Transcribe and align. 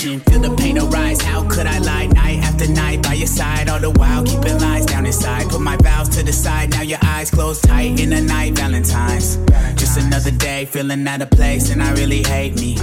Feel 0.00 0.40
the 0.40 0.54
pain 0.56 0.78
arise, 0.78 1.20
how 1.20 1.46
could 1.48 1.66
I 1.66 1.78
lie 1.78 2.06
night 2.06 2.38
after 2.38 2.66
night 2.66 3.02
by 3.02 3.14
your 3.14 3.26
side? 3.26 3.68
All 3.68 3.78
the 3.78 3.90
while 3.90 4.24
keeping 4.24 4.58
lies 4.58 4.86
down 4.86 5.06
inside. 5.06 5.48
Put 5.48 5.60
my 5.60 5.76
vows 5.76 6.08
to 6.16 6.24
the 6.24 6.32
side, 6.32 6.70
now 6.70 6.82
your 6.82 6.98
eyes 7.04 7.30
closed 7.30 7.64
tight 7.64 8.00
in 8.00 8.10
the 8.10 8.20
night, 8.20 8.54
Valentine's. 8.54 9.36
Just 9.76 9.98
another 9.98 10.30
day, 10.30 10.64
feeling 10.64 11.06
out 11.06 11.22
of 11.22 11.30
place, 11.30 11.70
and 11.70 11.82
I 11.82 11.92
really 11.92 12.22
hate 12.22 12.54
me. 12.58 12.78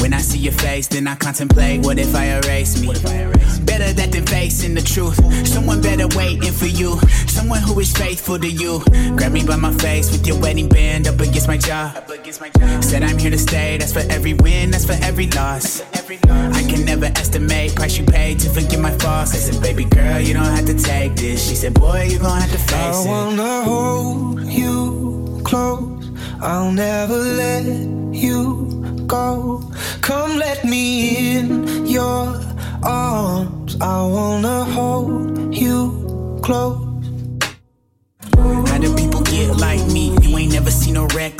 When 0.00 0.12
I 0.12 0.18
see 0.18 0.38
your 0.38 0.52
face, 0.52 0.88
then 0.88 1.06
I 1.06 1.14
contemplate, 1.14 1.84
what 1.86 1.98
if 1.98 2.14
I 2.14 2.24
erase 2.36 2.80
me? 2.80 2.88
Better 3.64 3.92
that 3.92 4.10
than 4.12 4.26
facing 4.26 4.74
the 4.74 4.82
truth. 4.82 5.16
Someone 5.46 5.80
better 5.80 6.08
waiting 6.16 6.52
for 6.52 6.66
you. 6.66 6.98
Someone 7.28 7.62
who 7.62 7.78
is 7.78 7.92
faithful 7.92 8.38
to 8.38 8.48
you. 8.48 8.82
Grab 9.16 9.32
me 9.32 9.44
by 9.44 9.56
my 9.56 9.72
face 9.74 10.10
with 10.10 10.26
your 10.26 10.40
wedding 10.40 10.68
band 10.68 11.06
up 11.06 11.20
against 11.20 11.46
my 11.46 11.56
jaw. 11.56 11.94
Said 12.80 13.02
I'm 13.04 13.16
here 13.16 13.30
to 13.30 13.38
stay, 13.38 13.78
that's 13.78 13.92
for 13.92 14.04
every 14.10 14.34
win, 14.34 14.72
that's 14.72 14.84
for 14.84 14.98
every 15.04 15.28
loss. 15.28 15.82
I 16.20 16.66
can 16.68 16.84
never 16.84 17.06
estimate 17.06 17.74
price 17.74 17.96
you 17.96 18.04
paid 18.04 18.38
to 18.40 18.50
forgive 18.50 18.80
my 18.80 18.90
faults. 18.98 19.32
I 19.34 19.38
said, 19.38 19.62
baby 19.62 19.84
girl, 19.84 20.20
you 20.20 20.34
don't 20.34 20.44
have 20.44 20.66
to 20.66 20.74
take 20.74 21.16
this. 21.16 21.48
She 21.48 21.54
said, 21.54 21.74
boy, 21.74 22.08
you 22.10 22.18
gon' 22.18 22.40
have 22.40 22.50
to 22.50 22.58
face 22.58 22.72
I 22.72 23.02
it. 23.02 23.06
I 23.06 23.08
wanna 23.08 23.62
hold 23.62 24.44
you 24.44 25.40
close. 25.44 26.10
I'll 26.40 26.72
never 26.72 27.16
let 27.16 27.64
you 27.64 29.04
go. 29.06 29.72
Come 30.02 30.38
let 30.38 30.64
me 30.64 31.36
in 31.36 31.86
your 31.86 32.40
arms. 32.82 33.76
I 33.80 34.02
wanna 34.02 34.64
hold 34.64 35.54
you 35.54 36.40
close. 36.42 36.81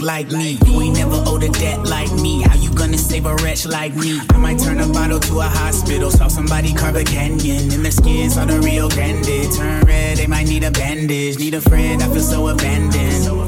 Like 0.03 0.31
me. 0.31 0.59
You 0.67 0.81
ain't 0.83 0.97
never 0.97 1.23
owed 1.27 1.43
a 1.43 1.49
debt 1.49 1.81
like 1.87 2.13
me. 2.13 2.43
How 2.43 2.57
you 2.57 2.73
gonna 2.75 2.99
save 2.99 3.27
a 3.27 3.35
wretch 3.37 3.67
like 3.67 3.95
me? 3.95 4.21
I 4.31 4.37
might 4.39 4.59
turn 4.59 4.81
a 4.81 4.89
bottle 4.89 5.21
to 5.21 5.41
a 5.41 5.45
hospital. 5.45 6.11
Saw 6.11 6.29
somebody 6.29 6.73
carve 6.75 6.97
a 6.97 7.05
canyon. 7.05 7.73
In 7.73 7.83
the 7.83 7.93
skin 7.93 8.31
saw 8.31 8.45
the 8.45 8.61
Rio 8.61 8.89
Grande. 8.89 9.53
Turn 9.55 9.83
red, 9.85 10.19
they 10.19 10.27
might 10.27 10.49
need 10.49 10.65
a 10.65 10.71
bandage. 10.71 11.39
Need 11.39 11.55
a 11.55 11.61
friend, 11.61 12.03
I 12.03 12.09
feel 12.09 12.21
so 12.21 12.49
abandoned. 12.49 13.42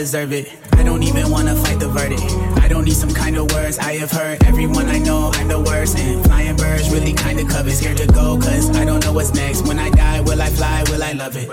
Deserve 0.00 0.32
it. 0.32 0.48
I 0.80 0.82
don't 0.82 1.02
even 1.02 1.30
wanna 1.30 1.54
fight 1.56 1.78
the 1.78 1.88
verdict. 1.88 2.22
I 2.64 2.68
don't 2.68 2.86
need 2.86 2.96
some 2.96 3.12
kind 3.12 3.36
of 3.36 3.52
words. 3.52 3.76
I 3.78 3.92
have 4.02 4.10
heard 4.10 4.42
everyone 4.44 4.86
I 4.88 4.98
know 4.98 5.30
I'm 5.34 5.48
the 5.48 5.60
worst. 5.60 5.98
And 5.98 6.24
flying 6.24 6.56
birds 6.56 6.88
really 6.90 7.12
kinda 7.12 7.44
cover. 7.44 7.70
Scared 7.70 7.98
to 7.98 8.06
go, 8.06 8.38
cause 8.38 8.70
I 8.80 8.86
don't 8.86 9.04
know 9.04 9.12
what's 9.12 9.34
next. 9.34 9.68
When 9.68 9.78
I 9.78 9.90
die, 9.90 10.20
will 10.22 10.40
I 10.40 10.48
fly? 10.48 10.84
Will 10.90 11.02
I 11.02 11.12
love 11.12 11.36
it? 11.36 11.46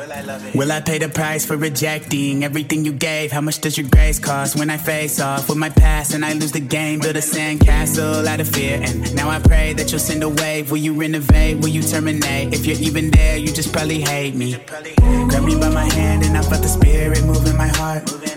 Will 0.56 0.72
I 0.72 0.80
pay 0.80 0.98
the 0.98 1.10
price 1.10 1.46
for 1.46 1.58
rejecting 1.58 2.46
everything 2.46 2.86
you 2.86 2.94
gave? 2.94 3.34
How 3.34 3.42
much 3.42 3.60
does 3.60 3.78
your 3.78 3.90
grace 3.90 4.18
cost 4.18 4.56
when 4.56 4.70
I 4.70 4.78
face 4.78 5.20
off 5.20 5.50
with 5.50 5.58
my 5.58 5.70
past 5.70 6.14
and 6.14 6.24
I 6.24 6.32
lose 6.32 6.54
the 6.54 6.66
game? 6.78 7.02
Build 7.02 7.18
a 7.18 7.26
sandcastle 7.34 8.26
out 8.26 8.40
of 8.40 8.48
fear. 8.48 8.80
And 8.82 9.14
now 9.14 9.30
I 9.30 9.40
pray 9.40 9.74
that 9.74 9.92
you'll 9.92 10.08
send 10.10 10.24
a 10.24 10.30
wave. 10.30 10.72
Will 10.72 10.84
you 10.88 10.94
renovate? 10.94 11.58
Will 11.58 11.74
you 11.78 11.84
terminate? 11.84 12.54
If 12.54 12.66
you're 12.66 12.80
even 12.80 13.12
there, 13.12 13.36
you 13.36 13.48
just 13.48 13.74
probably 13.74 14.00
hate 14.00 14.36
me. 14.36 14.56
Grab 15.28 15.44
me 15.44 15.60
by 15.60 15.70
my 15.70 15.90
hand 16.00 16.24
and 16.24 16.38
I 16.38 16.42
felt 16.44 16.62
the 16.62 16.70
spirit 16.70 17.26
moving 17.26 17.58
my 17.58 17.68
heart. 17.68 18.37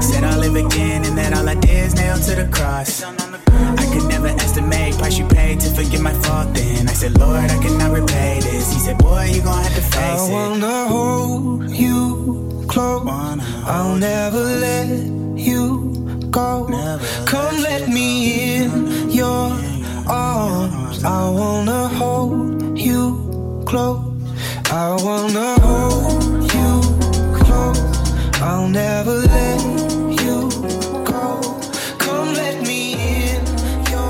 Said 0.00 0.24
I'll 0.24 0.38
live 0.38 0.56
again 0.56 1.04
and 1.04 1.16
that 1.18 1.36
all 1.36 1.48
I 1.48 1.54
did 1.54 1.86
is 1.86 1.94
nail 1.94 2.16
to 2.16 2.34
the 2.34 2.48
cross. 2.50 3.02
I 3.02 3.84
could 3.92 4.08
never 4.08 4.28
estimate 4.28 4.96
price 4.98 5.18
you 5.18 5.26
paid 5.28 5.60
to 5.60 5.70
forgive 5.70 6.00
my 6.00 6.14
fault 6.14 6.54
then. 6.54 6.88
I 6.88 6.92
said, 6.92 7.18
Lord, 7.18 7.50
I 7.50 7.58
cannot 7.62 7.92
repay 7.92 8.40
this. 8.40 8.72
He 8.72 8.78
said, 8.80 8.98
boy, 8.98 9.24
you 9.34 9.42
gon' 9.42 9.62
have 9.62 9.74
to 9.74 9.82
face 9.82 9.94
it. 9.94 10.30
I 10.30 10.32
wanna 10.32 10.88
hold 10.88 11.70
you 11.70 12.64
close. 12.68 13.06
I'll 13.66 13.96
never 13.96 14.40
let 14.40 14.88
you 15.36 16.28
go. 16.30 16.66
Come 17.26 17.60
let 17.62 17.88
me 17.88 18.56
in 18.56 19.10
your 19.10 19.52
arms. 20.08 21.04
I 21.04 21.28
wanna 21.30 21.88
hold 21.88 22.78
you 22.78 23.62
close. 23.66 24.00
I 24.70 24.96
wanna 25.02 25.60
hold 25.60 26.52
you 26.54 26.80
close. 27.44 27.89
I'll 28.42 28.68
never 28.68 29.12
let 29.14 29.60
you 30.22 30.50
go. 31.04 31.40
Come 31.98 32.34
let 32.34 32.62
me 32.66 32.94
in 32.94 33.46
your 33.90 34.00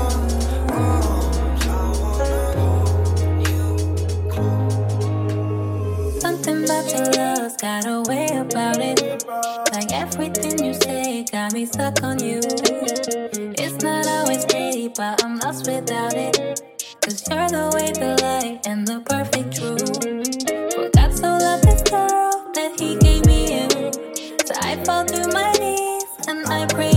arms. 0.71 1.67
I 1.67 2.55
hold 2.57 3.47
you 3.49 4.29
close. 4.29 6.21
Something 6.21 6.63
about 6.65 6.91
your 6.93 7.11
love's 7.13 7.57
got 7.57 7.85
a 7.87 8.03
way 8.09 8.27
about 8.27 8.79
it. 8.79 9.25
Like 9.73 9.91
everything 9.93 10.63
you 10.65 10.75
say 10.75 11.25
got 11.31 11.53
me 11.53 11.65
stuck 11.65 12.03
on 12.03 12.23
you. 12.23 12.39
It's 12.43 13.83
not 13.83 14.07
always 14.07 14.45
pretty, 14.45 14.89
but 14.89 15.23
I'm 15.25 15.39
lost 15.39 15.67
without 15.67 16.13
it. 16.15 16.61
Cause 17.01 17.23
you're 17.29 17.49
the 17.49 17.71
way, 17.75 17.91
the 17.91 18.17
light, 18.21 18.67
and 18.67 18.87
the 18.87 19.01
perfect 19.01 19.57
truth. 19.57 20.10
Fall 24.85 25.05
to 25.05 25.27
my 25.33 25.51
knees 25.59 26.05
and 26.27 26.45
I 26.47 26.65
pray 26.67 26.90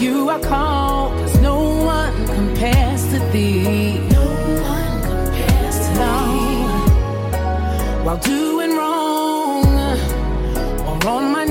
you 0.00 0.28
are 0.28 0.38
called, 0.40 1.12
cause 1.18 1.40
no 1.40 1.58
one 1.84 2.26
compares 2.26 3.02
to 3.10 3.18
thee. 3.32 3.98
No 4.10 4.26
one 4.62 5.02
compares 5.02 5.76
to 5.76 5.90
thee. 6.00 6.66
While 8.04 8.18
doing 8.18 8.76
wrong, 8.76 9.64
or 10.86 11.08
on 11.08 11.32
my 11.32 11.44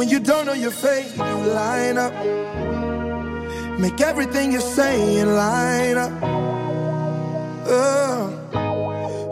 When 0.00 0.08
you 0.08 0.18
don't 0.18 0.46
know 0.46 0.54
your 0.54 0.70
fate, 0.70 1.14
you 1.14 1.36
line 1.52 1.98
up. 1.98 2.14
Make 3.78 4.00
everything 4.00 4.50
you're 4.50 4.62
saying 4.62 5.26
line 5.26 5.98
up. 5.98 6.22
Uh, 7.66 8.30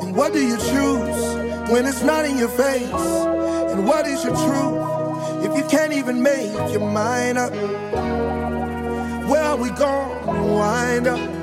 and 0.02 0.14
what 0.14 0.34
do 0.34 0.46
you 0.46 0.58
choose 0.58 1.70
when 1.70 1.87
it's 1.87 2.02
not 2.02 2.26
in 2.26 2.37
your 2.37 2.50
face? 2.50 2.90
And 3.72 3.87
what 3.87 4.06
is 4.06 4.22
your 4.22 4.37
truth 4.37 5.46
if 5.46 5.56
you 5.56 5.64
can't 5.70 5.94
even 5.94 6.22
make 6.22 6.52
your 6.70 6.87
mind 6.87 7.38
up? 7.38 7.50
Where 9.26 9.44
are 9.44 9.56
we 9.56 9.70
going 9.70 10.26
to 10.26 10.42
wind 10.52 11.06
up? 11.06 11.38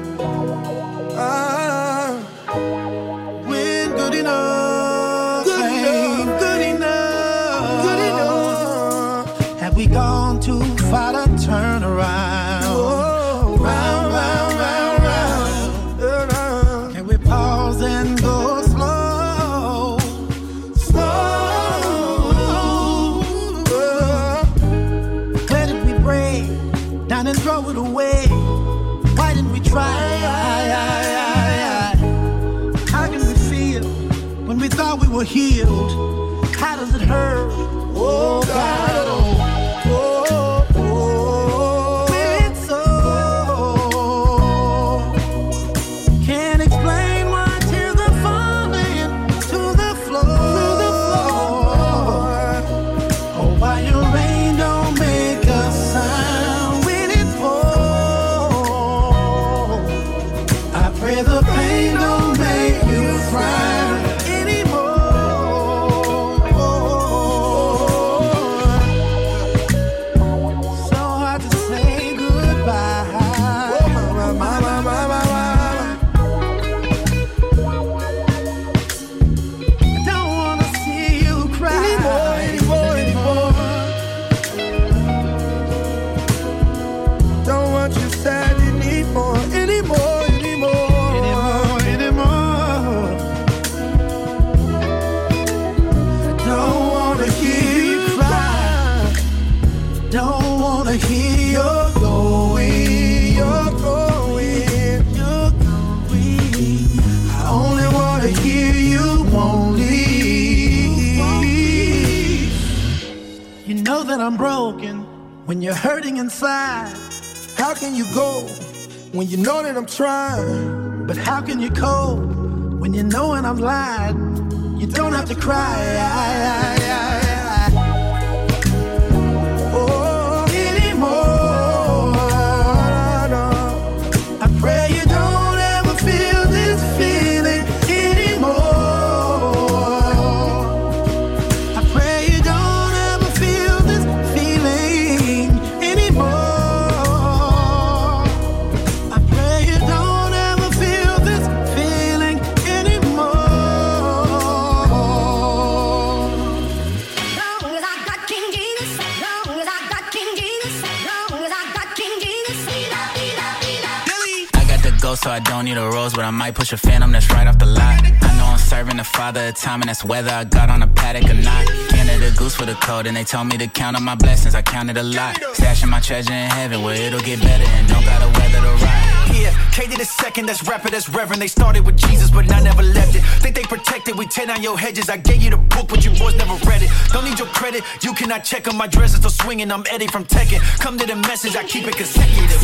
That's 169.85 170.03
whether 170.03 170.31
I 170.31 170.43
got 170.43 170.69
on 170.69 170.81
a 170.81 170.87
Patek 170.87 171.29
or 171.29 171.41
not. 171.41 171.67
Canada 171.89 172.31
goose 172.35 172.55
for 172.55 172.65
the 172.65 172.75
code, 172.75 173.05
and 173.07 173.15
they 173.15 173.23
told 173.23 173.47
me 173.47 173.57
to 173.57 173.67
count 173.67 173.95
on 173.95 174.03
my 174.03 174.15
blessings. 174.15 174.55
I 174.55 174.61
counted 174.61 174.97
a 174.97 175.03
lot. 175.03 175.35
Stashing 175.53 175.89
my 175.89 175.99
treasure 175.99 176.33
in 176.33 176.49
heaven 176.49 176.81
where 176.81 176.95
it'll 176.95 177.19
get 177.19 177.41
better, 177.41 177.63
and 177.63 177.87
don't 177.87 178.03
gotta 178.03 178.27
weather 178.39 178.61
the 178.61 178.73
ride. 178.83 179.15
Yeah, 179.33 179.97
the 179.97 180.05
second, 180.05 180.45
that's 180.47 180.63
rapper, 180.67 180.89
that's 180.89 181.09
reverend. 181.09 181.41
They 181.41 181.47
started 181.47 181.85
with 181.85 181.97
Jesus, 181.97 182.29
but 182.29 182.51
I 182.51 182.59
never 182.61 182.83
left 182.83 183.15
it. 183.15 183.23
Think 183.41 183.55
they 183.55 183.63
protected, 183.63 184.17
we 184.17 184.27
tear 184.27 184.45
down 184.45 184.61
your 184.61 184.77
hedges. 184.77 185.09
I 185.09 185.17
gave 185.17 185.41
you 185.41 185.49
the 185.49 185.57
book, 185.57 185.87
but 185.87 186.03
you 186.05 186.11
boys 186.11 186.35
never 186.35 186.55
read 186.67 186.83
it. 186.83 186.89
Don't 187.11 187.25
need 187.25 187.39
your 187.39 187.47
credit, 187.47 187.83
you 188.01 188.13
cannot 188.13 188.43
check 188.43 188.67
on 188.67 188.77
my 188.77 188.87
dresses. 188.87 189.17
Still 189.17 189.31
swinging, 189.31 189.71
I'm 189.71 189.83
Eddie 189.89 190.07
from 190.07 190.25
Tekken. 190.25 190.59
Come 190.79 190.97
to 190.97 191.05
the 191.05 191.15
message, 191.15 191.55
I 191.55 191.63
keep 191.63 191.87
it. 191.87 191.95
Consecutive, 191.95 192.61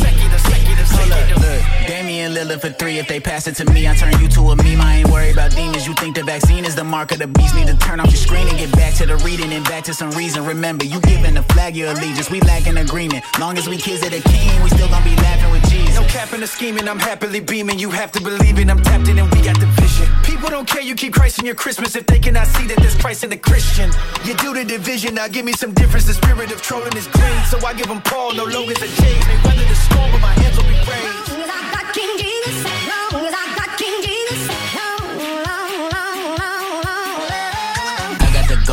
Damian 1.86 2.32
Lillard 2.32 2.60
for 2.60 2.70
three. 2.70 2.98
If 2.98 3.08
they 3.08 3.20
pass 3.20 3.46
it 3.46 3.56
to 3.56 3.64
me, 3.72 3.88
I 3.88 3.94
turn 3.94 4.12
you 4.20 4.28
to 4.28 4.40
a 4.50 4.56
meme. 4.56 4.80
I 4.80 4.96
ain't 4.98 5.10
worried 5.10 5.32
about 5.32 5.50
demons. 5.52 5.86
You 5.86 5.94
think 5.94 6.16
the 6.16 6.22
vaccine 6.22 6.64
is 6.64 6.74
the 6.74 6.84
mark 6.84 7.12
of 7.12 7.18
the 7.18 7.26
beast? 7.26 7.54
Need 7.54 7.68
to 7.68 7.76
turn 7.76 8.00
off 8.00 8.06
your 8.06 8.16
screen 8.16 8.48
and 8.48 8.58
get 8.58 8.72
back 8.72 8.94
to 8.94 9.06
the 9.06 9.16
reading 9.18 9.52
and 9.52 9.64
back 9.64 9.84
to 9.84 9.94
some 9.94 10.10
reason. 10.12 10.44
Remember, 10.44 10.84
you 10.84 11.00
giving 11.00 11.34
the 11.34 11.42
flag 11.54 11.76
your 11.76 11.90
allegiance. 11.92 12.30
We 12.30 12.40
lack 12.42 12.66
an 12.66 12.78
agreement. 12.78 13.24
Long 13.38 13.58
as 13.58 13.68
we 13.68 13.76
kids 13.76 14.02
of 14.04 14.10
the 14.10 14.20
king, 14.20 14.62
we 14.62 14.70
still 14.70 14.88
gonna 14.88 15.04
be 15.04 15.16
laughing 15.16 15.50
with 15.50 15.68
Jesus. 15.70 15.94
No 15.94 16.06
cap 16.06 16.32
in 16.32 16.40
the 16.40 16.46
scheming, 16.46 16.88
I'm 16.88 16.98
happily 16.98 17.40
beaming. 17.40 17.78
You 17.78 17.90
have 17.90 18.12
to 18.12 18.20
believe 18.20 18.58
it, 18.58 18.70
I'm 18.70 18.82
tapped 18.82 19.08
in 19.08 19.18
and 19.18 19.30
we 19.34 19.42
got 19.42 19.58
the 19.58 19.66
vision. 19.66 20.06
People 20.22 20.48
don't 20.50 20.66
care, 20.66 20.82
you 20.82 20.94
keep 20.94 21.14
Christ 21.14 21.38
in 21.38 21.46
your 21.46 21.54
Christmas 21.54 21.96
if 21.96 22.06
they 22.06 22.18
cannot 22.18 22.46
see 22.46 22.66
that 22.66 22.78
there's 22.78 22.96
Christ 22.96 23.24
in 23.24 23.30
the 23.30 23.36
Christian. 23.36 23.90
You 24.24 24.34
do 24.34 24.54
the 24.54 24.64
division, 24.64 25.14
now 25.14 25.28
give 25.28 25.44
me 25.44 25.52
some 25.52 25.72
difference. 25.74 26.06
The 26.06 26.14
spirit 26.14 26.52
of 26.52 26.62
trolling 26.62 26.96
is 26.96 27.06
green, 27.08 27.44
so 27.50 27.58
I 27.66 27.74
give 27.74 27.88
them 27.88 28.00
Paul, 28.02 28.34
no 28.34 28.44
logos 28.44 28.82
or 28.82 28.90
James. 29.02 29.26
They 29.26 29.38
weather 29.44 29.66
the 29.68 29.74
storm, 29.74 30.10
but 30.12 30.20
my 30.20 30.32
hands 30.40 30.56
will 30.56 30.64
be 30.64 30.71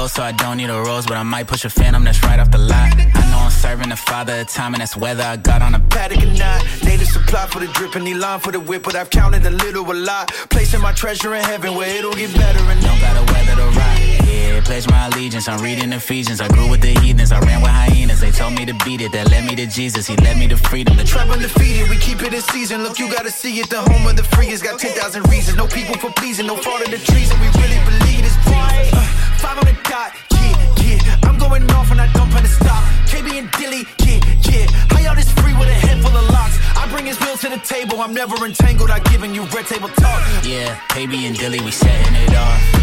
so 0.09 0.23
I 0.23 0.31
don't 0.31 0.57
need 0.57 0.69
a 0.69 0.81
rose, 0.81 1.05
but 1.05 1.17
I 1.17 1.23
might 1.23 1.47
push 1.47 1.65
a 1.65 1.69
phantom 1.69 2.03
that's 2.03 2.23
right 2.23 2.39
off 2.39 2.51
the 2.51 2.57
lot. 2.57 2.93
I 2.97 3.31
know 3.31 3.39
I'm 3.39 3.51
serving 3.51 3.89
the 3.89 3.95
father 3.95 4.41
of 4.41 4.47
time, 4.47 4.73
and 4.73 4.81
that's 4.81 4.97
whether 4.97 5.23
I 5.23 5.37
got 5.37 5.61
on 5.61 5.75
a 5.75 5.79
Patek 5.79 6.23
or 6.23 6.37
not, 6.37 6.65
native 6.83 7.07
supply 7.07 7.45
for 7.47 7.59
the 7.59 7.67
drip 7.67 7.95
and 7.95 8.05
the 8.05 8.15
line 8.15 8.39
for 8.39 8.51
the 8.51 8.59
whip, 8.59 8.83
but 8.83 8.95
I've 8.95 9.09
counted 9.09 9.45
a 9.45 9.51
little 9.51 9.89
a 9.91 9.93
lot. 9.93 10.29
Placing 10.49 10.81
my 10.81 10.93
treasure 10.93 11.35
in 11.35 11.43
heaven 11.43 11.75
where 11.75 11.89
it'll 11.97 12.13
get 12.13 12.33
better 12.33 12.59
and 12.59 12.81
don't 12.81 12.99
gotta 12.99 13.31
weather 13.31 13.55
the 13.55 13.67
ride. 13.77 14.08
Yeah, 14.59 14.65
pledge 14.65 14.89
my 14.89 15.07
allegiance. 15.07 15.47
I'm 15.47 15.61
reading 15.61 15.93
Ephesians. 15.93 16.41
I 16.41 16.49
grew 16.49 16.69
with 16.69 16.81
the 16.81 16.91
heathens. 16.99 17.31
I 17.31 17.39
ran 17.39 17.61
with 17.61 17.71
hyenas. 17.71 18.19
They 18.19 18.29
told 18.31 18.53
me 18.55 18.65
to 18.65 18.73
beat 18.83 18.99
it. 18.99 19.13
That 19.13 19.31
led 19.31 19.45
me 19.45 19.55
to 19.55 19.65
Jesus. 19.65 20.05
He 20.05 20.17
led 20.17 20.37
me 20.37 20.49
to 20.49 20.57
freedom. 20.57 20.97
The 20.97 21.05
Tribe 21.05 21.29
undefeated, 21.29 21.89
we 21.89 21.95
keep 21.95 22.21
it 22.23 22.33
in 22.33 22.41
season. 22.41 22.83
Look, 22.83 22.99
you 22.99 23.09
gotta 23.09 23.31
see 23.31 23.59
it. 23.59 23.69
The 23.69 23.79
home 23.79 24.05
of 24.05 24.17
the 24.17 24.23
free 24.23 24.47
has 24.47 24.61
got 24.61 24.77
10,000 24.77 25.29
reasons. 25.29 25.55
No 25.55 25.65
people 25.67 25.95
for 25.95 26.11
pleasing, 26.11 26.47
no 26.47 26.57
fault 26.57 26.81
of 26.81 26.91
the 26.91 26.97
treason. 26.97 27.39
We 27.39 27.47
really 27.55 27.79
believe 27.87 28.23
this. 28.27 28.35
Uh, 28.47 28.99
five 29.39 29.57
on 29.57 29.63
the 29.63 29.77
dot, 29.87 30.11
yeah, 30.31 30.75
yeah. 30.83 31.27
I'm 31.29 31.37
going 31.37 31.63
off 31.71 31.91
and 31.91 32.01
I 32.01 32.11
don't 32.11 32.29
plan 32.29 32.43
to 32.43 32.49
stop. 32.49 32.83
KB 33.07 33.39
and 33.39 33.49
Dilly, 33.51 33.87
yeah, 34.03 34.19
yeah. 34.43 34.67
How 34.91 34.99
y'all 34.99 35.15
this 35.15 35.31
free 35.39 35.53
with 35.55 35.69
a 35.69 35.79
head 35.87 36.03
full 36.03 36.11
of 36.11 36.27
locks? 36.35 36.59
I 36.75 36.85
bring 36.91 37.05
his 37.05 37.17
will 37.21 37.37
to 37.37 37.47
the 37.47 37.59
table. 37.63 38.01
I'm 38.01 38.13
never 38.13 38.35
entangled. 38.43 38.91
I 38.91 38.99
giving 39.07 39.33
you 39.33 39.43
red 39.55 39.67
table 39.67 39.87
talk. 39.87 40.19
Yeah, 40.43 40.75
KB 40.91 41.15
and 41.27 41.37
Dilly, 41.37 41.61
we 41.61 41.71
setting 41.71 42.15
it 42.15 42.35
off. 42.35 42.79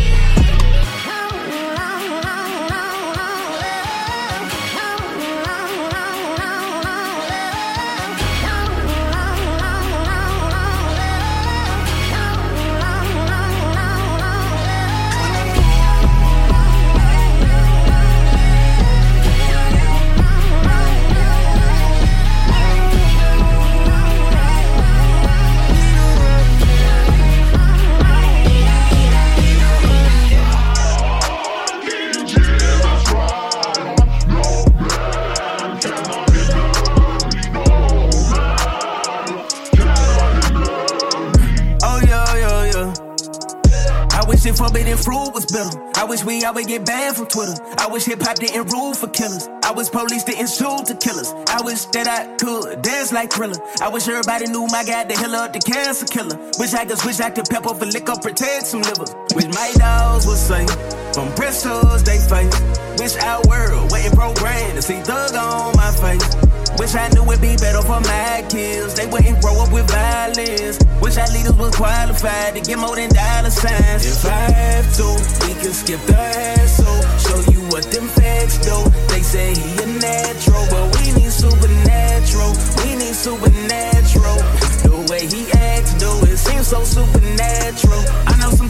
Would 46.56 46.66
get 46.66 46.86
banned 46.86 47.14
from 47.16 47.26
Twitter. 47.26 47.54
I 47.76 47.86
wish 47.88 48.04
hip 48.06 48.22
hop 48.22 48.36
didn't 48.36 48.72
rule 48.72 48.94
for 48.94 49.08
killers. 49.08 49.46
I 49.62 49.72
wish 49.72 49.90
police 49.90 50.24
didn't 50.24 50.48
shoot 50.48 50.86
to 50.86 50.96
killers. 50.96 51.34
I 51.48 51.60
wish 51.62 51.84
that 51.92 52.08
I 52.08 52.34
could 52.36 52.80
dance 52.80 53.12
like 53.12 53.30
Thriller. 53.30 53.60
I 53.82 53.88
wish 53.90 54.08
everybody 54.08 54.46
knew 54.46 54.66
my 54.72 54.82
guy, 54.82 55.04
the 55.04 55.18
healer, 55.18 55.48
the 55.52 55.60
cancer 55.60 56.06
killer. 56.06 56.36
Wish 56.58 56.72
I 56.72 56.86
could 56.86 56.98
switch, 56.98 57.20
I 57.20 57.28
could 57.28 57.44
pepper 57.44 57.74
for 57.74 57.84
liquor, 57.84 58.16
protect 58.16 58.66
some 58.68 58.80
livers. 58.80 59.14
Wish 59.34 59.52
my 59.52 59.70
dogs 59.76 60.26
would 60.26 60.38
say, 60.40 60.64
from 61.12 61.28
pistols 61.36 62.02
they 62.04 62.16
face. 62.24 62.56
Wish 62.96 63.16
our 63.20 63.42
world 63.46 63.90
wasn't 63.92 64.14
programmed 64.16 64.76
to 64.76 64.82
see 64.82 65.00
thug 65.00 65.34
on 65.36 65.76
my 65.76 65.92
face. 66.00 66.45
Wish 66.78 66.94
I 66.94 67.08
knew 67.08 67.24
it'd 67.24 67.40
be 67.40 67.56
better 67.56 67.80
for 67.82 68.00
my 68.00 68.44
kids. 68.48 68.94
They 68.94 69.06
wouldn't 69.06 69.40
grow 69.40 69.56
up 69.62 69.72
with 69.72 69.88
violence. 69.90 70.78
Wish 71.00 71.16
our 71.16 71.28
leaders 71.32 71.56
was 71.56 71.74
qualified 71.74 72.54
to 72.54 72.60
get 72.60 72.78
more 72.78 72.94
than 72.94 73.08
dollar 73.08 73.50
signs. 73.50 74.04
If 74.04 74.24
I 74.26 74.52
have 74.52 74.88
to, 74.96 75.08
we 75.46 75.54
can 75.60 75.72
skip 75.72 76.00
the 76.06 76.14
hassle. 76.14 77.00
Show 77.24 77.40
you 77.50 77.60
what 77.72 77.84
them 77.90 78.08
facts 78.08 78.58
do. 78.58 78.76
They 79.08 79.22
say 79.22 79.54
he 79.54 79.82
a 79.82 79.86
natural, 79.86 80.66
but 80.70 80.86
we 81.00 81.12
need 81.16 81.32
supernatural. 81.32 82.52
We 82.84 82.96
need 82.96 83.16
supernatural. 83.16 84.38
The 84.84 85.06
way 85.08 85.24
he 85.26 85.50
acts, 85.56 85.94
do 85.94 86.10
it 86.28 86.36
seems 86.36 86.68
so 86.68 86.84
supernatural. 86.84 88.04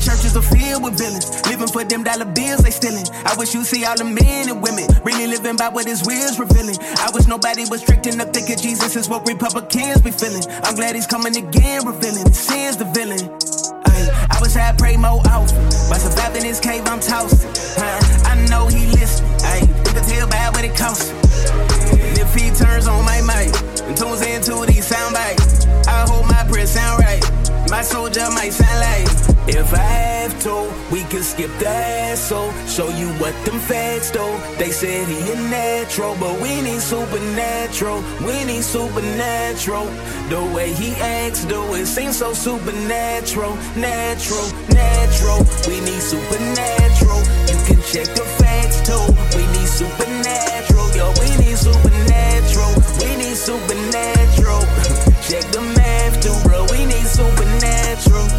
Churches 0.07 0.37
are 0.37 0.47
filled 0.55 0.85
with 0.85 0.97
villains, 0.97 1.27
living 1.51 1.67
for 1.67 1.83
them 1.83 2.05
dollar 2.05 2.31
bills 2.31 2.63
they 2.63 2.71
stealing. 2.71 3.03
I 3.27 3.35
wish 3.35 3.55
you 3.55 3.65
see 3.65 3.85
all 3.85 3.99
the 3.99 4.05
men 4.05 4.47
and 4.49 4.63
women 4.63 4.87
really 5.03 5.27
living 5.27 5.57
by 5.57 5.69
what 5.69 5.85
his 5.85 6.07
will's 6.07 6.39
revealing. 6.39 6.79
I 7.03 7.11
wish 7.11 7.27
nobody 7.27 7.67
was 7.67 7.83
strict 7.83 8.07
enough 8.07 8.31
thinking 8.31 8.57
Jesus 8.57 8.95
is 8.95 9.09
what 9.09 9.27
Republicans 9.27 10.01
be 10.07 10.13
feeling. 10.15 10.47
I'm 10.63 10.77
glad 10.77 10.95
he's 10.95 11.11
coming 11.11 11.35
again, 11.35 11.83
revealing 11.85 12.31
sins 12.31 12.77
the 12.77 12.87
villain. 12.95 13.19
I 14.31 14.39
wish 14.39 14.55
I 14.55 14.71
prayed 14.79 15.03
more 15.03 15.19
often. 15.27 15.59
By 15.91 15.99
surviving 15.99 16.43
this 16.43 16.61
cave, 16.61 16.87
I'm 16.87 17.01
tossing. 17.01 17.51
Huh? 17.75 18.31
I 18.31 18.47
know 18.47 18.69
he 18.71 18.87
listening. 18.95 19.35
Ay, 19.43 19.67
you 19.67 19.91
can 19.91 20.07
tell 20.07 20.29
by 20.31 20.55
what 20.55 20.63
it 20.63 20.77
costs. 20.79 21.11
And 21.91 22.15
if 22.15 22.31
he 22.31 22.55
turns 22.55 22.87
on 22.87 23.03
my 23.03 23.27
mic 23.27 23.51
and 23.83 23.97
tunes 23.99 24.23
into 24.23 24.71
these 24.71 24.87
sound 24.87 25.19
bites, 25.19 25.67
I 25.91 26.07
hope 26.07 26.31
my 26.31 26.47
prayer 26.47 26.67
sound 26.67 27.03
right. 27.03 27.26
My 27.69 27.83
soldier 27.83 28.29
might 28.31 28.53
sound 28.53 28.81
like 28.81 29.27
if 29.49 29.73
I 29.73 29.79
have 29.79 30.41
to, 30.43 30.73
we 30.91 31.03
can 31.05 31.23
skip 31.23 31.51
the 31.59 31.69
hassle. 31.69 32.53
Show 32.67 32.89
you 32.91 33.09
what 33.21 33.35
them 33.45 33.59
facts 33.61 34.11
do. 34.11 34.27
They 34.59 34.71
said 34.71 35.07
he 35.07 35.19
a 35.33 35.37
natural, 35.51 36.17
but 36.19 36.41
we 36.41 36.61
need 36.63 36.81
supernatural. 36.81 38.03
We 38.27 38.45
need 38.45 38.63
supernatural. 38.63 39.87
The 40.31 40.43
way 40.55 40.73
he 40.75 40.95
acts, 41.01 41.45
do 41.45 41.63
it 41.75 41.87
seems 41.87 42.19
so 42.19 42.33
supernatural, 42.33 43.55
natural, 43.77 44.47
natural. 44.71 45.39
We 45.67 45.81
need 45.81 46.03
supernatural. 46.03 47.23
You 47.51 47.59
can 47.67 47.81
check 47.87 48.09
the 48.15 48.27
facts 48.39 48.83
too. 48.83 49.07
We 49.37 49.47
need 49.55 49.69
supernatural, 49.69 50.87
yo. 50.95 51.07
We 51.23 51.31
need 51.39 51.59
supernatural. 51.59 52.73
We 53.03 53.17
need 53.17 53.37
supernatural. 53.37 54.63
check 55.29 55.45
the 55.51 55.66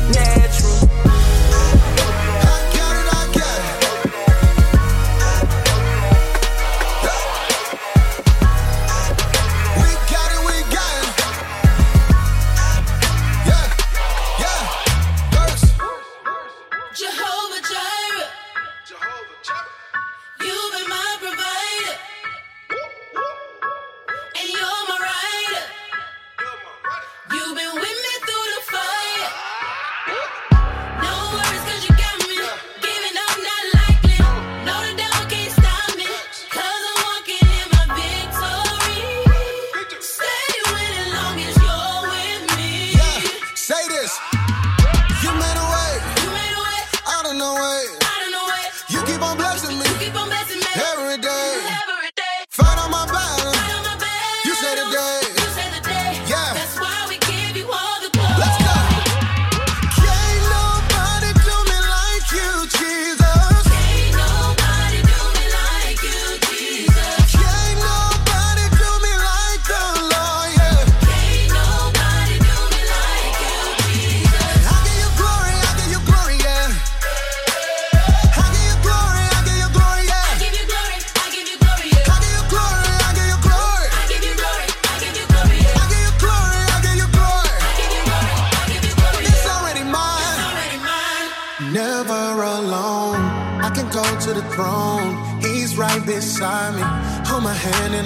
supernatural, 0.07 0.37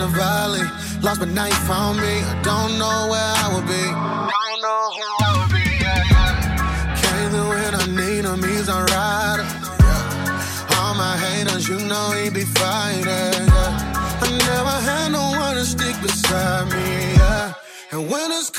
in 0.01 0.11
valley. 0.11 0.65
Lost 1.01 1.19
but 1.19 1.29
now 1.29 1.45
he 1.45 1.57
found 1.69 1.97
me. 1.97 2.13
I 2.31 2.35
don't 2.41 2.77
know 2.77 2.97
where 3.11 3.31
I 3.43 3.47
would 3.53 3.67
be. 3.67 3.85
Don't 4.35 4.59
know 4.65 4.83
who 4.97 5.07
I 5.27 5.31
would 5.37 5.51
be. 5.55 5.65
Yeah, 5.83 6.11
yeah. 6.11 7.01
Came 7.01 7.29
through 7.33 7.49
when 7.49 7.73
I 7.81 7.85
need 7.99 8.25
him. 8.25 8.41
He's 8.43 8.67
a 8.69 8.79
rider. 8.93 9.47
Yeah. 9.85 10.75
All 10.77 10.93
my 10.95 11.15
haters, 11.17 11.67
you 11.67 11.79
know 11.79 12.05
he 12.17 12.29
be 12.29 12.45
fighting. 12.45 13.03
Yeah. 13.05 14.23
I 14.23 14.27
never 14.49 14.75
had 14.89 15.11
no 15.11 15.25
one 15.43 15.55
to 15.55 15.65
stick 15.65 15.95
beside 16.01 16.65
me. 16.73 16.87
Yeah. 17.21 17.53
And 17.91 18.09
when 18.09 18.31
it's 18.31 18.49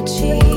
achieve 0.00 0.49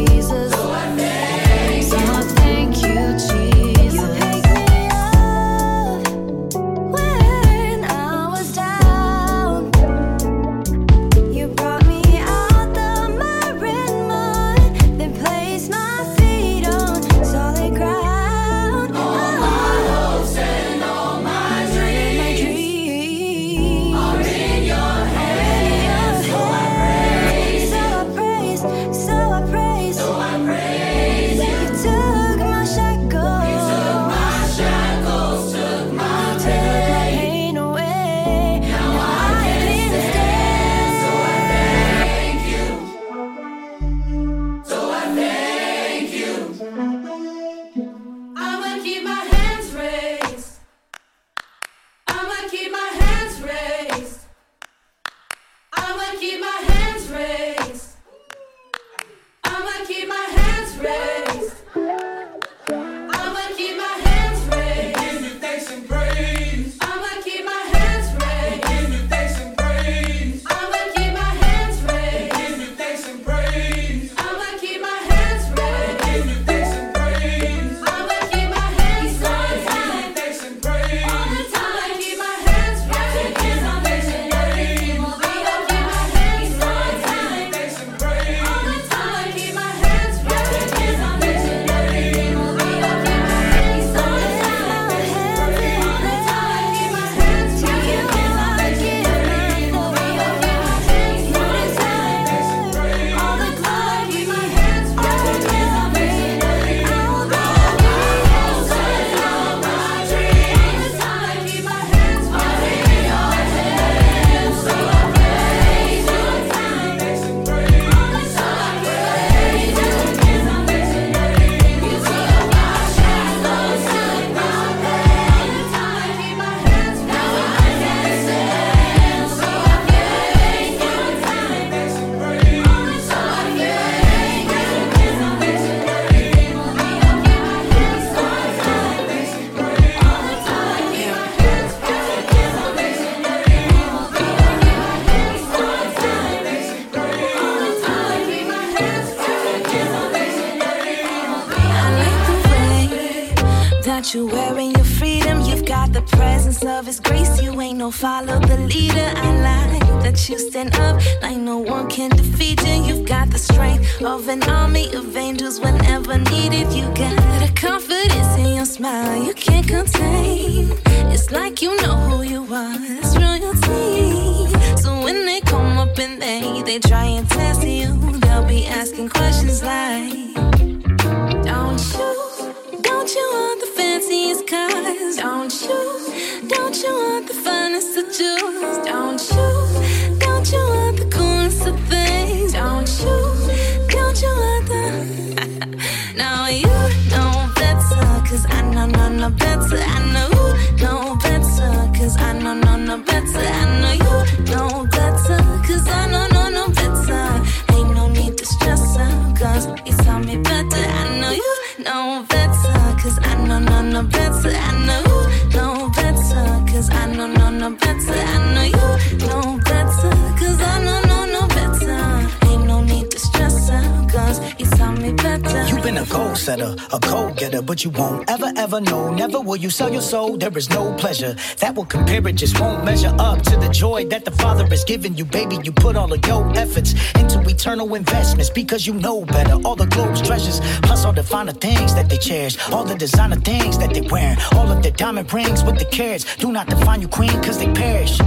sell 229.73 229.91
your 229.91 230.01
soul. 230.01 230.38
There 230.38 230.55
is 230.55 230.69
no 230.69 230.93
pleasure 230.93 231.36
that 231.57 231.75
will 231.75 231.86
compare. 231.86 232.25
It 232.27 232.36
just 232.36 232.59
won't 232.59 232.86
measure 232.86 233.13
up 233.17 233.41
to 233.43 233.57
the 233.57 233.69
joy 233.69 234.05
that 234.05 234.23
the 234.23 234.31
Father 234.31 234.65
has 234.67 234.83
given 234.83 235.15
you, 235.15 235.25
baby. 235.25 235.57
You 235.63 235.71
put 235.71 235.95
all 235.95 236.13
of 236.13 236.25
your 236.27 236.43
efforts 236.57 236.93
into 237.15 237.41
eternal 237.49 237.95
investments 237.95 238.49
because 238.51 238.86
you 238.86 238.93
know 238.93 239.25
better. 239.25 239.55
All 239.65 239.75
the 239.75 239.88
globe's 239.88 240.21
treasures, 240.21 240.59
plus 240.83 241.05
all 241.05 241.13
the 241.13 241.23
finer 241.23 241.53
things 241.53 241.95
that 241.95 242.07
they 242.07 242.17
cherish, 242.17 242.55
all 242.69 242.83
the 242.83 242.95
designer 242.95 243.38
things 243.38 243.77
that 243.79 243.93
they 243.93 244.01
wear, 244.01 244.38
all 244.53 244.71
of 244.71 244.83
their 244.83 244.91
diamond 244.91 245.33
rings 245.33 245.63
with 245.63 245.79
the 245.79 245.86
carats. 245.86 246.36
Do 246.38 246.51
not 246.51 246.67
define 246.67 247.01
you 247.01 247.07
queen 247.07 247.36
because 247.39 247.57
they 247.57 247.71
perish. 247.73 248.19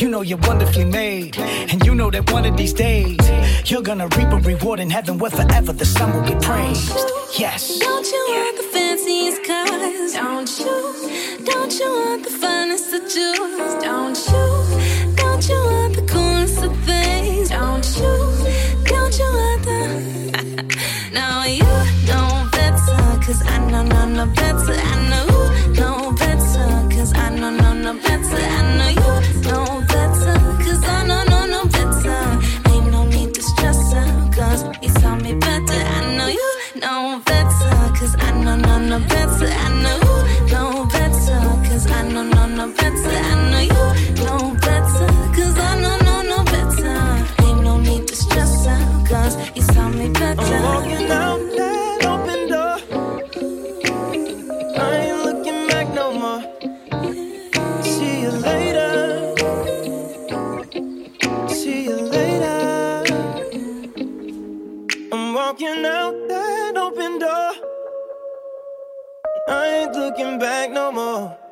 You 0.00 0.08
know 0.08 0.22
you're 0.22 0.38
wonderfully 0.38 0.86
made, 0.86 1.36
and 1.38 1.84
you 1.84 1.94
know 1.94 2.10
that 2.10 2.32
one 2.32 2.46
of 2.46 2.56
these 2.56 2.72
days 2.72 3.20
you're 3.70 3.82
gonna 3.82 4.08
reap 4.16 4.32
a 4.32 4.38
reward 4.38 4.80
in 4.80 4.88
heaven 4.88 5.18
where 5.18 5.30
forever 5.30 5.72
the 5.72 5.84
sun 5.84 6.14
will 6.14 6.26
be 6.34 6.38
praised. 6.46 6.96
Yes. 7.38 7.78
Don't 7.78 8.06
you 8.10 8.24
the 8.56 8.83
Don't 8.94 10.58
you? 10.60 11.44
Don't 11.44 11.80
you 11.80 11.90
want 11.90 12.22
the 12.22 12.30
finest 12.30 12.94
of 12.94 13.08
jewels? 13.08 13.74
Don't 13.82 14.16
you? 14.28 15.16
Don't 15.16 15.48
you 15.48 15.56
want 15.56 15.96
the 15.96 16.06
coolest 16.08 16.62
of 16.62 16.76
things? 16.84 17.48
Don't 17.48 17.84
you? 17.96 18.14
Don't 18.84 19.18
you 19.18 19.24
want 19.24 19.62
the? 19.64 21.10
now 21.12 21.42
you 21.44 21.64
know 22.06 22.48
better, 22.52 23.20
cause 23.26 23.42
I 23.44 23.58
know, 23.68 23.82
no, 23.82 24.06
no 24.06 24.26
better. 24.26 24.74
I 24.74 25.08
know 25.10 25.23
I 42.66 43.50
know 43.50 43.60
you 43.60 44.24
know 44.24 44.56
I 45.58 45.78
know, 45.82 45.98
no, 45.98 46.22
no 46.22 46.44
better. 46.44 47.44
Ain't 47.44 47.62
no 47.62 47.78
need 47.78 48.08
to 48.08 48.16
stress 48.16 48.66
you 49.54 49.62
tell 49.66 49.90
me 49.90 50.08
better. 50.08 50.40
I'm 50.40 50.62
walking 50.62 51.10
out 51.10 51.40
that 51.58 52.06
open 52.12 52.48
door. 52.48 52.76
I 54.80 54.96
ain't 54.96 55.24
looking 55.26 55.66
back 55.68 55.92
no 55.92 56.06
more. 56.22 56.42
See 57.82 58.22
you 58.22 58.30
later. 58.30 58.90
See 61.48 61.84
you 61.84 61.96
later. 62.16 63.04
I'm 65.12 65.34
walking 65.34 65.84
out 65.84 66.14
that 66.28 66.78
open 66.78 67.18
door. 67.18 67.50
I 69.48 69.66
ain't 69.66 69.94
looking 69.94 70.38
back 70.38 70.70
no 70.70 70.90
more. 70.90 71.43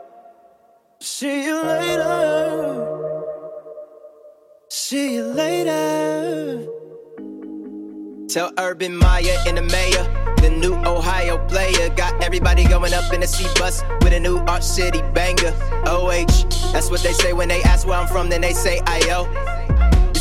See 1.23 1.45
you 1.45 1.63
later. 1.63 3.15
See 4.69 5.15
you 5.15 5.25
later. 5.27 6.67
Tell 8.29 8.51
Urban 8.59 8.97
Meyer 8.97 9.37
and 9.47 9.57
the 9.57 9.63
mayor, 9.63 10.35
the 10.39 10.51
new 10.51 10.75
Ohio 10.85 11.39
player. 11.47 11.91
Got 11.91 12.25
everybody 12.25 12.65
going 12.65 12.93
up 12.93 13.13
in 13.13 13.21
the 13.21 13.29
C 13.29 13.45
bus 13.55 13.85
with 14.01 14.13
a 14.13 14.19
new 14.19 14.39
Arch 14.49 14.65
City 14.65 15.01
banger. 15.15 15.55
OH, 15.87 16.73
that's 16.73 16.91
what 16.91 17.05
they 17.05 17.13
say 17.13 17.33
when 17.33 17.47
they 17.47 17.63
ask 17.63 17.87
where 17.87 18.01
I'm 18.01 18.09
from, 18.09 18.29
then 18.29 18.41
they 18.41 18.53
say 18.53 18.81
IO. 18.87 19.23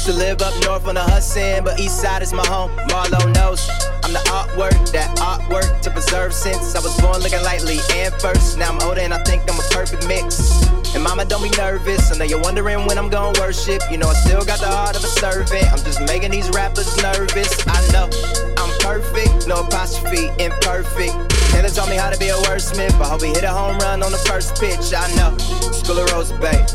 Used 0.02 0.18
to 0.18 0.18
live 0.18 0.42
up 0.42 0.54
north 0.66 0.88
on 0.88 0.96
the 0.96 1.02
Hudson, 1.02 1.64
but 1.64 1.80
east 1.80 2.02
side 2.02 2.24
is 2.24 2.34
my 2.34 2.44
home. 2.48 2.72
Marlo 2.90 3.22
knows 3.36 3.70
I'm 4.02 4.12
the 4.12 4.24
artwork, 4.34 4.74
that 4.94 5.16
artwork 5.22 5.80
to 5.82 5.92
preserve 5.92 6.34
since 6.34 6.74
I 6.74 6.82
was 6.82 7.00
born 7.00 7.22
looking 7.22 7.38
Lee 7.70 7.78
and 8.02 8.12
first. 8.18 8.58
Now 8.58 8.74
I'm 8.74 8.82
older 8.82 9.02
and 9.02 9.14
I 9.14 9.22
think 9.22 9.44
I'm 9.46 9.60
a 9.60 9.68
perfect 9.70 10.08
mix. 10.08 10.66
And 10.96 11.04
mama, 11.04 11.26
don't 11.26 11.44
be 11.44 11.54
nervous. 11.54 12.12
I 12.12 12.18
know 12.18 12.26
you're 12.26 12.42
wondering 12.42 12.88
when 12.88 12.98
I'm 12.98 13.12
gonna 13.12 13.40
worship. 13.40 13.84
You 13.92 13.98
know 14.02 14.10
I 14.10 14.16
still 14.26 14.42
got 14.42 14.58
the 14.58 14.74
heart 14.74 14.98
of 14.98 15.04
a 15.04 15.14
servant. 15.22 15.70
I'm 15.70 15.86
just 15.86 16.02
making 16.10 16.32
these 16.32 16.50
rappers 16.50 16.90
nervous. 16.98 17.54
I 17.70 17.78
know 17.94 18.10
I'm 18.58 18.74
perfect, 18.82 19.46
no 19.46 19.62
apostrophe, 19.62 20.34
imperfect. 20.42 21.14
Taylor 21.54 21.70
taught 21.70 21.94
me 21.94 21.98
how 22.02 22.10
to 22.10 22.18
be 22.18 22.34
a 22.34 22.40
wordsmith. 22.50 22.98
I 22.98 23.06
hope 23.06 23.22
he 23.22 23.30
hit 23.38 23.44
a 23.44 23.54
home 23.54 23.78
run 23.78 24.02
on 24.02 24.12
the 24.12 24.24
first 24.26 24.58
pitch. 24.58 24.98
I 24.98 25.06
know. 25.14 25.38
School 25.78 26.02
of 26.02 26.10
Rose 26.10 26.34
Bay. 26.42 26.66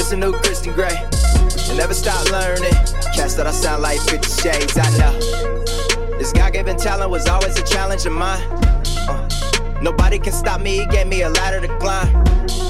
It's 0.00 0.12
a 0.12 0.16
new 0.16 0.32
Christian 0.40 0.72
Grey. 0.72 0.96
And 1.68 1.78
never 1.78 1.94
stop 1.94 2.30
learning. 2.30 2.72
Cats 3.14 3.34
that 3.34 3.46
I 3.46 3.50
sound 3.50 3.82
like 3.82 4.00
50 4.00 4.28
shades. 4.42 4.76
I 4.76 4.88
know. 4.98 5.12
This 6.18 6.32
God 6.32 6.52
given 6.52 6.76
talent 6.76 7.10
was 7.10 7.26
always 7.26 7.58
a 7.58 7.64
challenge 7.64 8.06
of 8.06 8.12
mine. 8.12 8.40
Uh, 9.08 9.28
nobody 9.82 10.18
can 10.18 10.32
stop 10.32 10.60
me. 10.60 10.78
He 10.78 10.86
gave 10.86 11.06
me 11.06 11.22
a 11.22 11.30
ladder 11.30 11.60
to 11.66 11.78
climb. 11.78 12.08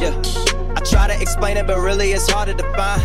Yeah. 0.01 0.15
I 0.77 0.81
try 0.81 1.07
to 1.09 1.21
explain 1.21 1.57
it, 1.57 1.67
but 1.67 1.79
really 1.79 2.13
it's 2.13 2.31
harder 2.31 2.55
to 2.55 2.65
find. 2.75 3.03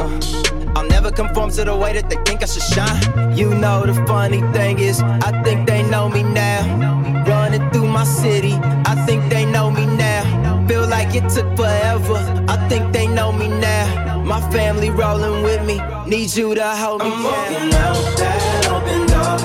Uh, 0.00 0.70
I'll 0.76 0.88
never 0.88 1.10
conform 1.10 1.50
to 1.52 1.64
the 1.64 1.76
way 1.76 1.92
that 1.94 2.08
they 2.08 2.16
think 2.24 2.42
I 2.42 2.46
should 2.46 2.62
shine. 2.62 3.36
You 3.36 3.54
know 3.54 3.84
the 3.84 3.94
funny 4.06 4.40
thing 4.52 4.78
is, 4.78 5.00
I 5.02 5.42
think 5.42 5.66
they 5.66 5.82
know 5.82 6.08
me 6.08 6.22
now. 6.22 7.24
Running 7.26 7.70
through 7.70 7.88
my 7.88 8.04
city, 8.04 8.54
I 8.86 8.94
think 9.06 9.28
they 9.30 9.44
know 9.44 9.70
me 9.70 9.86
now. 9.86 10.66
Feel 10.68 10.86
like 10.86 11.14
it 11.14 11.28
took 11.30 11.56
forever, 11.56 12.18
I 12.48 12.68
think 12.68 12.92
they 12.92 13.06
know 13.06 13.32
me 13.32 13.48
now. 13.48 14.09
My 14.24 14.40
family 14.50 14.90
rolling 14.90 15.42
with 15.42 15.64
me, 15.66 15.80
need 16.06 16.34
you 16.34 16.54
to 16.54 16.68
hold 16.76 17.02
me 17.02 17.10
I'm 17.10 17.22
walking 17.24 17.74
out 17.74 18.16
that 18.18 18.68
open 18.74 19.06
door. 19.12 19.38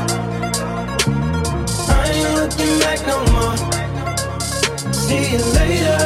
I 1.89 2.09
ain't 2.11 2.31
looking 2.39 2.79
back 2.79 2.99
no 3.07 3.17
more. 3.33 3.57
See 4.93 5.31
you 5.31 5.41
later. 5.57 6.03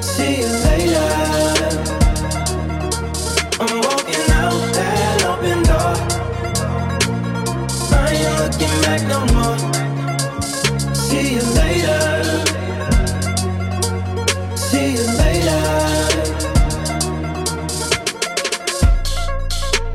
See 0.00 0.40
you 0.40 0.50
later. 0.68 1.08
I'm 3.60 3.76
walking 3.88 4.28
out 4.42 4.60
that 4.78 5.24
open 5.30 5.62
door. 5.70 5.94
I 7.98 8.00
ain't 8.12 8.82
back 8.82 9.02
no 9.08 9.20
more. 9.34 9.71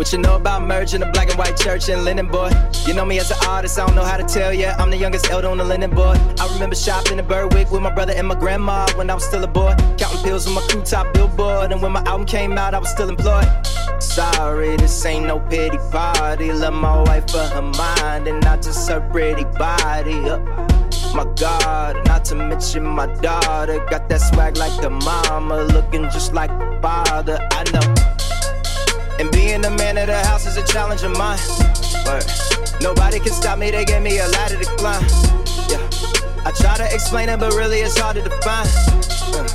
What 0.08 0.14
you 0.14 0.20
know 0.20 0.38
about 0.38 0.66
merging 0.66 1.02
the 1.02 1.08
black 1.08 1.28
and 1.28 1.38
white 1.38 1.58
church 1.58 1.90
and 1.90 2.06
linen 2.06 2.28
boy? 2.28 2.50
You 2.86 2.94
know 2.94 3.04
me 3.04 3.20
as 3.20 3.30
an 3.30 3.40
artist, 3.46 3.78
I 3.78 3.86
don't 3.86 3.94
know 3.94 4.06
how 4.06 4.16
to 4.16 4.24
tell 4.24 4.54
ya. 4.54 4.74
I'm 4.80 4.90
the 4.90 4.96
youngest 4.96 5.30
elder 5.30 5.50
on 5.50 5.58
the 5.58 5.66
linen 5.66 5.90
board. 5.90 6.18
I 6.40 6.48
remember 6.54 6.78
shopping 6.78 7.20
in 7.20 7.28
Berwick 7.28 7.72
with 7.72 7.82
my 7.82 7.94
brother 7.94 8.14
and 8.14 8.26
my 8.26 8.36
grandma 8.36 8.88
when 8.96 9.10
I 9.10 9.16
was 9.16 9.26
still 9.26 9.44
a 9.44 9.48
boy. 9.48 9.76
Counting 9.98 10.24
pills 10.24 10.48
on 10.48 10.54
my 10.54 10.62
crew 10.70 10.82
top 10.82 11.14
billboard. 11.14 11.74
And 11.74 11.82
when 11.82 11.92
my 11.92 12.02
album 12.04 12.26
came 12.26 12.58
out, 12.58 12.74
I 12.74 12.80
was 12.80 12.90
still 12.90 13.10
employed. 13.10 13.50
Sorry, 14.00 14.78
this 14.78 15.06
ain't 15.06 15.26
no 15.26 15.42
pity 15.42 15.78
party. 15.92 16.54
Love 16.54 16.74
my 16.74 17.02
wife 17.02 17.30
for 17.30 17.40
her 17.40 17.62
mind 17.62 18.30
and 18.30 18.42
not 18.42 18.62
just 18.62 18.90
her 18.90 19.02
pretty 19.12 19.44
body. 19.60 20.14
Uh, 20.14 20.40
my 21.14 21.26
God, 21.36 22.08
not 22.08 22.24
to 22.26 22.36
mention 22.36 22.86
my 22.86 23.08
daughter. 23.16 23.86
Got 23.90 24.08
that 24.08 24.22
swag 24.22 24.56
like 24.56 24.80
the 24.80 24.90
mama, 24.90 25.64
looking 25.64 26.04
just 26.04 26.34
like 26.34 26.58
the 26.58 26.80
father. 26.82 27.46
I 27.52 27.66
know. 27.74 28.17
And 29.20 29.32
being 29.32 29.62
the 29.62 29.72
man 29.72 29.98
of 29.98 30.08
the 30.08 30.18
house 30.26 30.46
is 30.46 30.58
a 30.58 30.64
challenge 30.64 31.04
of 31.04 31.18
mine. 31.18 31.40
Word. 32.06 32.24
Nobody 32.82 33.20
can 33.20 33.34
stop 33.34 33.58
me, 33.58 33.72
they 33.72 33.86
gave 33.86 34.02
me 34.02 34.20
a 34.20 34.28
ladder 34.28 34.58
to 34.58 34.66
climb. 34.78 35.04
Yeah. 35.70 35.82
I 36.46 36.52
try 36.52 36.78
to 36.78 36.88
explain 36.94 37.30
it, 37.30 37.40
but 37.40 37.54
really 37.54 37.80
it's 37.80 37.98
hard 37.98 38.16
to 38.18 38.22
define. 38.22 38.68
Uh. 39.34 39.48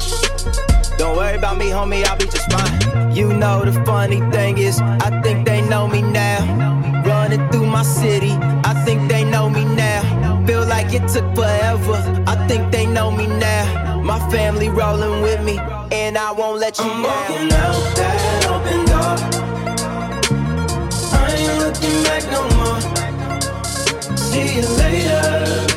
Don't 0.98 1.16
worry 1.16 1.36
about 1.36 1.56
me, 1.58 1.70
homie, 1.70 2.04
I'll 2.04 2.16
be 2.16 2.26
just 2.26 2.50
fine. 2.52 3.12
You 3.14 3.32
know 3.32 3.64
the 3.64 3.72
funny 3.84 4.20
thing 4.30 4.58
is, 4.58 4.80
I 4.80 5.20
think 5.22 5.46
they 5.46 5.60
know 5.68 5.86
me 5.88 6.02
now. 6.02 7.02
Running 7.06 7.48
through 7.50 7.66
my 7.66 7.82
city, 7.82 8.32
I 8.64 8.74
think 8.84 9.10
they 9.10 9.24
know 9.24 9.48
me 9.48 9.64
now. 9.64 10.44
Feel 10.46 10.66
like 10.66 10.92
it 10.92 11.08
took 11.08 11.34
forever, 11.34 12.24
I 12.26 12.46
think 12.48 12.70
they 12.72 12.86
know 12.86 13.10
me 13.10 13.26
now. 13.26 14.00
My 14.02 14.18
family 14.30 14.68
rolling 14.68 15.22
with 15.22 15.42
me, 15.44 15.58
and 15.92 16.18
I 16.18 16.32
won't 16.32 16.58
let 16.60 16.78
you 16.78 16.84
I'm 16.84 17.02
down. 17.02 17.30
walking 17.30 17.52
out 17.52 17.96
that 17.96 18.21
See 24.32 24.54
you 24.54 24.62
later. 24.62 25.71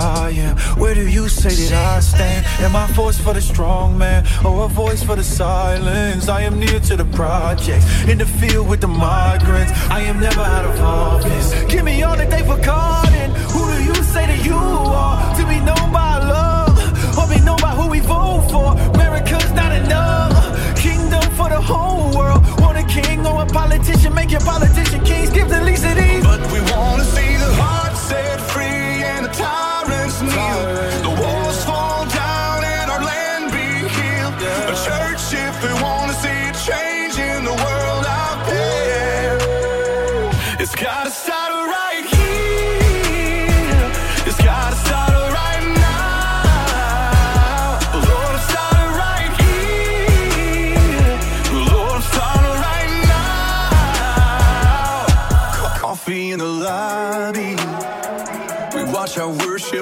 I 0.00 0.30
am? 0.30 0.56
Where 0.80 0.94
do 0.94 1.06
you 1.06 1.28
say 1.28 1.50
that 1.50 1.96
I 1.96 2.00
stand? 2.00 2.46
Am 2.60 2.74
I 2.74 2.84
a 2.84 2.92
voice 2.94 3.18
for 3.18 3.34
the 3.34 3.40
strong 3.40 3.98
man 3.98 4.26
or 4.44 4.64
a 4.64 4.68
voice 4.68 5.02
for 5.02 5.14
the 5.14 5.22
silence? 5.22 6.28
I 6.28 6.40
am 6.42 6.58
near 6.58 6.80
to 6.80 6.96
the 6.96 7.04
projects, 7.04 7.84
in 8.08 8.16
the 8.18 8.24
field 8.24 8.68
with 8.68 8.80
the 8.80 8.88
migrants. 8.88 9.72
I 9.90 10.00
am 10.00 10.18
never 10.18 10.40
out 10.40 10.64
of 10.64 10.80
office. 10.80 11.52
Give 11.64 11.84
me 11.84 12.02
all 12.02 12.16
that 12.16 12.30
they 12.30 12.42
forgotten. 12.42 13.30
Who 13.52 13.62
do 13.72 13.84
you 13.84 13.94
say 13.94 14.26
that 14.26 14.42
you 14.44 14.56
are? 14.56 15.36
To 15.36 15.46
be 15.46 15.60
known 15.60 15.92
by 15.92 16.16
love 16.18 16.78
or 17.18 17.26
be 17.28 17.40
known 17.44 17.60
by 17.60 17.72
who 17.76 17.90
we 17.90 18.00
vote 18.00 18.48
for? 18.50 18.68
America's 18.94 19.52
not 19.52 19.72
enough. 19.72 20.32
Kingdom 20.78 21.22
for 21.36 21.50
the 21.50 21.60
whole 21.60 22.16
world. 22.16 22.40
Want 22.60 22.78
a 22.78 22.84
king 22.84 23.26
or 23.26 23.42
a 23.42 23.46
politician? 23.46 24.14
Make 24.14 24.30
your 24.30 24.40
politician 24.40 25.04
kings. 25.04 25.28
Give 25.30 25.48
the 25.48 25.60
least 25.60 25.84
of 25.84 25.94
these. 25.96 26.24
But 26.24 26.40
we 26.52 26.60
wanna 26.72 27.04
see 27.04 27.36
the 27.36 27.52
heart 27.60 27.94
set 27.96 28.40
free 28.40 29.04
and 29.12 29.26
the 29.26 29.30
tyrants 29.30 29.69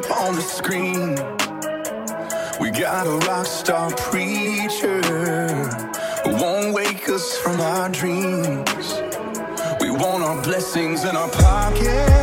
on 0.07 0.37
the 0.37 0.41
screen. 0.41 1.17
We 2.61 2.71
got 2.71 3.07
a 3.07 3.27
rock 3.27 3.47
star 3.47 3.91
preacher 3.91 5.03
who 6.25 6.31
won't 6.31 6.75
wake 6.75 7.09
us 7.09 7.37
from 7.37 7.61
our 7.61 7.89
dreams. 7.89 9.03
We 9.81 9.91
want 9.91 10.23
our 10.23 10.41
blessings 10.43 11.05
in 11.05 11.17
our 11.17 11.29
pocket. 11.29 12.18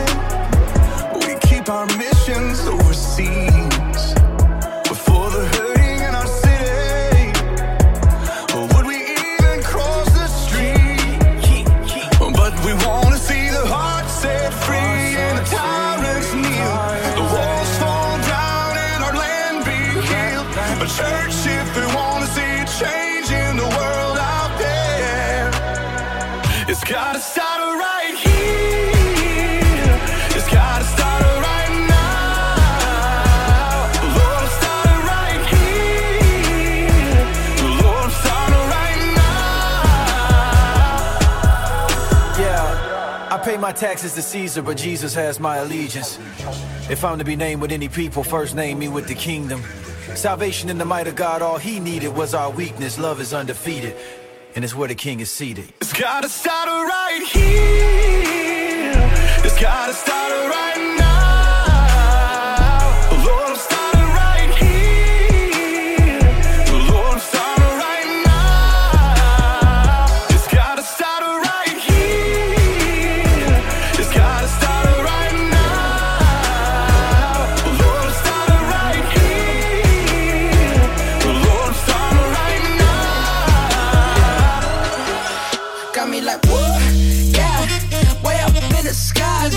My 43.66 43.72
taxes 43.72 44.14
to 44.14 44.22
Caesar, 44.22 44.62
but 44.62 44.78
Jesus 44.78 45.16
has 45.16 45.40
my 45.40 45.58
allegiance. 45.58 46.20
If 46.88 47.04
I'm 47.04 47.18
to 47.18 47.26
be 47.26 47.36
named 47.36 47.64
with 47.64 47.72
any 47.72 47.90
people, 47.90 48.24
first 48.24 48.54
name 48.54 48.78
me 48.78 48.90
with 48.90 49.08
the 49.08 49.16
kingdom. 49.16 49.64
Salvation 50.14 50.70
in 50.70 50.78
the 50.78 50.86
might 50.86 51.08
of 51.08 51.16
God, 51.16 51.42
all 51.42 51.58
he 51.58 51.80
needed 51.80 52.10
was 52.10 52.36
our 52.36 52.52
weakness. 52.52 53.00
Love 53.00 53.20
is 53.20 53.34
undefeated, 53.34 53.96
and 54.54 54.64
it's 54.64 54.76
where 54.76 54.88
the 54.88 54.94
king 54.94 55.20
is 55.20 55.32
seated. 55.32 55.66
It's 55.82 55.94
gotta 55.94 56.30
start 56.30 56.68
right 56.68 57.24
here. 57.28 58.94
It's 59.44 59.60
gotta 59.60 59.94
start 59.94 60.32
right 60.32 60.75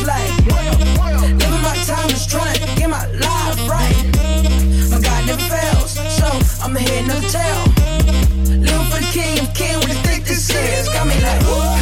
like, 0.09 0.33
living 1.37 1.63
my 1.63 1.77
time 1.85 2.09
just 2.09 2.31
trying 2.31 2.55
to 2.55 2.67
get 2.77 2.89
my 2.89 3.05
life 3.21 3.61
right. 3.69 3.97
My 4.91 4.99
God 5.01 5.27
never 5.27 5.47
fails, 5.53 5.93
so 6.19 6.29
I'm 6.65 6.73
no. 6.73 7.51
Living 8.65 8.89
for 8.91 9.01
the 9.05 9.11
king 9.13 9.39
of 9.45 9.53
king, 9.55 9.77
what 9.77 9.89
you 9.89 10.01
think 10.09 10.25
this 10.25 10.49
is? 10.49 10.89
Got 10.89 11.07
me 11.07 11.21
like, 11.21 11.43
woo, 11.43 11.78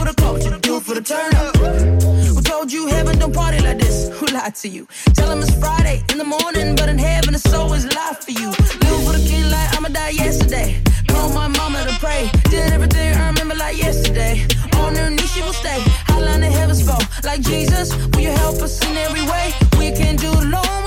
for 0.00 0.06
the 0.06 0.14
culture, 0.14 0.58
do 0.60 0.76
it 0.78 0.82
for 0.82 0.94
the 0.94 1.02
turn 1.02 1.34
up. 1.34 1.56
Who 1.56 2.40
told 2.40 2.72
you 2.72 2.86
heaven 2.86 3.18
don't 3.18 3.34
party 3.34 3.60
like 3.60 3.78
this? 3.78 4.08
Who 4.18 4.26
lied 4.26 4.54
to 4.62 4.68
you? 4.68 4.86
Tell 5.14 5.28
them 5.28 5.40
it's 5.40 5.54
Friday 5.58 6.02
in 6.10 6.16
the 6.16 6.24
morning, 6.24 6.74
but 6.74 6.88
in 6.88 6.98
heaven 6.98 7.34
it's 7.34 7.52
always 7.52 7.84
life 7.94 8.24
for 8.24 8.32
you. 8.32 8.48
Live 8.48 9.00
for 9.06 9.12
the 9.18 9.24
king 9.28 9.44
like 9.50 9.68
I'ma 9.76 9.88
die 9.88 10.14
yesterday. 10.24 10.82
Call 11.08 11.28
my 11.30 11.48
mama 11.48 11.84
to 11.84 11.94
pray. 12.00 12.30
Did 12.48 12.72
everything 12.72 13.14
I 13.14 13.28
remember 13.28 13.56
like 13.56 13.76
yesterday. 13.76 14.46
On 14.80 14.94
her 14.96 15.10
knees 15.10 15.30
she 15.32 15.42
will 15.42 15.52
stay. 15.52 15.80
Hotline 16.08 16.40
the 16.40 16.50
heavens 16.58 16.80
fall. 16.82 17.02
Like 17.22 17.42
Jesus, 17.42 17.94
will 18.12 18.20
you 18.20 18.32
help 18.44 18.56
us 18.62 18.74
in 18.88 18.96
every 18.96 19.24
way? 19.32 19.52
We 19.78 19.92
can 19.92 20.16
do 20.16 20.30
it 20.32 20.44
alone, 20.48 20.84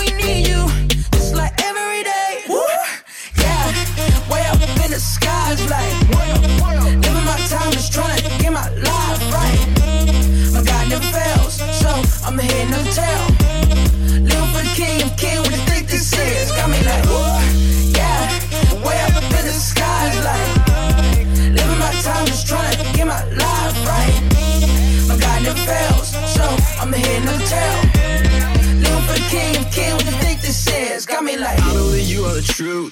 truth. 32.43 32.91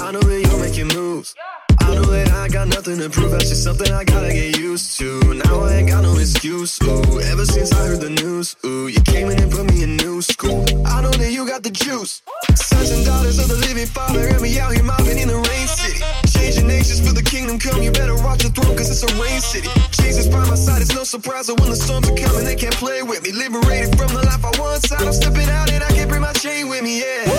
I 0.00 0.12
know 0.12 0.20
that 0.20 0.40
you're 0.46 0.60
making 0.60 0.88
moves. 0.88 1.34
I 1.80 1.94
know 1.94 2.02
that 2.02 2.30
I 2.30 2.48
got 2.48 2.68
nothing 2.68 2.98
to 2.98 3.10
prove. 3.10 3.32
That's 3.32 3.48
just 3.48 3.64
something 3.64 3.90
I 3.92 4.04
gotta 4.04 4.32
get 4.32 4.58
used 4.58 4.98
to. 4.98 5.34
Now 5.34 5.60
I 5.60 5.74
ain't 5.74 5.88
got 5.88 6.02
no 6.02 6.16
excuse. 6.16 6.80
Ooh, 6.82 7.20
ever 7.20 7.44
since 7.44 7.72
I 7.72 7.86
heard 7.86 8.00
the 8.00 8.10
news, 8.10 8.56
ooh, 8.64 8.86
you 8.86 9.00
came 9.02 9.28
in 9.30 9.40
and 9.40 9.50
put 9.50 9.66
me 9.66 9.82
in 9.82 9.96
new 9.96 10.22
school. 10.22 10.64
I 10.86 11.02
know 11.02 11.10
that 11.10 11.32
you 11.32 11.46
got 11.46 11.62
the 11.62 11.70
juice. 11.70 12.22
Sons 12.54 12.90
and 12.90 13.04
daughters 13.04 13.38
of 13.38 13.48
the 13.48 13.56
living 13.66 13.86
father, 13.86 14.28
and 14.28 14.40
we 14.40 14.58
out 14.60 14.72
here 14.72 14.84
mobbing 14.84 15.18
in 15.18 15.28
the 15.28 15.36
rain 15.36 15.66
city. 15.66 16.00
Changing 16.38 16.66
nations 16.68 17.00
for 17.00 17.12
the 17.12 17.22
kingdom 17.22 17.58
come. 17.58 17.82
You 17.82 17.90
better 17.90 18.16
watch 18.16 18.44
your 18.44 18.52
throne, 18.52 18.76
cause 18.76 18.90
it's 18.90 19.02
a 19.02 19.12
rain 19.20 19.40
city. 19.40 19.68
Jesus 20.02 20.28
by 20.28 20.46
my 20.48 20.54
side, 20.54 20.82
it's 20.82 20.94
no 20.94 21.04
surprise 21.04 21.48
that 21.48 21.58
when 21.60 21.70
the 21.70 21.76
storms 21.76 22.08
are 22.08 22.16
coming, 22.16 22.44
they 22.44 22.56
can't 22.56 22.76
play 22.76 23.02
with 23.02 23.22
me. 23.22 23.32
Liberated 23.32 23.96
from 23.98 24.14
the 24.14 24.22
life 24.22 24.44
I 24.44 24.52
once 24.60 24.88
had. 24.88 25.02
I'm 25.02 25.12
stepping 25.12 25.48
out 25.48 25.70
and 25.72 25.82
I 25.82 25.88
can't 25.88 26.08
bring 26.08 26.22
my 26.22 26.32
chain 26.34 26.68
with 26.68 26.82
me, 26.82 27.00
yeah. 27.00 27.31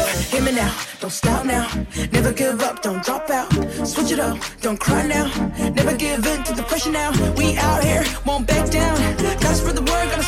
Don't 0.99 1.11
stop 1.11 1.45
now. 1.45 1.67
Never 2.11 2.31
give 2.31 2.61
up, 2.61 2.81
don't 2.81 3.03
drop 3.03 3.29
out. 3.29 3.51
Switch 3.85 4.11
it 4.11 4.19
up, 4.19 4.37
don't 4.61 4.79
cry 4.79 5.05
now. 5.07 5.27
Never 5.75 5.95
give 5.95 6.25
in 6.25 6.43
to 6.43 6.53
the 6.53 6.63
pressure 6.63 6.91
now. 6.91 7.11
We 7.35 7.57
out 7.57 7.83
here, 7.83 8.03
won't 8.25 8.47
back 8.47 8.69
down. 8.69 8.95
Gotta 9.41 9.55
spread 9.55 9.75
the 9.75 9.81
word, 9.81 10.09
gotta 10.09 10.23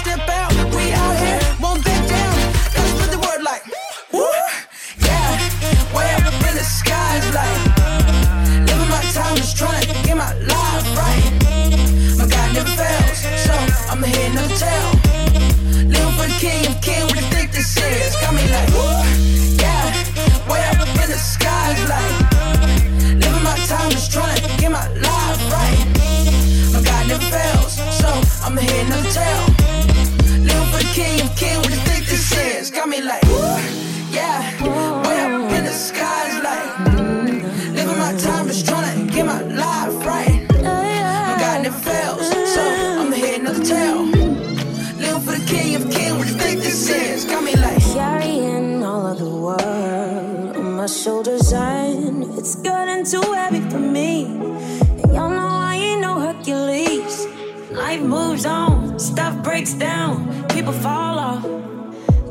it's 52.45 52.57
getting 52.57 53.03
too 53.03 53.33
heavy 53.33 53.59
for 53.71 53.79
me. 53.79 54.25
And 54.25 55.13
y'all 55.15 55.31
know 55.31 55.49
I 55.71 55.77
ain't 55.77 56.01
no 56.01 56.19
Hercules. 56.19 57.25
Life 57.71 58.01
moves 58.01 58.45
on, 58.45 58.99
stuff 58.99 59.43
breaks 59.43 59.73
down, 59.73 60.47
people 60.49 60.71
fall 60.71 61.17
off. 61.17 61.43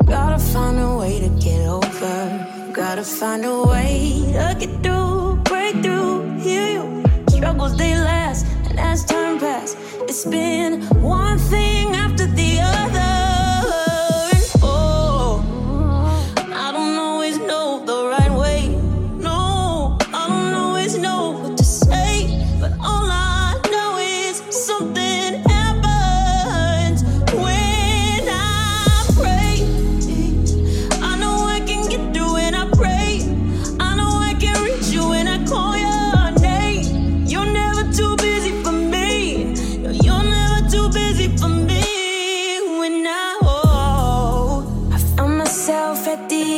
Gotta 0.06 0.38
find 0.38 0.78
a 0.78 0.96
way 0.96 1.18
to 1.18 1.28
get 1.44 1.66
over. 1.66 2.70
Gotta 2.72 3.02
find 3.02 3.44
a 3.44 3.64
way 3.64 4.22
to 4.34 4.56
get 4.60 4.72
through, 4.84 5.42
break 5.50 5.82
through, 5.82 6.38
heal 6.38 6.64
you. 6.74 7.04
Struggles 7.28 7.76
they 7.76 7.96
last, 7.96 8.46
and 8.66 8.78
as 8.78 9.04
time 9.04 9.40
pass, 9.40 9.74
it's 10.08 10.24
been 10.24 10.82
one 11.02 11.38
thing 11.38 11.88
after 11.96 12.26
the 12.26 12.60
other. 12.60 13.13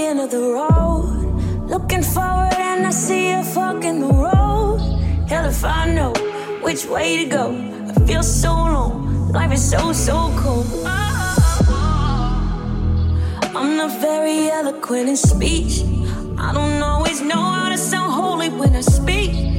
End 0.07 0.21
of 0.21 0.31
the 0.31 0.39
road, 0.39 1.67
looking 1.69 2.03
forward 2.03 2.55
and 2.55 2.87
I 2.87 2.91
see 2.91 3.33
a 3.33 3.43
fork 3.43 3.83
in 3.85 4.01
the 4.01 4.07
road. 4.07 4.79
Hell 5.29 5.47
if 5.47 5.65
I 5.65 5.93
know 5.93 6.13
which 6.63 6.87
way 6.87 7.25
to 7.25 7.25
go. 7.29 7.47
I 7.89 7.93
feel 8.07 8.23
so 8.23 8.53
alone. 8.53 9.33
Life 9.33 9.53
is 9.53 9.69
so 9.69 9.93
so 9.93 10.33
cold. 10.37 10.67
I'm 13.57 13.77
not 13.77 14.01
very 14.01 14.49
eloquent 14.49 15.09
in 15.09 15.17
speech. 15.17 15.83
I 16.39 16.53
don't 16.53 16.81
always 16.83 17.21
know 17.21 17.43
how 17.57 17.71
to 17.71 17.79
sound 17.79 18.13
holy 18.13 18.49
when 18.51 18.77
I 18.77 18.83
speak. 18.83 19.56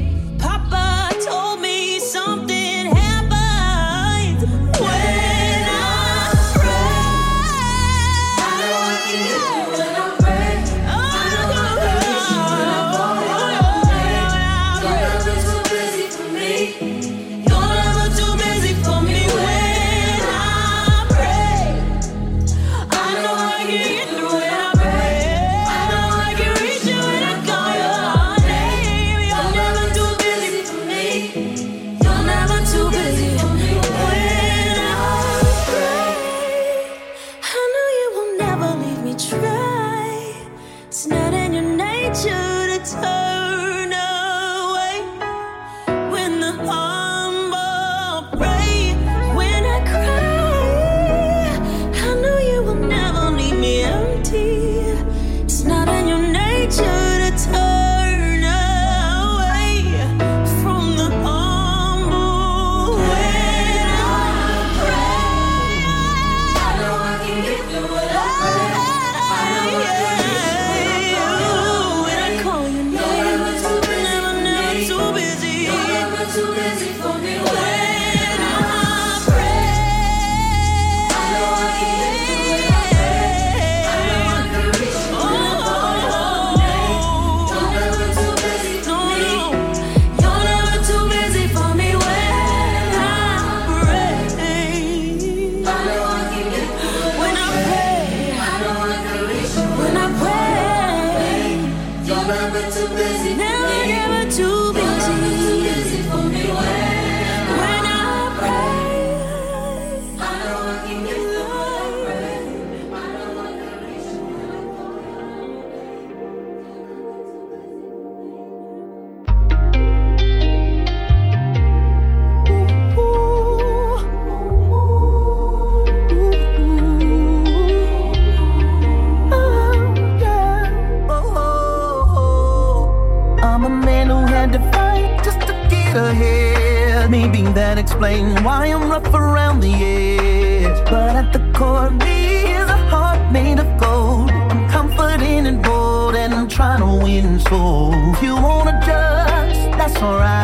Judge, 149.99 150.36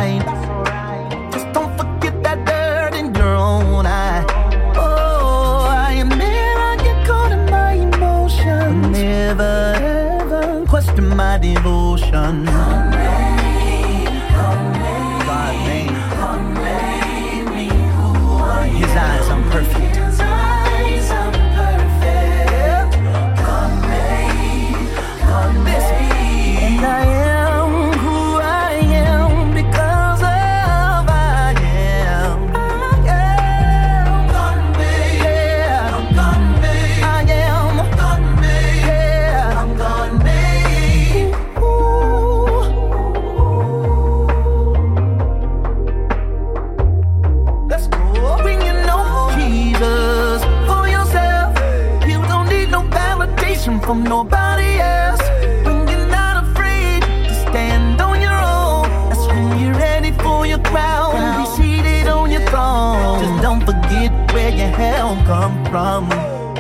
your 64.58 64.68
help 64.68 65.20
come 65.26 65.66
from. 65.66 66.12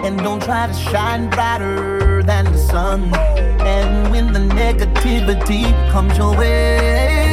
And 0.06 0.18
don't 0.20 0.44
try 0.44 0.68
to 0.68 0.74
shine 0.74 1.30
brighter 1.30 2.24
than 2.24 2.46
the 2.46 2.58
sun. 2.58 3.14
And 3.62 4.12
when 4.12 4.34
the 4.34 4.40
negativity 4.40 5.64
comes 5.92 6.18
your 6.18 6.38
way, 6.38 7.33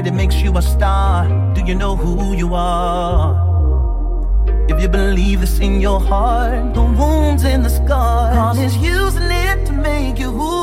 already 0.00 0.16
makes 0.16 0.36
you 0.36 0.56
a 0.56 0.62
star. 0.62 1.28
Do 1.54 1.62
you 1.62 1.74
know 1.74 1.94
who 1.94 2.32
you 2.34 2.54
are? 2.54 3.36
If 4.70 4.80
you 4.80 4.88
believe 4.88 5.40
this 5.40 5.60
in 5.60 5.80
your 5.82 6.00
heart, 6.00 6.72
the 6.72 6.80
wounds 6.80 7.44
and 7.44 7.62
the 7.62 7.68
scars, 7.68 8.34
God 8.34 8.58
is 8.58 8.76
using 8.78 9.30
it 9.30 9.66
to 9.66 9.72
make 9.72 10.18
you 10.18 10.30
who 10.30 10.59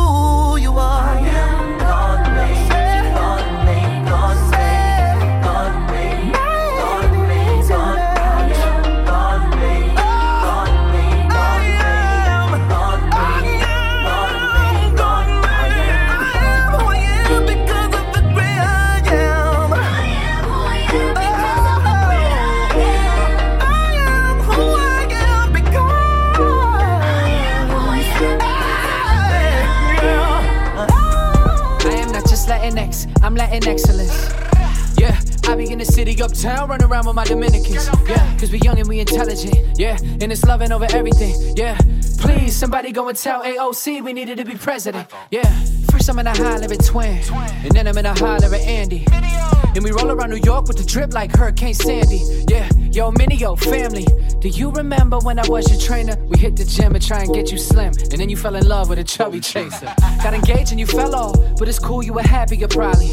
city 35.88 36.22
uptown, 36.22 36.70
run 36.70 36.84
around 36.84 37.06
with 37.06 37.16
my 37.16 37.24
Dominicans. 37.24 37.90
Yeah, 38.08 38.38
cause 38.38 38.52
we 38.52 38.60
young 38.60 38.80
and 38.80 38.88
we 38.88 39.00
intelligent. 39.00 39.78
Yeah, 39.78 39.98
and 40.02 40.32
it's 40.32 40.44
loving 40.44 40.72
over 40.72 40.88
everything. 40.92 41.36
Yeah, 41.56 41.78
please, 42.20 42.56
somebody 42.56 42.92
go 42.92 43.08
and 43.10 43.18
tell 43.18 43.44
AOC 43.44 44.04
we 44.04 44.14
needed 44.14 44.38
to 44.38 44.46
be 44.46 44.56
president. 44.56 45.10
Yeah, 45.32 45.50
first 45.92 46.10
I'm 46.10 46.20
in 46.20 46.28
a 46.28 46.36
high 46.36 46.58
living 46.58 46.80
twin, 46.80 47.22
and 47.64 47.72
then 47.72 47.88
I'm 47.88 47.98
in 47.98 48.06
a 48.06 48.18
high 48.18 48.38
living 48.38 48.62
Andy. 48.62 49.06
And 49.76 49.84
we 49.84 49.92
roll 49.92 50.10
around 50.10 50.32
New 50.32 50.42
York 50.44 50.68
with 50.68 50.78
the 50.78 50.84
drip 50.84 51.14
like 51.14 51.36
Hurricane 51.36 51.76
Sandy. 51.76 52.24
Yeah, 52.50 52.68
yo, 52.92 53.12
mini, 53.12 53.36
yo, 53.36 53.56
family. 53.56 54.06
Do 54.40 54.50
you 54.50 54.72
remember 54.72 55.20
when 55.20 55.38
I 55.38 55.48
was 55.48 55.70
your 55.70 55.80
trainer? 55.80 56.16
We 56.26 56.40
hit 56.40 56.56
the 56.56 56.66
gym 56.66 56.96
and 56.96 57.06
try 57.06 57.22
and 57.22 57.34
get 57.34 57.52
you 57.52 57.60
slim, 57.60 57.94
and 58.12 58.20
then 58.20 58.30
you 58.30 58.38
fell 58.38 58.56
in 58.56 58.68
love 58.68 58.90
with 58.90 58.98
a 58.98 59.04
chubby 59.04 59.40
chaser. 59.40 59.94
Got 60.24 60.34
engaged 60.34 60.72
and 60.72 60.80
you 60.80 60.88
fell 60.88 61.14
off, 61.14 61.36
but 61.60 61.68
it's 61.68 61.80
cool, 61.80 62.02
you 62.02 62.14
were 62.14 62.24
happier 62.24 62.68
probably. 62.68 63.12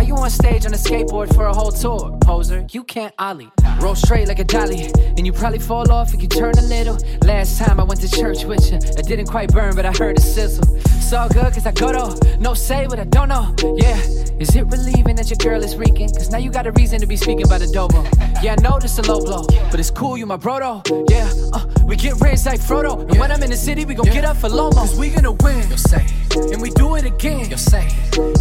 Why 0.00 0.06
you 0.06 0.16
on 0.16 0.30
stage 0.30 0.64
on 0.64 0.72
a 0.72 0.78
skateboard 0.78 1.34
for 1.34 1.44
a 1.44 1.52
whole 1.52 1.70
tour? 1.70 2.16
Poser, 2.22 2.66
you 2.70 2.84
can't 2.84 3.12
ollie. 3.18 3.50
Roll 3.82 3.94
straight 3.94 4.28
like 4.28 4.38
a 4.38 4.44
dolly, 4.44 4.90
and 4.96 5.26
you 5.26 5.32
probably 5.34 5.58
fall 5.58 5.92
off 5.92 6.14
if 6.14 6.22
you 6.22 6.26
turn 6.26 6.56
a 6.56 6.62
little. 6.62 6.96
Last 7.22 7.58
time 7.58 7.78
I 7.78 7.82
went 7.84 8.00
to 8.00 8.10
church 8.10 8.44
with 8.44 8.72
you, 8.72 8.78
I 8.96 9.02
didn't 9.02 9.26
quite 9.26 9.52
burn, 9.52 9.76
but 9.76 9.84
I 9.84 9.92
heard 9.92 10.16
a 10.16 10.22
sizzle. 10.22 10.64
It's 10.74 11.12
all 11.12 11.28
good, 11.28 11.52
cause 11.52 11.66
I 11.66 11.72
go 11.72 11.92
though. 11.92 12.36
No 12.38 12.54
say 12.54 12.86
what 12.86 12.98
I 12.98 13.04
don't 13.04 13.28
know. 13.28 13.54
Yeah, 13.76 13.98
is 14.40 14.56
it 14.56 14.64
relieving 14.68 15.16
that 15.16 15.28
your 15.28 15.36
girl 15.36 15.62
is 15.62 15.76
reeking? 15.76 16.08
Cause 16.08 16.30
now 16.30 16.38
you 16.38 16.50
got 16.50 16.66
a 16.66 16.72
reason 16.72 16.98
to 17.00 17.06
be 17.06 17.16
speaking 17.16 17.46
by 17.46 17.58
the 17.58 17.66
dobo. 17.66 18.02
Yeah, 18.42 18.56
I 18.58 18.62
know 18.62 18.78
this 18.78 18.98
a 18.98 19.02
low 19.02 19.20
blow, 19.20 19.44
but 19.70 19.78
it's 19.78 19.90
cool, 19.90 20.16
you 20.16 20.24
my 20.24 20.36
bro 20.38 20.60
though. 20.60 21.04
Yeah, 21.10 21.30
uh, 21.52 21.66
we 21.84 21.96
get 21.96 22.18
rich 22.22 22.46
like 22.46 22.60
Frodo. 22.60 23.06
And 23.06 23.18
when 23.18 23.30
I'm 23.30 23.42
in 23.42 23.50
the 23.50 23.56
city, 23.56 23.84
we 23.84 23.94
gon' 23.94 24.06
get 24.06 24.24
up 24.24 24.38
for 24.38 24.48
Lomo. 24.48 24.76
Cause 24.76 24.98
we 24.98 25.10
gonna 25.10 25.32
win. 25.32 25.68
Yo 25.68 25.76
se. 25.76 26.06
And 26.36 26.62
we 26.62 26.70
do 26.70 26.94
it 26.94 27.04
again. 27.04 27.50
Yo 27.50 27.56
se. 27.56 27.88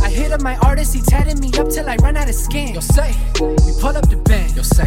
I 0.03 0.09
hit 0.09 0.31
up 0.31 0.41
my 0.41 0.57
artist, 0.57 0.93
he 0.93 1.01
tatted 1.01 1.39
me 1.39 1.51
up 1.59 1.69
till 1.69 1.89
I 1.89 1.95
run 1.97 2.17
out 2.17 2.29
of 2.29 2.35
skin. 2.35 2.73
Yo 2.73 2.79
se. 2.79 3.15
We 3.39 3.71
pull 3.81 3.97
up 3.97 4.09
the 4.09 4.21
band. 4.25 4.55
Yo 4.55 4.63
se. 4.63 4.85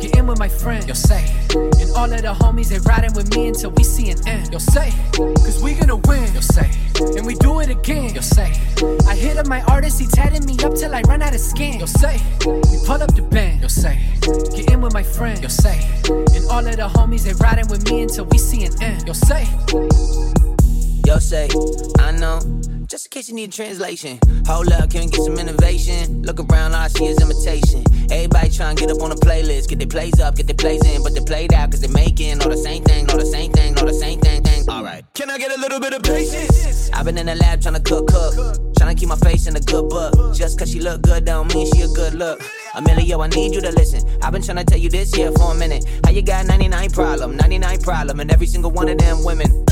Get 0.00 0.16
in 0.16 0.26
with 0.26 0.38
my 0.38 0.48
friend. 0.48 0.86
Yo 0.88 0.94
se. 0.94 1.18
And 1.54 1.90
all 1.96 2.10
of 2.12 2.22
the 2.22 2.34
homies, 2.34 2.68
they 2.68 2.78
riding 2.80 3.12
with 3.14 3.34
me 3.36 3.48
until 3.48 3.70
we 3.70 3.84
see 3.84 4.10
an 4.10 4.18
end. 4.26 4.52
Yo 4.52 4.58
se. 4.58 4.92
Cause 5.16 5.62
we 5.62 5.74
gonna 5.74 5.96
win. 5.96 6.32
Yo 6.34 6.40
se. 6.40 6.70
And 7.16 7.26
we 7.26 7.34
do 7.36 7.60
it 7.60 7.70
again. 7.70 8.14
Yo 8.14 8.20
se. 8.20 8.52
I 9.06 9.14
hit 9.14 9.36
up 9.36 9.46
my 9.46 9.62
artist, 9.62 10.00
he 10.00 10.06
tatted 10.06 10.44
me 10.44 10.56
up 10.64 10.74
till 10.74 10.94
I 10.94 11.02
run 11.02 11.22
out 11.22 11.34
of 11.34 11.40
skin. 11.40 11.80
Yo 11.80 11.86
se. 11.86 12.20
We 12.46 12.78
pull 12.86 13.02
up 13.02 13.14
the 13.14 13.26
band. 13.30 13.62
Yo 13.62 13.68
se. 13.68 13.98
Get 14.56 14.70
in 14.70 14.80
with 14.80 14.94
my 14.94 15.02
friend. 15.02 15.42
Yo 15.42 15.48
se. 15.48 15.74
And 16.08 16.44
all 16.50 16.66
of 16.66 16.76
the 16.76 16.88
homies, 16.88 17.24
they 17.24 17.34
riding 17.34 17.68
with 17.68 17.90
me 17.90 18.02
until 18.02 18.24
we 18.26 18.38
see 18.38 18.64
an 18.64 18.72
end. 18.82 19.06
Yo 19.06 19.12
se. 19.12 20.49
Yo 21.06 21.18
se, 21.18 21.48
I 21.98 22.12
know. 22.12 22.40
Just 22.86 23.06
in 23.06 23.10
case 23.10 23.28
you 23.28 23.34
need 23.34 23.50
a 23.50 23.52
translation. 23.52 24.18
Hold 24.46 24.72
up, 24.72 24.90
can 24.90 25.02
we 25.02 25.06
get 25.06 25.22
some 25.22 25.38
innovation? 25.38 26.22
Look 26.22 26.40
around, 26.40 26.74
all 26.74 26.82
I 26.82 26.88
see 26.88 27.06
is 27.06 27.20
imitation. 27.20 27.84
Everybody 28.10 28.50
trying 28.50 28.74
to 28.74 28.80
get 28.80 28.90
up 28.90 29.00
on 29.00 29.10
the 29.10 29.16
playlist, 29.16 29.68
get 29.68 29.78
their 29.78 29.86
plays 29.86 30.18
up, 30.18 30.34
get 30.34 30.46
their 30.48 30.56
plays 30.56 30.84
in, 30.84 31.02
but 31.02 31.14
they 31.14 31.20
played 31.20 31.54
out 31.54 31.70
cause 31.70 31.80
they 31.80 31.88
making 31.88 32.42
all 32.42 32.48
the 32.48 32.56
same 32.56 32.82
thing, 32.82 33.08
all 33.10 33.16
the 33.16 33.24
same 33.24 33.52
thing, 33.52 33.78
all 33.78 33.86
the 33.86 33.94
same 33.94 34.18
thing, 34.20 34.42
thing. 34.42 34.68
Alright. 34.68 35.04
Can 35.14 35.30
I 35.30 35.38
get 35.38 35.56
a 35.56 35.60
little 35.60 35.78
bit 35.78 35.92
of 35.92 36.02
patience? 36.02 36.90
I've 36.92 37.04
been 37.04 37.16
in 37.16 37.26
the 37.26 37.36
lab 37.36 37.62
trying 37.62 37.74
to 37.74 37.80
cook, 37.80 38.08
cook. 38.08 38.34
Trying 38.76 38.94
to 38.96 38.98
keep 38.98 39.08
my 39.08 39.16
face 39.16 39.46
in 39.46 39.54
a 39.54 39.60
good 39.60 39.88
book. 39.88 40.34
Just 40.34 40.58
cause 40.58 40.72
she 40.72 40.80
look 40.80 41.02
good 41.02 41.24
don't 41.24 41.54
mean 41.54 41.72
she 41.72 41.82
a 41.82 41.88
good 41.88 42.14
look. 42.14 42.42
Emilio, 42.74 43.20
I 43.20 43.28
need 43.28 43.54
you 43.54 43.60
to 43.60 43.70
listen. 43.70 44.02
I've 44.22 44.32
been 44.32 44.42
trying 44.42 44.58
to 44.58 44.64
tell 44.64 44.78
you 44.78 44.90
this 44.90 45.14
here 45.14 45.30
for 45.32 45.52
a 45.52 45.54
minute. 45.54 45.84
How 46.04 46.10
you 46.10 46.22
got 46.22 46.46
99 46.46 46.90
problem, 46.90 47.36
99 47.36 47.80
problem, 47.82 48.18
and 48.18 48.32
every 48.32 48.46
single 48.46 48.72
one 48.72 48.88
of 48.88 48.98
them 48.98 49.24
women. 49.24 49.69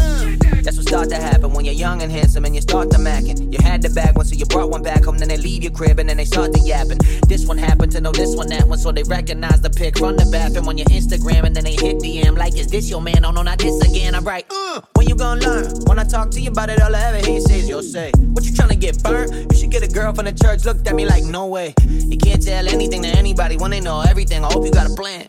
That's 0.62 0.76
what 0.76 0.86
start 0.86 1.08
to 1.10 1.16
happen 1.16 1.52
when 1.52 1.64
you're 1.64 1.74
young 1.74 2.02
and 2.02 2.12
handsome 2.12 2.44
and 2.44 2.54
you 2.54 2.60
start 2.60 2.90
to 2.90 2.98
macking. 2.98 3.52
You 3.52 3.58
had 3.62 3.80
the 3.82 3.90
bag 3.90 4.16
one, 4.16 4.26
so 4.26 4.34
you 4.34 4.44
brought 4.46 4.70
one 4.70 4.82
back 4.82 5.04
home, 5.04 5.18
then 5.18 5.28
they 5.28 5.36
leave 5.36 5.62
your 5.62 5.72
crib 5.72 5.98
and 5.98 6.08
then 6.08 6.16
they 6.16 6.24
start 6.24 6.52
to 6.54 6.60
yapping. 6.60 6.98
This 7.26 7.46
one 7.46 7.58
happened 7.58 7.92
to 7.92 8.00
know 8.00 8.12
this 8.12 8.36
one, 8.36 8.48
that 8.48 8.68
one, 8.68 8.78
so 8.78 8.92
they 8.92 9.02
recognize 9.04 9.60
the 9.60 9.70
pic 9.70 9.98
from 9.98 10.16
the 10.16 10.28
bathroom 10.30 10.68
on 10.68 10.76
your 10.76 10.86
Instagram 10.88 11.44
and 11.44 11.56
then 11.56 11.64
they 11.64 11.72
hit 11.72 11.98
DM 11.98 12.36
like, 12.36 12.56
is 12.56 12.66
this 12.68 12.90
your 12.90 13.00
man? 13.00 13.24
Oh 13.24 13.30
no, 13.30 13.42
not 13.42 13.58
this 13.58 13.80
again. 13.80 14.14
I'm 14.14 14.24
right. 14.24 14.44
Uh, 14.50 14.80
when 14.94 15.08
you 15.08 15.14
gonna 15.14 15.40
learn? 15.40 15.72
When 15.86 15.98
I 15.98 16.04
talk 16.04 16.30
to 16.32 16.40
you 16.40 16.50
about 16.50 16.70
it, 16.70 16.82
all 16.82 16.94
I 16.94 17.00
ever 17.00 17.26
hear 17.26 17.36
you 17.36 17.40
say 17.40 17.60
is 17.60 17.68
yo 17.68 17.80
se, 17.80 18.12
What 18.32 18.44
you 18.44 18.54
trying 18.54 18.70
to 18.70 18.76
get 18.76 19.02
burnt? 19.02 19.32
You 19.52 19.58
should 19.58 19.70
get 19.70 19.82
a 19.82 19.88
girl 19.88 20.12
from 20.12 20.26
the 20.26 20.32
church. 20.32 20.64
Looked 20.64 20.86
at 20.86 20.94
me 20.94 21.06
like, 21.06 21.24
No 21.24 21.46
way. 21.46 21.74
You 21.88 22.18
can't 22.18 22.42
tell 22.42 22.68
anything 22.68 23.02
to 23.02 23.08
anybody 23.08 23.56
when 23.56 23.70
they 23.70 23.80
know 23.80 24.02
everything. 24.02 24.44
I 24.44 24.52
hope 24.52 24.64
you 24.64 24.70
got 24.72 24.90
a 24.90 24.94
plan. 24.94 25.28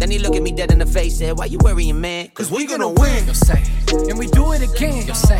Then 0.00 0.10
he 0.10 0.18
looked 0.18 0.34
at 0.34 0.42
me 0.42 0.50
dead 0.50 0.72
in 0.72 0.78
the 0.78 0.86
face, 0.86 1.18
said, 1.18 1.36
Why 1.36 1.44
you 1.44 1.58
worrying, 1.62 2.00
man? 2.00 2.28
Cause 2.28 2.50
we 2.50 2.66
gonna 2.66 2.88
win. 2.88 3.26
Yo 3.26 3.34
se, 3.34 3.62
and 4.08 4.18
we 4.18 4.26
do 4.28 4.52
it 4.52 4.62
again. 4.62 5.06
Yo 5.06 5.12
se, 5.12 5.36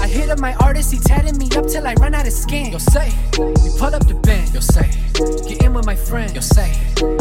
I 0.00 0.08
hit 0.08 0.30
up 0.30 0.40
my 0.40 0.54
artist, 0.54 0.90
he 0.90 0.98
tatted 0.98 1.36
me 1.36 1.50
up 1.54 1.66
till 1.66 1.86
I 1.86 1.92
run 1.94 2.14
out 2.14 2.26
of 2.26 2.32
skin. 2.32 2.72
Yo 2.72 2.78
se, 2.78 3.12
we 3.36 3.68
pull 3.78 3.94
up 3.94 4.06
the 4.08 4.18
bend. 4.24 4.54
Yo 4.54 4.60
se, 4.60 4.88
get 5.46 5.62
in 5.62 5.74
with 5.74 5.84
my 5.84 5.94
friend. 5.94 6.34
Yo 6.34 6.40
se, 6.40 6.72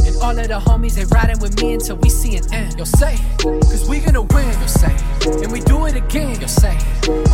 and 0.08 0.16
all 0.24 0.32
of 0.40 0.48
the 0.48 0.58
homies 0.58 0.96
they 0.96 1.04
riding 1.14 1.40
with 1.40 1.62
me 1.62 1.74
until 1.74 1.98
we 1.98 2.10
see 2.10 2.38
an 2.38 2.46
end. 2.54 2.80
Yo 2.80 2.86
se, 2.86 3.20
cause 3.44 3.90
we 3.90 4.00
gonna 4.00 4.22
win. 4.22 4.48
Yo 4.48 4.68
se, 4.68 4.88
and 5.44 5.52
we 5.52 5.60
do 5.60 5.86
it 5.86 5.98
again. 5.98 6.40
Yo 6.40 6.48
se, 6.48 6.70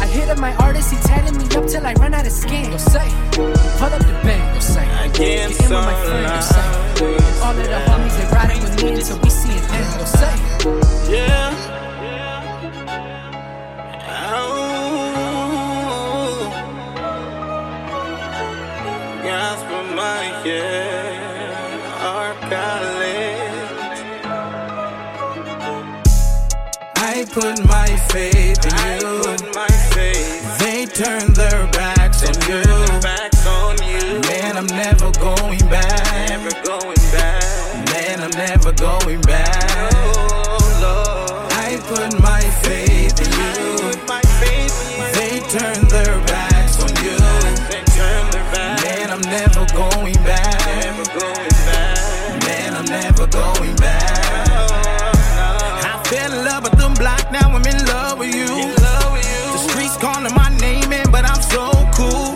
I 0.01 0.07
hit 0.07 0.27
up 0.27 0.39
my 0.39 0.55
artist, 0.55 0.91
he 0.91 0.97
tatted 1.05 1.37
me 1.37 1.45
up 1.55 1.67
till 1.69 1.85
I 1.85 1.93
run 2.01 2.15
out 2.15 2.25
of 2.25 2.31
skin. 2.31 2.71
Yo 2.71 2.77
se, 2.77 3.05
we 3.37 3.69
pull 3.77 3.93
up 3.93 4.01
the 4.01 4.17
bend. 4.25 4.55
Yo 4.55 4.59
se, 4.59 4.81
get 5.13 5.51
in 5.53 5.69
with 5.69 5.69
my 5.69 5.93
friend. 6.03 6.33
Yo 6.33 6.41
se, 6.41 6.85
and 7.05 7.35
all 7.45 7.53
of 7.53 7.67
the 7.69 7.79
homies 7.85 8.17
they 8.17 8.25
riding 8.33 8.59
with 8.63 8.81
me 8.81 8.93
until 8.93 9.19
we 9.19 9.34
see 9.35 9.57
an 9.57 9.65
end. 9.79 9.91
Yo 9.99 10.05
se, 10.05 10.31
Yeah. 11.11 11.51
Oh. 15.17 16.49
Gospel 19.23 19.83
Mike, 19.95 20.45
yeah. 20.45 22.09
Arcalypse. 22.13 23.75
I 26.97 27.25
put 27.31 27.57
my 27.75 27.89
faith 28.11 28.65
in 28.65 28.75
you. 29.01 29.23
Faith. 29.95 30.59
They 30.59 30.85
turn 30.85 31.33
their 31.33 31.67
backs 31.71 32.23
on 32.27 32.35
you. 32.49 32.63
Back 33.01 33.33
on 33.47 33.75
you. 33.91 34.19
Man, 34.29 34.57
I'm 34.57 34.67
never 34.67 35.11
going 35.11 35.59
back. 35.69 36.29
Never 36.29 36.51
going 36.63 36.73
back. 36.73 36.73
Man, 36.73 36.89
I'm 36.89 36.94
never 38.35 38.73
going 38.73 39.21
back. 39.21 39.93
I 41.55 41.79
put 41.87 42.19
my 42.21 42.41
faith 42.63 43.19
in 43.21 43.31
you. 43.31 43.77
They 45.15 45.39
turn 45.47 45.87
their 45.87 46.19
backs 46.27 46.83
on 46.83 46.91
you. 47.03 47.15
Man, 48.83 49.09
I'm 49.11 49.21
never 49.21 49.65
going 49.73 50.19
back. 50.25 50.59
Man, 52.43 52.75
I'm 52.75 52.85
never 52.85 53.27
going 53.27 53.75
back. 53.77 54.49
I 55.85 56.03
fell 56.05 56.33
in 56.33 56.45
love 56.45 56.63
with 56.63 56.77
them 56.77 56.93
block, 56.95 57.31
now 57.31 57.49
I'm 57.49 57.65
in 57.65 57.85
love 57.85 58.19
with 58.19 58.35
you. 58.35 58.47
The 58.47 59.57
streets 59.69 59.95
calling 59.97 60.33
my 60.35 60.49
name 60.59 60.89
but 61.09 61.23
I'm 61.23 61.41
so 61.41 61.71
cool. 61.95 62.35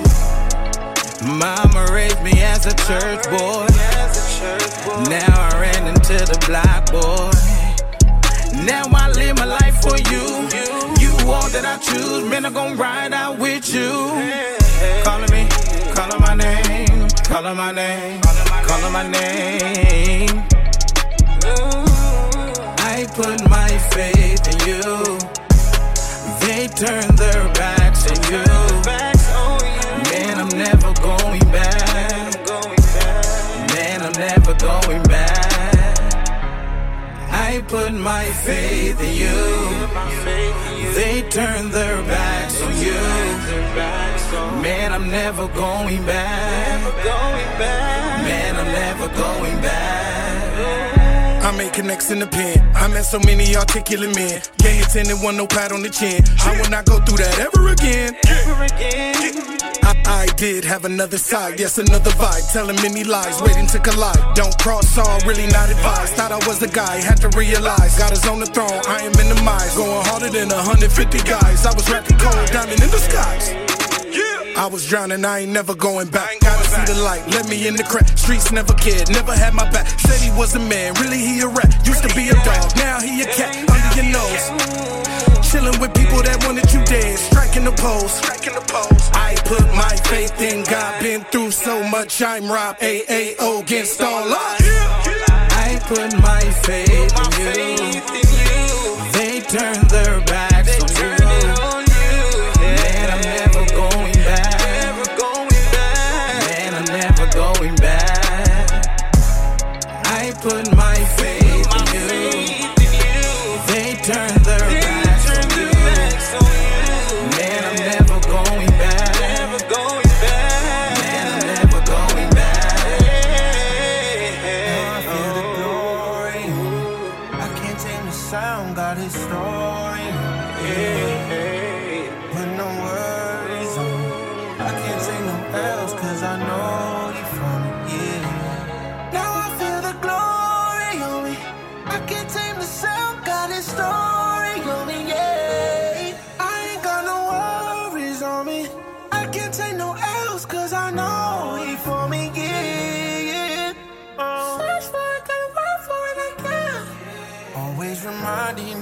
Mama 1.27 1.91
raised 1.91 2.21
me 2.23 2.31
as 2.41 2.65
a 2.65 2.73
church 2.87 3.23
boy. 3.29 3.67
Now 5.09 5.48
Into 6.09 6.25
the 6.25 6.39
block, 6.47 6.89
boy. 6.89 7.29
Now 8.65 8.81
I 8.95 9.11
live 9.11 9.37
my 9.37 9.45
life 9.45 9.79
for 9.79 9.95
you. 10.09 10.25
You 10.97 11.11
all 11.29 11.47
that 11.49 11.63
I 11.63 11.77
choose, 11.77 12.27
man, 12.27 12.47
I'm 12.47 12.53
gonna 12.53 12.73
ride 12.73 13.13
out 13.13 13.37
with 13.37 13.71
you. 13.71 13.91
Calling 15.03 15.29
me, 15.29 15.45
calling 15.93 16.19
my 16.21 16.33
name, 16.33 17.07
calling 17.29 17.55
my 17.55 17.71
name, 17.71 18.21
calling 18.65 18.91
my 18.91 19.07
name. 19.07 20.29
I 22.81 23.05
put 23.13 23.47
my 23.47 23.69
faith 23.93 24.47
in 24.49 24.57
you. 24.65 24.81
They 26.41 26.69
turn 26.73 27.05
their 27.17 27.53
backs 27.53 28.09
on 28.09 28.17
you. 28.33 28.45
Man, 30.09 30.39
I'm 30.39 30.49
never 30.57 30.91
going 31.03 31.45
back. 31.51 32.33
Man, 33.75 34.01
I'm 34.01 34.13
never 34.13 34.55
going 34.55 35.03
back. 35.03 35.08
I 37.51 37.61
put 37.61 37.91
my 37.93 38.25
faith 38.45 39.01
in 39.01 39.15
you. 39.23 39.41
They 40.93 41.27
turn 41.29 41.71
their 41.71 41.97
backs 42.03 42.61
on 42.61 42.73
you. 42.77 43.01
Man, 44.61 44.93
I'm 44.93 45.09
never 45.09 45.47
going 45.47 46.05
back. 46.05 46.79
Man, 48.29 48.55
I'm 48.55 48.71
never 48.71 49.07
going 49.23 49.61
back. 49.63 50.18
I 51.49 51.57
made 51.57 51.73
connects 51.73 52.11
in 52.11 52.19
the 52.19 52.27
pen. 52.27 52.61
I 52.75 52.87
met 52.89 53.05
so 53.05 53.17
many 53.25 53.55
articulate 53.55 54.13
men. 54.15 54.39
Gay 54.59 54.81
attendant, 54.81 55.23
one 55.23 55.35
no 55.35 55.47
pat 55.47 55.71
on 55.71 55.81
the 55.81 55.89
chin. 55.89 56.21
I 56.45 56.53
will 56.53 56.69
not 56.69 56.85
go 56.85 57.01
through 57.01 57.17
that 57.25 57.39
ever 57.41 57.73
again. 57.73 58.13
Ever 58.29 58.69
again. 58.69 59.17
I, 59.81 59.97
I 60.05 60.25
did 60.37 60.63
have 60.63 60.85
another 60.85 61.17
side, 61.17 61.59
yes, 61.59 61.79
another 61.79 62.11
vibe. 62.21 62.53
Telling 62.53 62.75
many 62.85 63.03
lies, 63.03 63.41
waiting 63.41 63.65
to 63.73 63.79
collide. 63.79 64.21
Don't 64.35 64.55
cross 64.59 64.95
all, 64.99 65.19
really 65.25 65.47
not 65.47 65.71
advised. 65.71 66.13
Thought 66.13 66.33
I 66.33 66.37
was 66.45 66.59
the 66.59 66.67
guy, 66.67 67.01
had 67.01 67.17
to 67.25 67.29
realize. 67.35 67.97
God 67.97 68.13
is 68.13 68.27
on 68.27 68.39
the 68.39 68.45
throne, 68.45 68.85
I 68.85 69.01
am 69.01 69.11
minimized. 69.17 69.75
Going 69.75 70.05
harder 70.05 70.29
than 70.29 70.49
150 70.49 71.17
guys. 71.25 71.65
I 71.65 71.73
was 71.73 71.89
rapping 71.89 72.19
cold, 72.19 72.45
diamond 72.53 72.79
in 72.79 72.91
the 72.93 73.01
skies. 73.01 73.78
I 74.59 74.67
was 74.67 74.85
drowning, 74.85 75.23
I 75.23 75.39
ain't 75.39 75.53
never 75.53 75.73
going 75.73 76.09
back. 76.09 76.37
Gotta 76.41 76.67
see 76.67 76.93
the 76.93 76.99
light, 77.01 77.25
let 77.29 77.47
me 77.47 77.65
in 77.65 77.77
the 77.77 77.83
crack. 77.83 78.05
Streets 78.17 78.51
never 78.51 78.73
cared, 78.73 79.09
never 79.09 79.31
had 79.31 79.53
my 79.53 79.63
back. 79.71 79.87
Said 80.01 80.19
he 80.19 80.37
was 80.37 80.53
a 80.53 80.59
man, 80.59 80.95
really 80.95 81.17
he 81.17 81.39
a 81.39 81.47
rat. 81.47 81.71
Used 81.87 82.03
to 82.03 82.13
be 82.13 82.27
a 82.27 82.33
dog, 82.43 82.75
now 82.75 82.99
he 82.99 83.21
a 83.21 83.25
cat 83.25 83.55
under 83.55 83.91
your 83.95 84.11
nose. 84.11 85.49
Chilling 85.49 85.79
with 85.79 85.93
people 85.95 86.21
that 86.23 86.43
wanted 86.43 86.67
you 86.73 86.83
dead, 86.83 87.17
striking 87.17 87.63
the 87.63 87.71
pose. 87.71 88.19
I 89.15 89.35
put 89.47 89.63
my 89.71 89.95
faith 90.11 90.35
in 90.41 90.65
God, 90.65 91.01
been 91.01 91.21
through 91.31 91.51
so 91.51 91.81
much, 91.87 92.21
I'm 92.21 92.51
Rob 92.51 92.77
AAO 92.79 93.61
against 93.61 94.01
all 94.01 94.27
odds. 94.27 94.65
I 95.55 95.79
put 95.87 96.11
my 96.19 96.43
faith 96.67 97.15
in 97.47 97.93
you. 97.95 98.01
They 99.13 99.39
turn 99.39 99.87
their 99.87 100.19
backs 100.25 100.58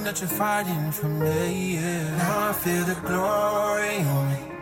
that 0.08 0.20
you're 0.22 0.28
fighting 0.28 0.90
for 0.90 1.06
me. 1.06 1.74
Yeah. 1.74 2.16
Now 2.16 2.48
I 2.48 2.52
feel 2.54 2.82
the 2.84 2.94
glory 3.06 3.98
on 4.00 4.32
me. 4.32 4.57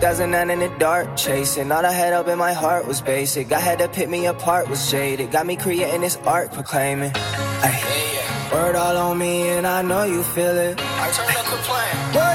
2009 0.00 0.48
in 0.48 0.60
the 0.60 0.78
dark, 0.78 1.14
chasing. 1.14 1.70
All 1.70 1.84
I 1.84 1.92
had 1.92 2.14
up 2.14 2.26
in 2.26 2.38
my 2.38 2.54
heart 2.54 2.86
was 2.86 3.02
basic. 3.02 3.52
I 3.52 3.60
had 3.60 3.80
to 3.80 3.88
pick 3.88 4.08
me 4.08 4.24
apart, 4.24 4.70
was 4.70 4.90
jaded. 4.90 5.30
Got 5.30 5.44
me 5.44 5.56
creating 5.56 6.00
this 6.00 6.16
art, 6.24 6.52
proclaiming. 6.52 7.12
Ay. 7.14 8.00
Word 8.50 8.76
all 8.76 8.96
on 8.96 9.18
me 9.18 9.50
and 9.50 9.66
I 9.66 9.82
know 9.82 10.04
you 10.04 10.22
feel 10.22 10.56
it. 10.56 10.80
I 10.80 11.10
turn 11.10 11.36
up, 11.36 11.44
quit 11.44 12.29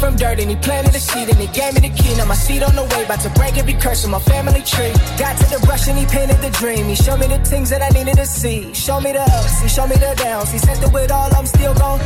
from 0.00 0.16
dirt 0.16 0.40
and 0.40 0.50
he 0.50 0.56
planted 0.56 0.94
a 0.94 0.98
seed 0.98 1.28
and 1.28 1.38
he 1.38 1.46
gave 1.48 1.74
me 1.74 1.80
the 1.88 1.94
key. 1.94 2.16
Now 2.16 2.24
my 2.24 2.34
seed 2.34 2.62
on 2.62 2.74
the 2.74 2.82
way, 2.82 3.04
about 3.04 3.20
to 3.20 3.30
break 3.30 3.58
every 3.58 3.74
curse 3.74 4.04
in 4.04 4.10
my 4.10 4.18
family 4.18 4.62
tree. 4.62 4.92
Got 5.18 5.36
to 5.38 5.46
the 5.54 5.60
brush 5.66 5.86
and 5.88 5.98
he 5.98 6.06
painted 6.06 6.40
the 6.40 6.50
dream. 6.50 6.86
He 6.86 6.94
showed 6.94 7.20
me 7.20 7.26
the 7.26 7.38
things 7.44 7.68
that 7.70 7.82
I 7.82 7.90
needed 7.90 8.16
to 8.16 8.26
see. 8.26 8.72
Show 8.72 9.00
me 9.00 9.12
the 9.12 9.22
ups, 9.22 9.60
he 9.60 9.68
showed 9.68 9.90
me 9.90 9.96
the 9.96 10.14
downs. 10.16 10.50
He 10.50 10.58
said 10.58 10.78
through 10.78 10.90
with 10.90 11.12
all, 11.12 11.32
I'm 11.34 11.46
still 11.46 11.74
gone. 11.74 12.00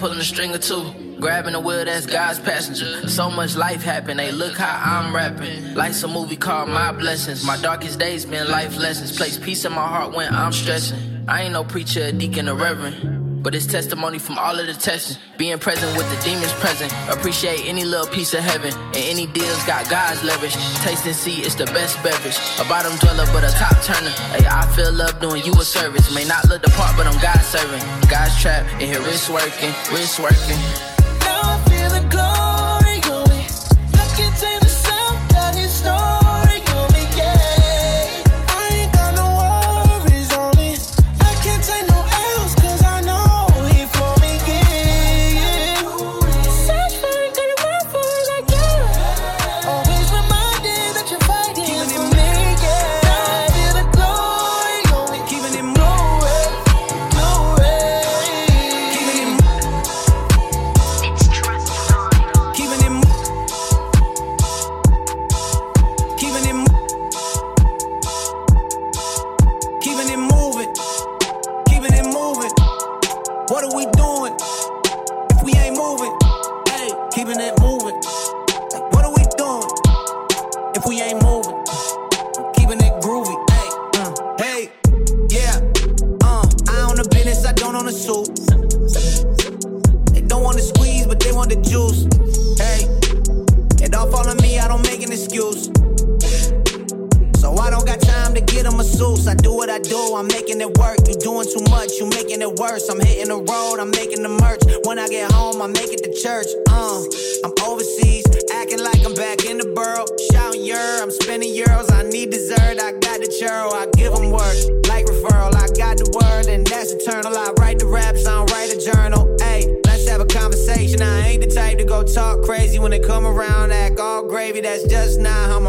Pulling 0.00 0.18
a 0.18 0.24
string 0.24 0.52
or 0.54 0.58
two. 0.58 0.82
Grabbing 1.20 1.54
a 1.54 1.60
wheel, 1.60 1.84
that's 1.84 2.06
God's 2.06 2.40
passenger. 2.40 3.06
So 3.06 3.30
much 3.30 3.54
life 3.54 3.82
happened, 3.82 4.18
hey, 4.18 4.32
look 4.32 4.56
how 4.56 4.80
I'm 4.82 5.14
rapping. 5.14 5.74
Life's 5.74 6.02
a 6.02 6.08
movie 6.08 6.36
called 6.36 6.70
My 6.70 6.90
Blessings. 6.90 7.44
My 7.44 7.60
darkest 7.60 7.98
days 7.98 8.24
been 8.24 8.48
life 8.48 8.78
lessons. 8.78 9.14
Place 9.14 9.36
peace 9.38 9.66
in 9.66 9.72
my 9.72 9.86
heart 9.86 10.14
when 10.14 10.34
I'm 10.34 10.52
stressing. 10.52 10.98
I 11.28 11.42
ain't 11.42 11.52
no 11.52 11.64
preacher, 11.64 12.10
deacon, 12.12 12.48
a 12.48 12.54
reverend. 12.54 13.19
But 13.42 13.54
it's 13.54 13.66
testimony 13.66 14.18
from 14.18 14.38
all 14.38 14.58
of 14.58 14.66
the 14.66 14.74
testing. 14.74 15.16
Being 15.38 15.58
present 15.58 15.96
with 15.96 16.08
the 16.10 16.22
demons 16.22 16.52
present. 16.54 16.92
Appreciate 17.08 17.64
any 17.64 17.84
little 17.84 18.06
piece 18.06 18.34
of 18.34 18.40
heaven. 18.40 18.72
And 18.88 18.96
any 18.96 19.26
deals 19.26 19.64
got 19.64 19.88
God's 19.88 20.22
leverage. 20.22 20.54
Taste 20.84 21.06
and 21.06 21.16
see, 21.16 21.40
it's 21.40 21.54
the 21.54 21.64
best 21.66 21.96
beverage. 22.02 22.36
A 22.60 22.68
bottom 22.68 22.96
dweller, 22.98 23.24
but 23.32 23.42
a 23.42 23.50
top 23.56 23.80
turner. 23.82 24.10
Hey, 24.36 24.46
I 24.46 24.66
feel 24.76 24.92
love 24.92 25.18
doing 25.20 25.42
you 25.42 25.52
a 25.54 25.64
service. 25.64 26.14
May 26.14 26.26
not 26.26 26.48
look 26.48 26.60
the 26.60 26.70
part, 26.70 26.96
but 26.96 27.06
I'm 27.06 27.18
God 27.22 27.40
serving. 27.40 27.80
God's 28.10 28.38
trap, 28.40 28.66
and 28.72 28.82
here 28.82 29.00
wrist 29.00 29.30
working, 29.30 29.72
wrist 29.90 30.20
working. 30.20 30.99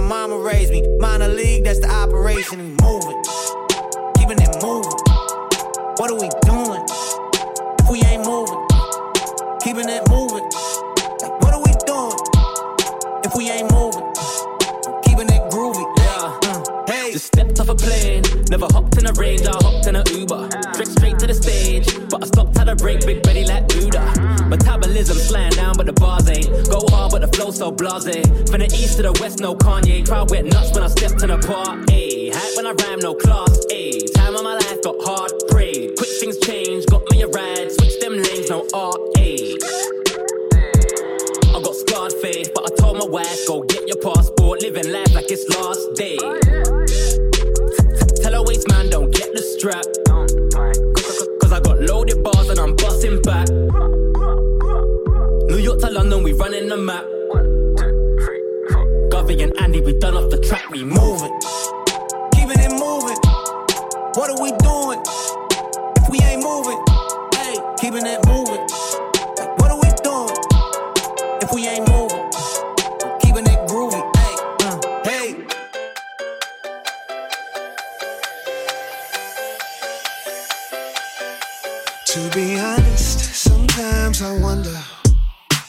My 0.02 0.28
mama 0.28 0.38
raised 0.38 0.72
me. 0.72 0.82
Minor 1.00 1.28
league, 1.28 1.64
that's 1.64 1.80
the 1.80 1.90
operation. 1.90 2.58
We 2.58 2.66
moving, 2.82 3.22
keeping 4.18 4.42
it 4.42 4.54
moving. 4.62 4.98
What 5.98 6.10
are 6.10 6.20
we 6.20 6.30
doing? 6.46 6.84
If 7.80 7.90
we 7.90 8.02
ain't 8.10 8.26
moving, 8.26 8.62
keeping 9.62 9.90
it 9.90 10.04
moving. 10.10 10.46
Like, 11.22 11.36
what 11.42 11.54
are 11.54 11.62
we 11.62 11.74
doing? 11.86 12.18
If 13.26 13.36
we 13.36 13.50
ain't 13.50 13.72
moving, 13.72 14.06
keeping 15.06 15.30
it 15.30 15.44
groovy. 15.52 15.86
Yeah. 15.98 16.40
Uh, 16.50 16.92
hey. 16.92 17.12
Just 17.14 17.28
stepped 17.28 17.60
off 17.60 17.70
a 17.70 17.76
plane, 17.76 18.24
never 18.50 18.68
hopped 18.72 18.98
in 18.98 19.06
a 19.06 19.14
range, 19.14 19.46
I 19.46 19.52
hopped 19.52 19.88
in 19.88 19.96
a 19.96 20.04
Uber. 20.10 20.50
Straight 20.74 20.88
straight 20.88 21.20
to 21.20 21.28
the 21.28 21.34
stage, 21.34 21.86
but 22.10 22.24
I 22.24 22.28
stopped 22.28 22.58
at 22.58 22.70
a 22.70 22.76
break, 22.76 23.06
big 23.06 23.21
so 27.62 27.70
blase. 27.70 28.26
From 28.50 28.60
the 28.66 28.70
east 28.74 28.98
to 28.98 29.04
the 29.04 29.14
west, 29.22 29.40
no 29.40 29.54
Kanye. 29.54 30.04
Crowd 30.08 30.32
went 30.32 30.52
nuts 30.52 30.74
when 30.74 30.82
I 30.82 30.88
stepped 30.88 31.22
in 31.22 31.30
the 31.30 31.38
park. 31.38 31.86
Ayy, 31.94 32.34
when 32.58 32.66
I 32.66 32.74
rhyme, 32.74 32.98
no 33.00 33.14
class. 33.14 33.54
Ayy, 33.70 34.12
time 34.16 34.34
of 34.34 34.44
my 34.44 34.56
life 34.56 34.82
got 34.82 34.98
hard, 35.06 35.32
prayed. 35.50 35.96
Quick 35.96 36.10
things 36.20 36.40
change, 36.40 36.88
got 36.88 37.04
me 37.12 37.22
a 37.22 37.28
ride. 37.28 37.70
Switch 37.70 38.00
them 38.02 38.18
lanes, 38.18 38.50
no 38.50 38.66
art. 38.74 38.98
I 41.54 41.62
got 41.62 41.76
scarred 41.76 42.14
face, 42.14 42.50
but 42.50 42.66
I 42.66 42.74
told 42.82 42.98
my 42.98 43.06
wife, 43.06 43.46
go 43.46 43.62
get 43.62 43.86
your 43.86 44.02
passport, 44.02 44.64
living 44.64 44.92
life 44.92 45.14
like 45.14 45.30
it's 45.30 45.46
last 45.54 45.86
day. 45.94 46.18
Tell 48.26 48.34
her 48.34 48.42
waist 48.42 48.66
man, 48.74 48.90
don't 48.90 49.14
get 49.14 49.30
the 49.38 49.44
strap. 49.54 49.86
Cause 51.38 51.54
I 51.54 51.60
got 51.60 51.78
loaded 51.80 52.24
bars 52.24 52.50
and 52.50 52.58
I'm 52.58 52.74
busting 52.76 53.22
back. 53.22 53.48
New 55.46 55.62
York 55.62 55.80
to 55.82 55.92
London, 55.92 56.24
we 56.24 56.34
running 56.34 56.68
the 56.68 56.78
map. 56.78 57.21
Govy 59.22 59.44
and 59.44 59.54
Andy, 59.62 59.82
we 59.82 59.94
done 60.00 60.16
off 60.16 60.32
the 60.32 60.40
track, 60.40 60.68
we 60.72 60.84
moving. 60.84 61.32
keeping 62.34 62.58
it 62.58 62.72
moving. 62.72 63.20
What 64.16 64.32
are 64.32 64.42
we 64.42 64.50
doing? 64.66 65.00
If 65.96 66.10
we 66.10 66.18
ain't 66.26 66.42
moving, 66.42 66.82
hey, 67.38 67.56
keeping 67.78 68.08
it 68.08 68.26
moving. 68.26 68.66
What 69.60 69.70
are 69.70 69.78
we 69.78 69.92
doing? 70.02 70.36
If 71.40 71.54
we 71.54 71.68
ain't 71.68 71.88
moving, 71.88 72.26
keeping 73.22 73.46
it 73.46 73.60
groovy. 73.70 74.02
Hey, 74.18 74.36
uh, 74.66 74.80
hey. 75.06 75.46
To 82.08 82.36
be 82.36 82.58
honest, 82.60 83.20
sometimes 83.36 84.24
I 84.24 84.32
wonder 84.42 84.82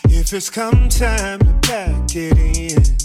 if 0.09 0.32
it's 0.32 0.48
come 0.48 0.88
time 0.88 1.40
to 1.40 1.59
pack 1.61 2.16
it 2.16 2.38
in. 2.38 3.01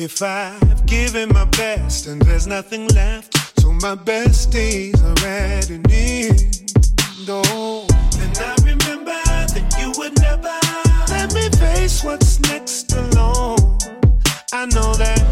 If 0.00 0.22
I've 0.22 0.86
given 0.86 1.28
my 1.30 1.44
best 1.46 2.06
and 2.06 2.22
there's 2.22 2.46
nothing 2.46 2.86
left, 2.94 3.36
so 3.60 3.72
my 3.72 3.96
best 3.96 4.52
days 4.52 4.94
are 5.02 5.26
at 5.26 5.70
an 5.70 5.84
end. 5.90 6.72
Oh, 7.28 7.84
and 8.20 8.38
I 8.38 8.54
remember 8.62 9.20
that 9.26 9.74
you 9.76 9.90
would 9.98 10.16
never 10.20 10.56
let 11.10 11.34
me 11.34 11.48
face 11.58 12.04
what's 12.04 12.38
next 12.42 12.92
alone. 12.92 13.76
I 14.52 14.66
know 14.66 14.94
that 14.94 15.27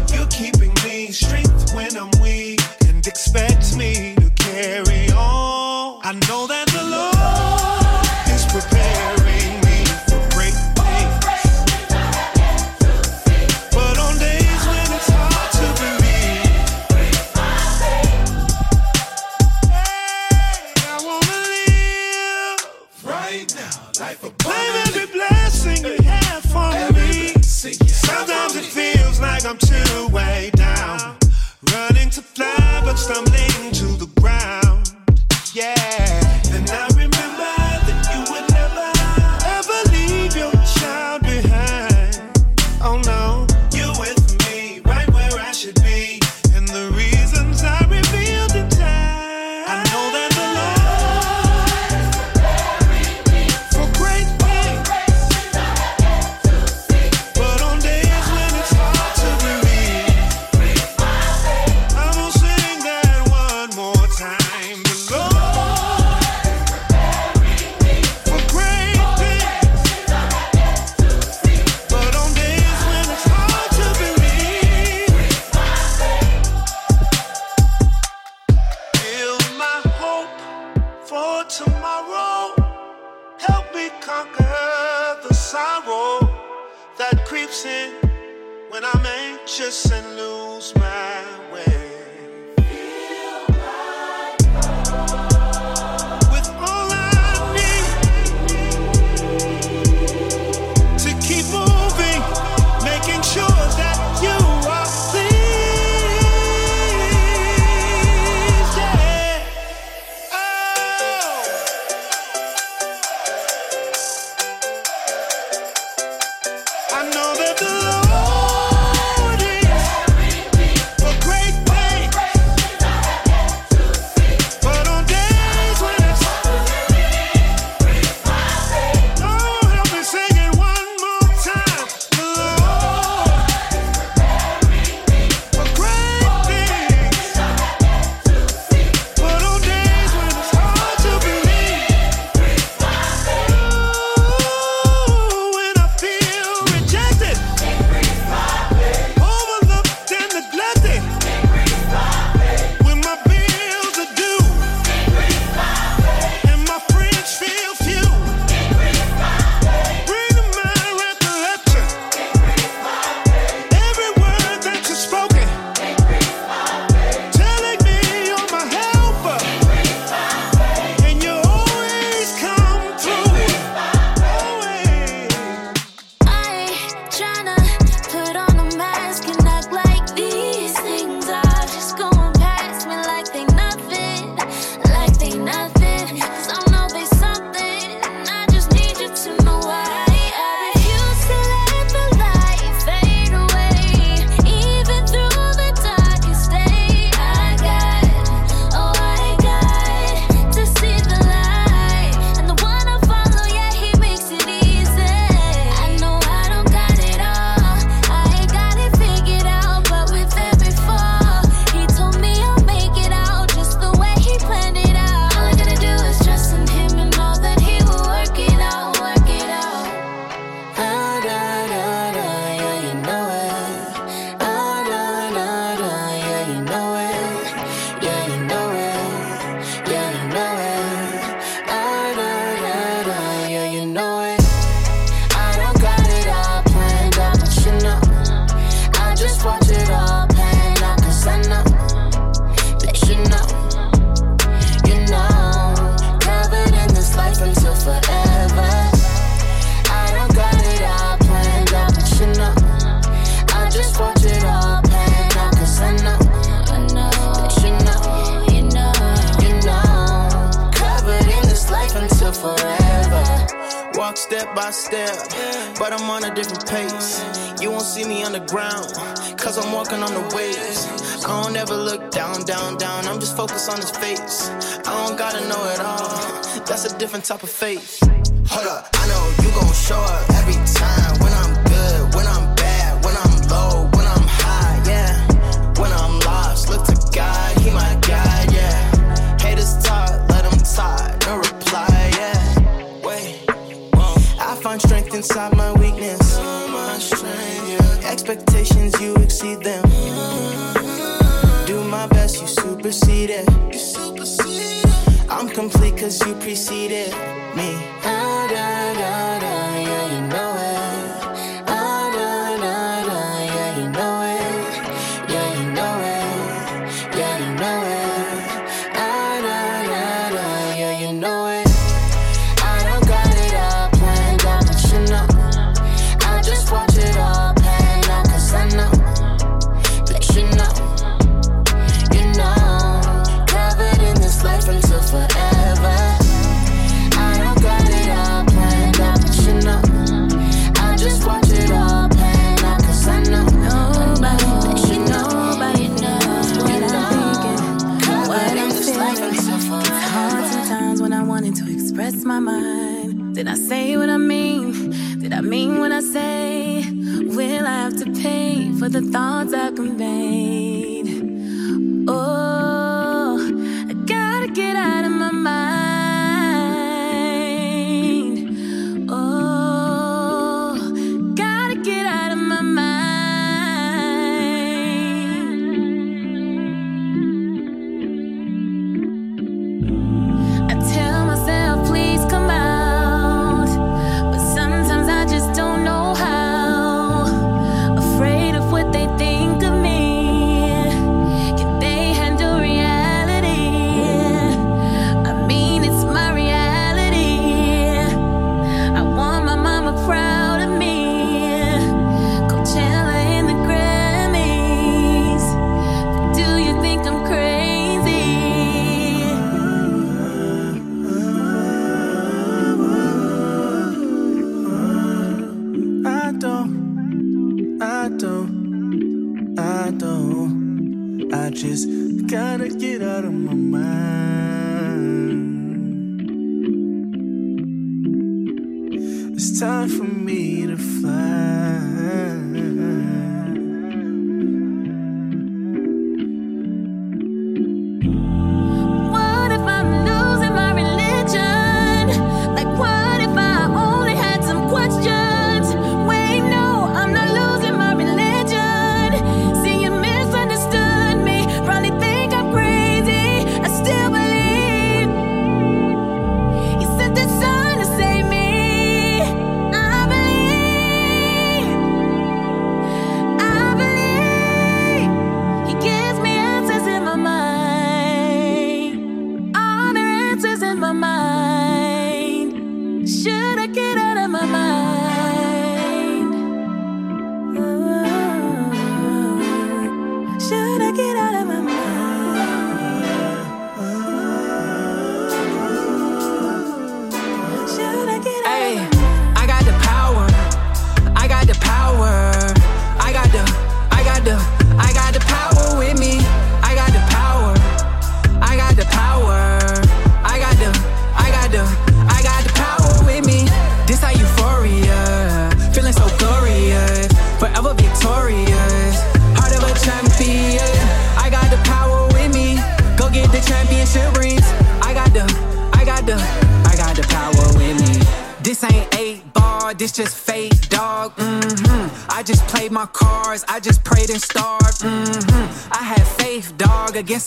type 277.37 277.43
of 277.43 277.49
faith. 277.51 277.76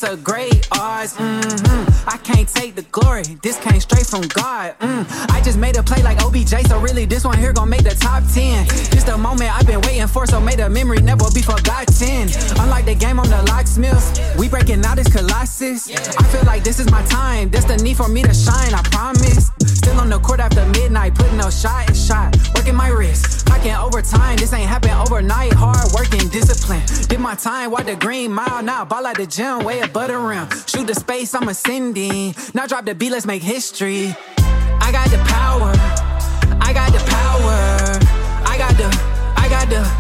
so 0.01 0.17
great. 0.17 0.50
time, 27.51 27.71
walk 27.73 27.85
the 27.87 27.97
green 27.97 28.33
mile. 28.33 28.63
Now 28.63 28.85
ball 28.85 29.07
at 29.07 29.17
the 29.17 29.27
gym, 29.27 29.65
way 29.65 29.81
a 29.81 29.89
butter 29.89 30.21
rim. 30.21 30.47
Shoot 30.67 30.87
the 30.87 30.95
space, 30.95 31.35
I'm 31.35 31.49
ascending. 31.49 32.35
Now 32.55 32.67
drop 32.67 32.85
the 32.85 32.95
beat, 32.95 33.11
let's 33.11 33.27
make 33.27 33.43
history. 33.43 34.15
I 34.87 34.89
got 34.93 35.09
the 35.11 35.21
power. 35.37 35.73
I 36.69 36.71
got 36.73 36.91
the 36.97 37.03
power. 37.17 37.57
I 38.53 38.57
got 38.63 38.75
the, 38.81 38.89
I 39.45 39.49
got 39.49 39.69
the. 39.69 40.00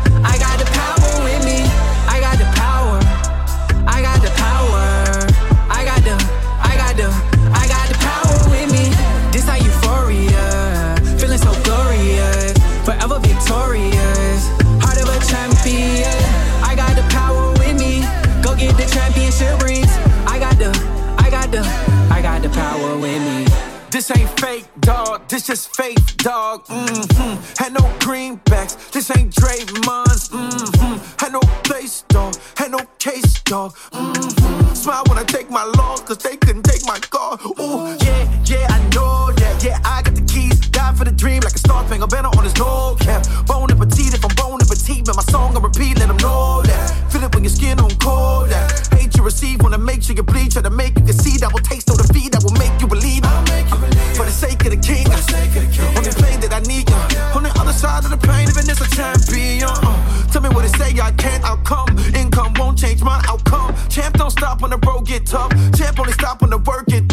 dog. 26.50 26.66
Mm-hmm. 26.66 27.62
Had 27.62 27.72
no 27.72 27.80
greenbacks, 28.00 28.90
this 28.90 29.10
ain't 29.16 29.34
Draymond's. 29.34 30.28
Mm-hmm. 30.30 30.96
Had 31.18 31.32
no 31.32 31.40
place, 31.62 32.02
dog. 32.08 32.34
Had 32.56 32.72
no 32.72 32.80
case, 32.98 33.40
dog. 33.42 33.74
Mm-hmm. 33.92 34.74
Smile 34.74 35.04
when 35.08 35.18
I 35.18 35.24
take 35.24 35.50
my 35.50 35.64
loss, 35.76 36.00
cause 36.00 36.18
they 36.18 36.36
couldn't 36.36 36.62
take 36.62 36.84
my 36.86 36.98
car. 36.98 37.38
Ooh, 37.44 37.96
yeah, 38.04 38.42
yeah, 38.44 38.66
I 38.70 38.78
know 38.94 39.30
that. 39.32 39.62
Yeah, 39.62 39.78
I 39.84 40.02
got 40.02 40.14
the 40.14 40.22
keys. 40.22 40.58
Die 40.70 40.94
for 40.94 41.04
the 41.04 41.12
dream 41.12 41.40
like 41.42 41.54
a 41.54 41.58
star 41.58 41.84
spangled 41.86 42.10
banner 42.10 42.28
on 42.28 42.44
his 42.44 42.56
no 42.56 42.96
cap. 43.00 43.26
Bone 43.46 43.70
and 43.70 43.80
petite, 43.80 44.14
if 44.14 44.24
I'm 44.24 44.34
bone 44.34 44.60
and 44.60 44.68
petite, 44.68 45.06
man, 45.06 45.16
my 45.16 45.22
song 45.22 45.56
I 45.56 45.60
repeat, 45.60 45.98
let 45.98 46.08
them 46.08 46.16
know 46.18 46.62
that. 46.62 47.12
Feel 47.12 47.24
it 47.24 47.34
when 47.34 47.44
your 47.44 47.52
skin 47.52 47.78
on 47.80 47.90
cold. 47.98 48.48
That. 48.50 48.88
Hate 48.94 49.16
you 49.16 49.22
receive, 49.22 49.62
wanna 49.62 49.78
make 49.78 50.02
sure 50.02 50.16
you 50.16 50.22
bleed, 50.22 50.52
try 50.52 50.62
to 50.62 50.69
change 63.00 63.04
my 63.04 63.22
outcome. 63.28 63.74
Champ 63.88 64.16
don't 64.16 64.30
stop 64.30 64.62
when 64.62 64.70
the 64.70 64.78
road 64.78 65.06
get 65.06 65.26
tough. 65.26 65.50
Champ 65.76 65.98
only 65.98 66.12
stop 66.12 66.40
when 66.40 66.50
the 66.50 66.58
work 66.58 66.86
get 66.86 67.09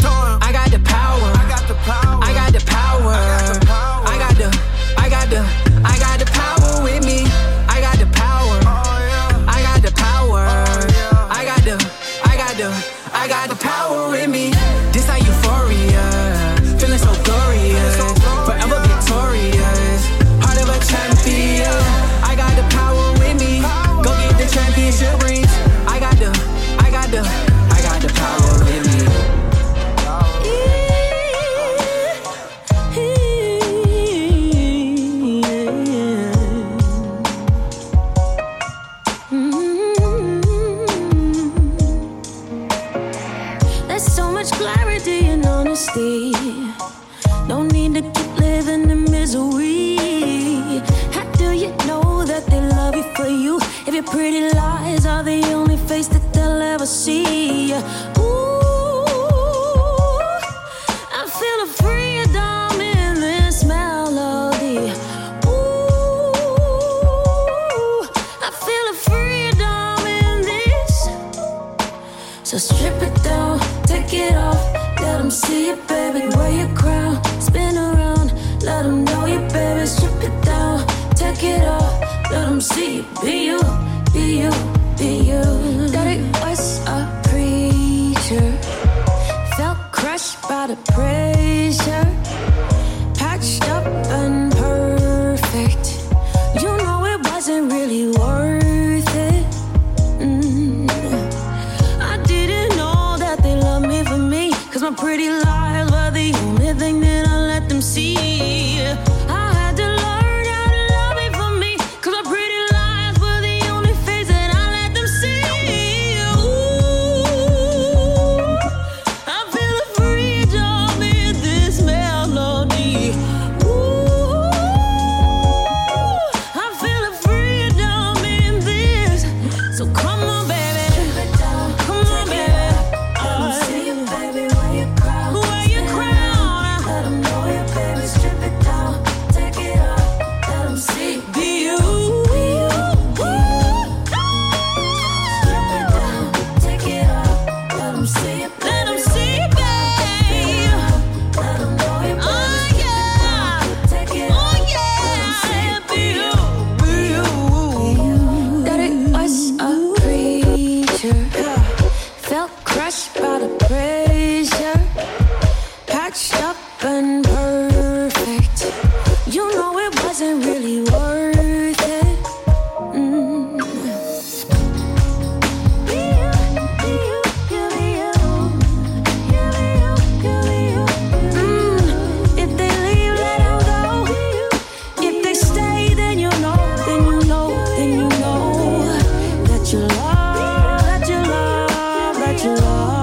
love, 192.60 192.97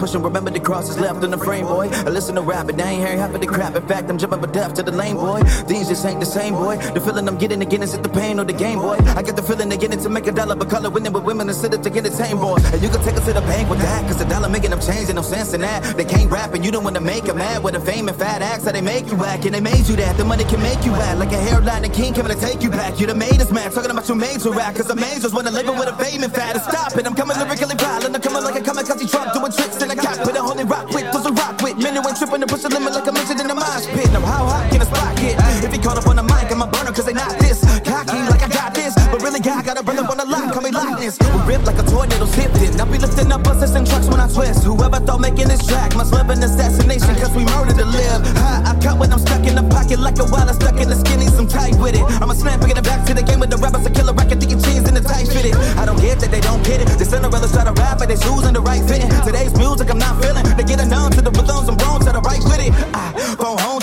pushing, 0.00 0.22
remember 0.22 0.50
the 0.50 0.58
crosses 0.58 0.98
left 0.98 1.22
in 1.22 1.30
the 1.30 1.38
frame, 1.38 1.66
boy. 1.66 1.88
I 1.92 2.10
listen 2.10 2.34
to 2.34 2.42
rap, 2.42 2.66
but 2.66 2.80
I 2.80 2.90
ain't 2.90 3.02
hearing 3.04 3.18
half 3.18 3.34
of 3.34 3.40
the 3.40 3.46
crap. 3.46 3.76
In 3.76 3.86
fact, 3.86 4.10
I'm 4.10 4.18
jumping 4.18 4.40
with 4.40 4.52
death 4.52 4.74
to 4.74 4.82
the 4.82 4.90
lane, 4.90 5.16
boy. 5.16 5.42
These 5.68 5.88
just 5.88 6.04
ain't 6.06 6.20
the 6.20 6.26
same, 6.26 6.54
boy. 6.54 6.76
The 6.94 7.00
feeling 7.00 7.28
I'm 7.28 7.38
getting 7.38 7.60
again 7.62 7.82
is 7.82 7.94
it 7.94 8.02
the 8.02 8.08
pain 8.08 8.40
or 8.40 8.44
the 8.44 8.52
game, 8.52 8.78
boy. 8.80 8.98
I 9.14 9.22
get 9.22 9.36
the 9.36 9.42
feeling 9.42 9.70
again 9.72 9.90
to 9.90 10.08
make 10.08 10.26
a 10.26 10.32
dollar, 10.32 10.56
but 10.56 10.70
color 10.70 10.90
winning 10.90 11.12
with 11.12 11.24
women 11.24 11.48
instead 11.48 11.74
of 11.74 11.82
to 11.82 11.90
get 11.90 12.00
entertain, 12.00 12.36
boy. 12.38 12.58
And 12.72 12.82
you 12.82 12.88
can 12.88 13.02
take 13.02 13.16
us 13.16 13.24
to 13.26 13.32
the 13.34 13.42
bank 13.42 13.68
with 13.68 13.80
that, 13.80 14.06
cause 14.08 14.16
the 14.16 14.24
dollar 14.24 14.48
making 14.48 14.70
them 14.70 14.80
change, 14.80 15.08
and 15.10 15.16
no 15.16 15.22
sense 15.22 15.52
in 15.52 15.60
that. 15.60 15.96
They 15.96 16.04
can't 16.04 16.30
rap, 16.30 16.54
and 16.54 16.64
you 16.64 16.70
don't 16.70 16.84
wanna 16.84 17.00
make 17.00 17.28
'em 17.28 17.36
mad 17.36 17.62
with 17.62 17.74
the 17.74 17.80
fame 17.80 18.08
and 18.08 18.16
fat 18.16 18.40
acts 18.40 18.64
that 18.64 18.74
they 18.74 18.80
make 18.80 19.10
you 19.10 19.22
act, 19.24 19.44
and 19.44 19.54
they 19.54 19.60
made 19.60 19.86
you 19.86 19.96
that. 19.96 20.16
The 20.16 20.24
money 20.24 20.44
can 20.44 20.62
make 20.62 20.84
you 20.86 20.94
act 20.94 21.18
like 21.18 21.32
a 21.32 21.36
hairline, 21.36 21.82
the 21.82 21.88
king 21.88 22.14
coming 22.14 22.32
to 22.34 22.40
take 22.40 22.62
you 22.62 22.70
back. 22.70 22.98
You 22.98 23.06
the 23.06 23.14
made 23.14 23.40
us 23.40 23.50
mad, 23.50 23.72
talking 23.72 23.90
about 23.90 24.08
your 24.08 24.16
major 24.16 24.50
rap, 24.50 24.74
cause 24.76 24.86
the 24.86 24.96
majors 24.96 25.32
wanna 25.34 25.50
live 25.50 25.66
with 25.66 25.88
a 25.88 25.96
fame 26.02 26.22
and 26.22 26.32
fat. 26.32 26.56
And 26.56 26.62
stop 26.64 26.96
it, 26.96 27.06
I'm 27.06 27.14
coming 27.14 27.36
lyrically 27.36 27.76
violent, 27.76 28.14
I'm 28.14 28.22
coming 28.22 28.42
like 28.42 28.56
a 28.56 28.62
kamikaze 28.90 29.10
drop, 29.10 29.32
doing 29.32 29.52
tricks 29.52 29.82
in 29.82 29.90
a 29.90 29.96
cockpit, 29.96 30.36
a 30.36 30.42
holy 30.42 30.64
rock 30.64 30.88
with, 30.88 31.04
a 31.04 31.32
rock 31.32 31.62
with. 31.62 31.76
Who 31.76 32.08
ain't 32.08 32.16
tripping 32.16 32.40
to 32.40 32.46
push 32.46 32.62
the 32.62 32.68
limit 32.68 32.92
like 32.92 33.08
I 33.08 33.10
mentioned 33.12 33.40
in 33.40 33.48
the 33.48 33.54
mosh 33.54 33.86
pit. 33.86 34.10
Now 34.12 34.20
how 34.20 34.46
hot 34.46 34.70
can 34.70 34.82
a 34.82 34.84
spot 34.84 35.16
get? 35.16 35.64
If 35.64 35.72
he 35.72 35.78
caught 35.78 35.98
up 35.98 36.06
on 36.06 36.16
the 36.16 36.22
mic, 36.22 36.50
I'm 36.50 36.62
a 36.62 36.66
burner, 36.66 36.92
cause 36.92 37.04
they 37.04 37.12
not 37.12 37.39
but 39.20 39.28
really 39.28 39.40
got 39.40 39.76
to 39.76 39.82
run 39.84 39.98
up 39.98 40.08
on 40.08 40.16
the 40.16 40.24
line, 40.24 40.50
call 40.50 40.62
me 40.62 40.70
lightness. 40.70 41.18
We 41.20 41.40
rip 41.44 41.64
like 41.64 41.76
a 41.76 41.84
tornado 41.84 42.24
zipped 42.24 42.56
in. 42.64 42.80
I 42.80 42.84
be 42.84 42.98
lifting 42.98 43.32
up 43.32 43.44
buses 43.44 43.74
and 43.74 43.86
trucks 43.86 44.08
when 44.08 44.20
I 44.20 44.28
twist. 44.28 44.64
Whoever 44.64 45.00
thought 45.00 45.20
making 45.20 45.48
this 45.48 45.66
track 45.66 45.94
must 45.94 46.12
live 46.12 46.30
an 46.30 46.42
assassination, 46.42 47.14
cause 47.20 47.32
we 47.36 47.44
murder 47.44 47.76
to 47.76 47.84
live. 47.84 48.24
High, 48.40 48.72
I 48.72 48.72
cut 48.80 48.98
when 48.98 49.12
I'm 49.12 49.20
stuck 49.20 49.44
in 49.44 49.54
the 49.54 49.64
pocket 49.68 50.00
like 50.00 50.18
a 50.18 50.24
wallet 50.24 50.56
stuck 50.56 50.80
in 50.80 50.88
the 50.88 50.96
skinny, 50.96 51.26
some 51.28 51.48
tight 51.48 51.76
with 51.76 51.94
it. 51.94 52.04
I'm 52.20 52.30
a 52.30 52.34
slam, 52.34 52.60
bringing 52.60 52.78
it 52.78 52.84
back 52.84 53.04
to 53.06 53.14
the 53.14 53.22
game 53.22 53.40
with 53.40 53.50
the 53.50 53.58
rappers, 53.58 53.84
a 53.84 53.90
killer 53.90 54.14
racket, 54.14 54.40
thinking 54.40 54.60
cheese 54.62 54.88
in 54.88 54.94
the 54.94 55.04
tight 55.04 55.28
fitted. 55.28 55.54
I 55.76 55.84
don't 55.84 56.00
get 56.00 56.20
that 56.20 56.30
they 56.30 56.40
don't 56.40 56.64
get 56.64 56.80
it. 56.80 56.88
The 56.96 57.04
Cinderella's 57.04 57.52
try 57.52 57.64
to 57.64 57.72
rap, 57.76 57.98
but 57.98 58.08
they 58.08 58.16
shoes 58.16 58.46
in 58.46 58.54
the 58.54 58.62
right 58.62 58.82
fitting. 58.88 59.10
Today's 59.26 59.52
music 59.56 59.90
I'm 59.90 59.98
not 59.98 60.16
feeling. 60.22 60.44
They 60.56 60.64
get 60.64 60.80
a 60.80 60.86
numb 60.86 61.12
to 61.12 61.20
the 61.20 61.30
rhythms 61.30 61.59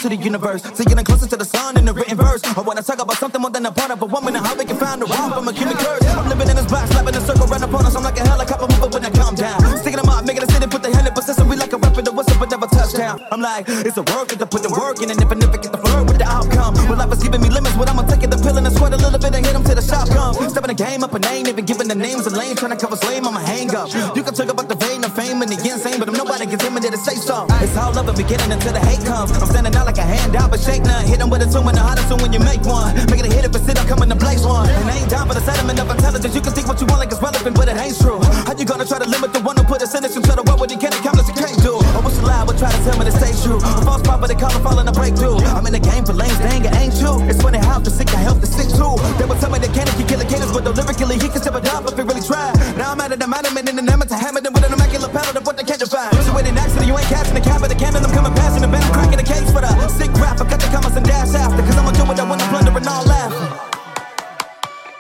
to 0.10 0.16
the 0.16 0.24
universe, 0.24 0.64
so 0.64 0.84
getting 0.84 1.04
closer 1.04 1.28
to 1.28 1.36
the 1.36 1.46
sun 1.46 1.78
in 1.78 1.86
the 1.86 1.94
written 1.94 2.16
verse. 2.16 2.42
I 2.44 2.62
wanna 2.62 2.82
talk 2.82 3.02
about 3.02 3.18
something 3.18 3.42
more 3.42 3.52
than 3.52 3.66
a 3.66 3.72
part 3.72 3.92
of 3.92 4.02
a 4.02 4.06
woman 4.06 4.36
and 4.36 4.46
how 4.46 4.56
they 4.56 4.64
can 4.64 4.78
find 4.78 5.02
the 5.02 5.06
wrong 5.06 5.32
from 5.32 5.48
a 5.48 5.52
human 5.52 5.76
curse. 5.76 6.04
I'm 6.16 6.30
living 6.30 6.48
in 6.48 6.56
this 6.56 6.66
box, 6.68 6.90
slapping 6.92 7.16
a 7.16 7.22
circle 7.22 7.48
right 7.48 7.62
upon 7.62 7.86
us. 7.86 7.96
I'm 7.96 8.04
like 8.04 8.20
a 8.20 8.28
helicopter 8.28 8.68
moving 8.68 8.92
when 8.92 9.04
I 9.06 9.10
come 9.12 9.36
down. 9.36 9.60
Sticking 9.78 10.00
them 10.00 10.10
up, 10.10 10.24
making 10.26 10.44
a 10.44 10.48
city, 10.52 10.68
put 10.68 10.84
the 10.84 10.96
hand 10.96 11.08
in 11.08 11.14
position. 11.14 11.48
We 11.50 11.56
like 11.56 11.74
a 11.74 11.78
rapper, 11.78 12.02
the 12.02 12.12
whistle, 12.12 12.38
but 12.40 12.50
never 12.52 12.68
touchdown. 12.68 13.20
I'm 13.32 13.42
like, 13.42 13.66
it's 13.68 13.98
a 13.98 14.04
work, 14.14 14.30
to 14.30 14.46
put 14.46 14.64
the 14.64 14.70
work 14.70 15.02
in, 15.02 15.12
and 15.12 15.20
if 15.22 15.30
I 15.30 15.36
never 15.36 15.58
get 15.58 15.72
the 15.72 15.82
with 16.18 16.26
the 16.26 16.34
outcome. 16.34 16.74
Well, 16.90 16.98
life 16.98 17.14
is 17.14 17.22
giving 17.22 17.42
me 17.42 17.50
limits, 17.50 17.78
but 17.78 17.90
I'ma 17.90 18.04
take 18.10 18.24
it, 18.24 18.32
the 18.34 18.38
pill 18.38 18.58
and 18.58 18.66
I 18.66 18.72
sweat 18.74 18.94
a 18.94 18.98
little 18.98 19.20
bit 19.20 19.34
and 19.36 19.46
hit 19.46 19.54
them 19.54 19.64
till 19.64 19.78
the 19.78 19.86
shop 19.86 20.10
comes. 20.10 20.38
Stepping 20.50 20.74
the 20.74 20.78
game 20.78 21.04
up 21.04 21.14
and 21.14 21.26
ain't 21.26 21.48
even 21.48 21.66
giving 21.66 21.88
the 21.88 21.96
names 21.96 22.26
of 22.26 22.34
lame, 22.34 22.56
trying 22.56 22.74
to 22.74 22.80
cover 22.80 22.98
slave, 22.98 23.24
I'ma 23.26 23.40
hang 23.40 23.70
up. 23.76 23.94
You 24.18 24.24
can 24.26 24.34
talk 24.34 24.50
about 24.50 24.68
the 24.68 24.76
vein 24.76 25.04
of 25.06 25.14
fame 25.14 25.42
and 25.42 25.50
the 25.52 25.58
insane, 25.62 26.00
but 26.00 26.10
I'm 26.10 26.18
nobody 26.18 26.46
gets 26.50 26.64
intimidated 26.66 26.98
to 26.98 27.06
say 27.06 27.16
so. 27.16 27.46
It's 27.62 27.78
all 27.78 27.94
love 27.94 28.10
at 28.10 28.18
beginning 28.18 28.52
until 28.52 28.74
the 28.74 28.82
hate 28.82 29.04
comes. 29.06 29.32
I'm 29.38 29.48
standing 29.48 29.76
out 29.76 29.86
like 29.86 30.02
a 30.02 30.08
handout, 30.08 30.50
but 30.50 30.60
shake 30.60 30.84
none. 30.84 31.06
Hit 31.06 31.20
them 31.20 31.30
with 31.30 31.46
a 31.46 31.48
two 31.50 31.62
and 31.62 31.78
the 31.78 31.86
hottest 31.86 32.10
one 32.10 32.22
when 32.22 32.34
you 32.34 32.42
make 32.42 32.64
one. 32.66 32.96
Make 33.12 33.22
it 33.22 33.30
a 33.30 33.34
hit 33.34 33.46
if 33.46 33.54
it's 33.54 33.66
sit, 33.66 33.78
I'm 33.78 33.88
coming 33.88 34.10
to 34.10 34.18
place 34.18 34.44
one. 34.44 34.70
And 34.70 34.90
I 34.90 34.98
ain't 34.98 35.10
down 35.10 35.28
for 35.28 35.36
the 35.38 35.46
sediment 35.46 35.80
of 35.80 35.90
intelligence. 35.92 36.34
You 36.34 36.42
can 36.42 36.54
think 36.54 36.68
what 36.68 36.82
you 36.82 36.88
want 36.88 37.00
like 37.00 37.12
it's 37.12 37.22
relevant, 37.22 37.54
but 37.56 37.70
it 37.70 37.78
ain't 37.78 37.98
true. 38.00 38.20
How 38.48 38.58
you 38.58 38.66
gonna 38.66 38.86
try 38.86 38.98
to 39.00 39.10
limit 39.10 39.34
the 39.34 39.42
one 39.42 39.56
who 39.58 39.64
put 39.64 39.82
a 39.82 39.88
sentence 39.88 40.16
and 40.16 40.26
try 40.26 40.36
to 40.36 40.48
he 40.78 40.78
can 40.78 40.94
accomplish, 40.94 41.28
he 41.28 41.34
can't 41.34 41.58
do? 41.64 41.80
Lie, 42.28 42.44
but 42.44 42.60
try 42.60 42.68
to 42.68 42.82
tell 42.84 43.00
me 43.00 43.06
to 43.08 43.16
stay 43.16 43.32
true. 43.40 43.56
A 43.64 43.82
false 43.88 44.04
prophet, 44.04 44.28
they 44.28 44.36
call 44.36 44.52
it 44.52 44.60
falling 44.60 44.88
a 44.88 44.92
breakthrough. 44.92 45.40
I'm 45.56 45.64
in 45.64 45.72
the 45.72 45.80
game 45.80 46.04
for 46.04 46.12
lanes, 46.12 46.38
dang, 46.44 46.60
it 46.68 46.76
ain't 46.76 47.00
you. 47.00 47.24
It's 47.32 47.40
funny 47.40 47.58
how 47.64 47.80
the 47.80 47.90
sick, 47.90 48.12
I 48.12 48.20
help 48.20 48.44
the 48.44 48.50
sick 48.52 48.68
too. 48.76 49.00
They 49.16 49.24
would 49.24 49.40
tell 49.40 49.50
me 49.50 49.60
they 49.64 49.72
can't 49.72 49.88
you 49.96 50.04
kill 50.04 50.20
the 50.20 50.28
cadence, 50.28 50.52
but 50.52 50.68
though 50.68 50.76
lyrically 50.76 51.16
he 51.16 51.32
can 51.32 51.40
step 51.40 51.56
it 51.56 51.64
up 51.72 51.88
if 51.88 51.96
he 51.96 52.04
really 52.04 52.20
try. 52.20 52.52
Now 52.76 52.92
I'm 52.92 53.00
at 53.00 53.16
it, 53.16 53.24
I'm 53.24 53.32
and 53.32 53.70
in 53.70 53.76
the 53.80 53.82
name 53.82 54.04
to 54.04 54.18
hammer 54.20 54.42
them 54.44 54.52
with 54.52 54.68
an 54.68 54.74
immaculate 54.76 55.14
paddle 55.16 55.40
to 55.40 55.42
what 55.48 55.56
they 55.56 55.64
can't 55.64 55.80
define. 55.80 56.12
So 56.28 56.36
when 56.36 56.46
in 56.46 56.60
accident, 56.60 56.88
you 56.92 57.00
ain't 57.00 57.08
catching 57.08 57.34
the 57.34 57.42
cab 57.42 57.64
of 57.64 57.70
the 57.72 57.80
cannon, 57.80 58.04
I'm 58.04 58.12
coming 58.12 58.36
past 58.36 58.60
and 58.60 58.68
I'm 58.68 58.76
cracking 58.92 59.20
the 59.24 59.28
case 59.28 59.48
for 59.56 59.64
the 59.64 59.72
sick 59.96 60.12
rap. 60.20 60.44
I 60.44 60.46
cut 60.52 60.60
the 60.60 60.68
commas 60.68 60.96
and 61.00 61.06
dash 61.08 61.32
after, 61.32 61.64
cause 61.64 61.78
I'ma 61.80 61.96
do 61.96 62.04
what 62.04 62.20
I 62.20 62.28
want 62.28 62.42
to 62.44 62.48
plunder 62.52 62.76
and 62.76 62.88
all 62.88 63.06
laughing. 63.08 63.48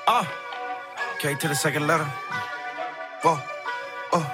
Uh, 0.07 0.23
K 1.19 1.35
to 1.35 1.47
the 1.51 1.55
second 1.55 1.87
letter. 1.87 2.07
Whoa, 3.21 3.35
oh. 4.15 4.25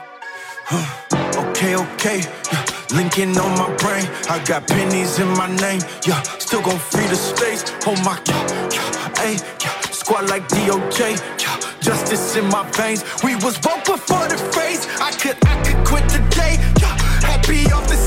Okay, 1.53 1.75
okay, 1.75 2.19
yeah. 2.51 2.62
Lincoln 2.93 3.35
on 3.37 3.57
my 3.57 3.73
brain. 3.77 4.05
I 4.29 4.43
got 4.45 4.67
pennies 4.67 5.19
in 5.19 5.27
my 5.29 5.47
name. 5.57 5.81
Yeah, 6.05 6.21
still 6.37 6.61
gon' 6.61 6.77
free 6.77 7.07
the 7.07 7.15
space. 7.15 7.63
Oh 7.87 7.95
my, 8.05 8.21
yeah, 8.27 8.69
yeah, 8.69 9.17
hey, 9.17 9.33
yeah. 9.61 9.81
Squad 9.89 10.29
like 10.29 10.47
DOJ. 10.49 11.17
Yeah, 11.41 11.57
justice 11.81 12.35
in 12.35 12.45
my 12.49 12.63
veins. 12.71 13.03
We 13.23 13.35
was 13.35 13.57
woke 13.65 13.85
before 13.85 14.27
the 14.27 14.37
phrase. 14.53 14.87
I 15.01 15.11
could, 15.11 15.37
I 15.45 15.55
could 15.63 15.85
quit 15.87 16.07
today. 16.09 16.57
Yeah, 16.79 16.95
happy 17.25 17.71
off 17.71 17.87
the 17.87 18.02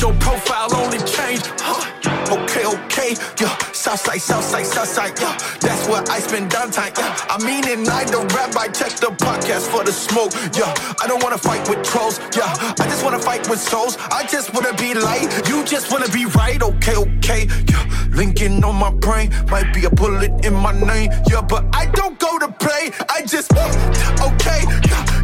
your 0.00 0.14
profile 0.14 0.74
only 0.74 0.98
changed. 0.98 1.46
Huh. 1.60 1.86
Okay, 2.30 2.64
okay, 2.64 3.16
yeah. 3.40 3.56
Southside, 3.72 4.20
Southside, 4.20 4.66
Southside, 4.66 5.18
yeah. 5.20 5.36
That's 5.60 5.88
where 5.88 6.02
I 6.08 6.20
spend 6.20 6.50
downtime, 6.50 6.96
yeah. 6.96 7.16
I 7.28 7.42
mean 7.44 7.64
it, 7.66 7.88
I 7.88 8.04
don't 8.04 8.32
rap, 8.34 8.56
I 8.56 8.68
check 8.68 8.92
the 8.96 9.08
podcast 9.08 9.66
for 9.68 9.84
the 9.84 9.92
smoke, 9.92 10.32
yeah. 10.56 10.72
I 11.00 11.06
don't 11.06 11.22
wanna 11.22 11.38
fight 11.38 11.68
with 11.68 11.82
trolls, 11.82 12.18
yeah. 12.36 12.54
I 12.78 12.84
just 12.84 13.04
wanna 13.04 13.18
fight 13.18 13.48
with 13.48 13.60
souls. 13.60 13.96
I 14.10 14.26
just 14.26 14.54
wanna 14.54 14.74
be 14.74 14.94
light, 14.94 15.28
you 15.48 15.64
just 15.64 15.90
wanna 15.90 16.08
be 16.08 16.24
right, 16.26 16.62
okay, 16.62 16.96
okay, 16.96 17.46
yeah. 17.68 17.84
Lincoln 18.12 18.62
on 18.64 18.76
my 18.76 18.90
brain, 18.90 19.30
might 19.50 19.72
be 19.74 19.84
a 19.84 19.90
bullet 19.90 20.44
in 20.44 20.54
my 20.54 20.72
name, 20.72 21.10
yeah. 21.28 21.42
But 21.42 21.64
I 21.74 21.86
don't 21.86 22.18
go 22.18 22.38
to 22.38 22.48
play, 22.48 22.92
I 23.08 23.22
just, 23.26 23.52
uh, 23.52 24.32
okay, 24.32 24.62
yeah, 24.88 25.19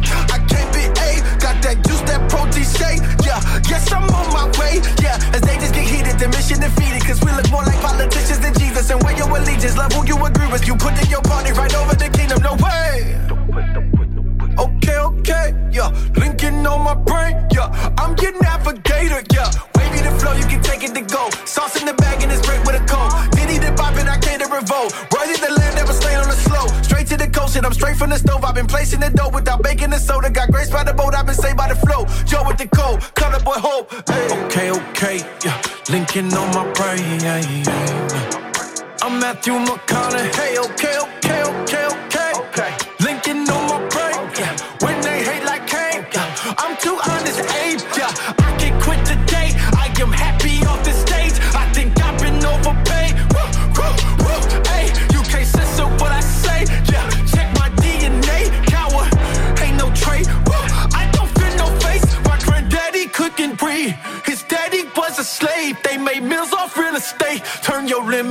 been 28.57 28.65
placing 28.65 28.99
the 28.99 29.11
dough 29.11 29.29
without 29.29 29.61
baking 29.61 29.91
the 29.91 29.99
soda. 29.99 30.29
Got 30.31 30.51
grace 30.51 30.69
by 30.69 30.83
the 30.83 30.93
boat, 30.93 31.13
I've 31.13 31.27
been 31.27 31.35
saved 31.35 31.57
by 31.57 31.67
the 31.67 31.75
flow. 31.75 32.05
Joe 32.25 32.43
with 32.47 32.57
the 32.57 32.67
cold, 32.67 33.03
up 33.37 33.45
with 33.45 33.61
hope. 33.69 33.85
Hey. 34.09 34.45
Okay, 34.45 34.71
okay, 34.71 35.17
yeah. 35.45 35.61
Lincoln 35.89 36.33
on 36.33 36.47
my 36.57 36.65
brain, 36.73 37.19
yeah, 37.21 37.37
yeah, 37.37 37.63
yeah. 37.69 38.97
I'm 39.03 39.19
Matthew 39.19 39.53
McConaughey, 39.53 40.57
okay, 40.65 40.97
okay, 40.97 41.26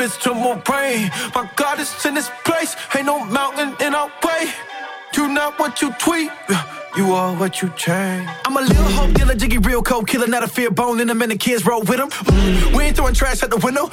Limits 0.07 0.23
to 0.23 0.35
more 0.35 0.55
brain. 0.55 1.11
My 1.35 1.51
God 1.57 1.81
is 1.81 2.07
in 2.07 2.15
this 2.15 2.31
place. 2.45 2.77
Ain't 2.95 3.07
no 3.07 3.24
mountain 3.24 3.74
in 3.85 3.93
our 3.93 4.09
way. 4.24 4.53
You 5.16 5.27
not 5.27 5.59
what 5.59 5.83
you 5.83 5.93
tweet. 5.99 6.31
You 6.97 7.12
are 7.12 7.35
what 7.35 7.61
you 7.61 7.69
change. 7.77 8.27
I'm 8.45 8.57
a 8.57 8.61
little 8.61 8.85
hope 8.85 9.12
dealer, 9.12 9.35
jiggy 9.35 9.59
real 9.59 9.83
cold 9.83 10.07
killer, 10.09 10.27
not 10.27 10.43
a 10.43 10.49
fear 10.49 10.70
bone. 10.70 11.01
In 11.01 11.11
a 11.11 11.15
minute, 11.15 11.41
kids 11.41 11.66
roll 11.66 11.83
with 11.83 11.99
him. 11.99 12.09
Mm, 12.09 12.74
we 12.74 12.85
ain't 12.85 12.97
throwing 12.97 13.15
trash 13.15 13.43
out 13.43 13.51
the 13.51 13.59
window. 13.59 13.89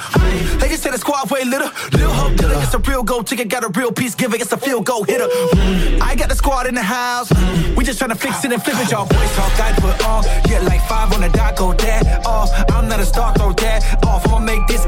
They 0.58 0.68
just 0.68 0.82
say 0.82 0.90
the 0.90 0.98
squad 0.98 1.30
way 1.30 1.44
little. 1.44 1.68
Little 1.92 2.12
hope 2.12 2.36
dealer, 2.36 2.54
it's 2.62 2.72
a 2.72 2.78
real 2.78 3.02
gold 3.02 3.26
ticket, 3.26 3.48
got 3.48 3.64
a 3.64 3.68
real 3.78 3.92
piece 3.92 4.14
giver, 4.14 4.36
it's 4.36 4.52
a 4.52 4.56
field 4.56 4.86
goal 4.86 5.02
hitter. 5.04 5.26
Mm, 5.26 6.00
I 6.00 6.14
got 6.14 6.28
the 6.30 6.36
squad 6.36 6.66
in 6.66 6.74
the 6.74 6.82
house. 6.82 7.28
Mm, 7.30 7.76
we 7.76 7.84
just 7.84 7.98
trying 7.98 8.10
to 8.10 8.16
fix 8.16 8.44
it 8.44 8.52
and 8.52 8.62
flip 8.62 8.76
it, 8.78 8.90
y'all. 8.90 9.06
Boys 9.06 9.34
talk, 9.34 9.60
I 9.60 9.72
put 9.74 10.06
on. 10.06 10.24
Yeah, 10.48 10.60
like 10.60 10.80
five 10.88 11.12
on 11.12 11.20
the 11.20 11.28
dot, 11.28 11.56
go 11.56 11.74
that 11.74 12.24
off. 12.24 12.50
I'm 12.70 12.88
not 12.88 13.00
a 13.00 13.04
star, 13.04 13.34
throw 13.34 13.52
that 13.52 14.04
off. 14.06 14.26
I'ma 14.26 14.38
make 14.38 14.66
this 14.66 14.86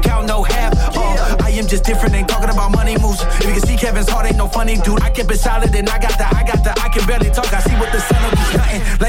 just 1.67 1.83
different, 1.83 2.15
ain't 2.15 2.29
talking 2.29 2.49
about 2.49 2.71
money 2.71 2.97
moves. 2.97 3.21
If 3.21 3.45
you 3.45 3.53
can 3.53 3.61
see 3.61 3.75
Kevin's 3.75 4.09
heart, 4.09 4.25
ain't 4.25 4.37
no 4.37 4.47
funny 4.47 4.77
dude. 4.77 5.01
I 5.01 5.09
kept 5.09 5.31
it 5.31 5.39
solid, 5.39 5.75
and 5.75 5.89
I 5.89 5.99
got 5.99 6.17
the, 6.17 6.25
I 6.25 6.43
got 6.43 6.63
the, 6.63 6.71
I 6.81 6.89
can 6.89 7.05
barely 7.05 7.29
talk. 7.29 7.51
I 7.53 7.59
see 7.59 7.75
what 7.75 7.91
the 7.91 7.99
sun 7.99 8.21
will 8.23 8.31
do, 8.31 8.66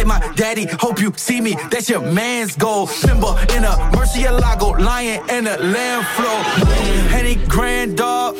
my 0.08 0.18
daddy. 0.34 0.66
Hope 0.80 1.00
you 1.00 1.12
see 1.16 1.40
me. 1.40 1.54
That's 1.70 1.88
your 1.88 2.00
man's 2.00 2.56
goal. 2.56 2.86
Simba 2.86 3.36
in 3.54 3.62
a 3.62 3.74
Murcielago, 3.94 4.80
lion 4.80 5.22
in 5.28 5.46
a 5.46 5.56
lamb 5.58 6.02
flow. 6.16 6.38
Henny 7.12 7.36
grand 7.46 7.96
dog, 7.96 8.38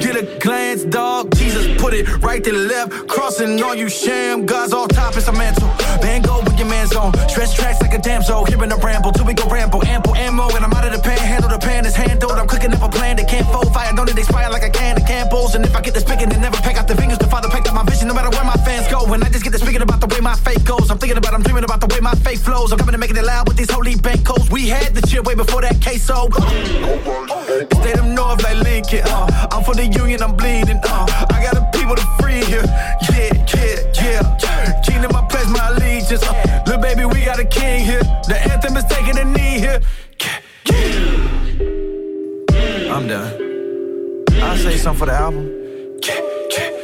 get 0.00 0.16
a 0.16 0.38
glance, 0.40 0.82
dog. 0.84 1.36
Jesus 1.36 1.66
put 1.80 1.92
it 1.92 2.08
right 2.22 2.42
to 2.42 2.50
the 2.50 2.58
left, 2.58 3.06
crossing 3.06 3.62
all 3.62 3.74
you 3.74 3.88
sham 3.88 4.46
gods. 4.46 4.72
All 4.72 4.88
top 4.88 5.16
is 5.16 5.28
a 5.28 5.32
mantle. 5.32 5.68
Van 6.00 6.22
Gogh 6.22 6.42
with 6.42 6.58
your 6.58 6.68
man's 6.68 6.94
on. 6.96 7.12
Stretch 7.28 7.54
tracks 7.54 7.80
like 7.82 7.92
a 7.92 7.98
damn 7.98 8.22
soul. 8.22 8.46
Hearing 8.46 8.72
a 8.72 8.76
ramble 8.76 9.12
till 9.12 9.26
we 9.26 9.34
go 9.34 9.46
ramble. 9.48 9.84
Ample 9.84 10.14
ammo, 10.16 10.48
and 10.56 10.64
I'm 10.64 10.72
out 10.72 10.86
of 10.86 10.92
the 10.92 11.02
pan. 11.02 11.18
Handle 11.18 11.50
the 11.50 11.58
pan 11.58 11.84
is 11.84 11.94
handled. 11.94 12.32
I'm 12.32 12.48
cooking 12.48 12.72
up 12.72 12.82
a 12.82 12.88
plan 12.88 13.16
that 13.16 13.28
can't 13.28 13.46
fold. 13.52 13.72
Fire 13.74 13.92
don't 13.94 14.08
it 14.08 14.18
expire 14.18 14.48
like 14.48 14.62
a 14.62 14.70
can 14.70 14.96
of 14.96 15.06
candles. 15.06 15.54
And 15.54 15.64
if 15.64 15.76
I 15.76 15.82
get 15.82 15.92
this 15.92 16.04
spigot, 16.04 16.30
then 16.30 16.40
never 16.40 16.56
pack 16.56 16.78
out 16.78 16.88
the 16.88 16.96
fingers. 16.96 17.18
to 17.18 17.26
father 17.26 17.49
up 17.70 17.74
my 17.74 17.90
vision, 17.90 18.08
no 18.08 18.14
matter 18.14 18.30
where 18.30 18.44
my 18.44 18.56
fans 18.64 18.88
go. 18.88 19.00
And 19.12 19.22
I 19.24 19.28
just 19.28 19.44
get 19.44 19.52
to 19.52 19.58
speaking 19.58 19.82
about 19.82 20.00
the 20.00 20.06
way 20.08 20.20
my 20.20 20.34
faith 20.34 20.64
goes. 20.64 20.90
I'm 20.90 20.98
thinking 20.98 21.16
about, 21.16 21.34
I'm 21.34 21.42
dreaming 21.42 21.64
about 21.64 21.80
the 21.80 21.86
way 21.86 22.00
my 22.00 22.14
faith 22.14 22.44
flows. 22.44 22.72
I'm 22.72 22.78
coming 22.78 22.92
to 22.92 22.98
making 22.98 23.16
it 23.16 23.24
loud 23.24 23.48
with 23.48 23.56
these 23.56 23.70
holy 23.70 23.96
bank 23.96 24.26
codes. 24.26 24.50
We 24.50 24.68
had 24.68 24.94
the 24.94 25.06
shit 25.06 25.24
way 25.24 25.34
before 25.34 25.62
that 25.62 25.80
queso. 25.82 26.28
State 27.80 27.98
of 27.98 28.06
North 28.06 28.42
like 28.42 28.58
Lincoln. 28.58 29.02
Uh. 29.06 29.48
I'm 29.52 29.64
for 29.64 29.74
the 29.74 29.86
union, 29.86 30.22
I'm 30.22 30.36
bleeding. 30.36 30.80
Uh. 30.82 31.06
I 31.30 31.42
got 31.42 31.54
the 31.54 31.66
people 31.78 31.96
to 31.96 32.06
free 32.20 32.44
here. 32.44 32.66
Yeah, 33.10 33.32
yeah, 33.54 34.22
yeah. 34.42 34.82
Kingdom, 34.82 35.14
I 35.14 35.26
pledge 35.28 35.48
my 35.48 35.68
allegiance. 35.68 36.22
Uh. 36.22 36.62
Little 36.66 36.82
baby, 36.82 37.04
we 37.04 37.24
got 37.24 37.38
a 37.38 37.44
king 37.44 37.84
here. 37.84 38.02
The 38.28 38.38
anthem 38.50 38.76
is 38.76 38.84
taking 38.84 39.18
a 39.18 39.24
knee 39.24 39.58
here. 39.58 39.80
Yeah. 40.20 40.40
I'm 42.94 43.06
done. 43.06 44.26
I'll 44.42 44.56
say 44.56 44.76
something 44.76 44.98
for 44.98 45.06
the 45.06 45.12
album. 45.12 45.60
Lincoln 46.00 46.79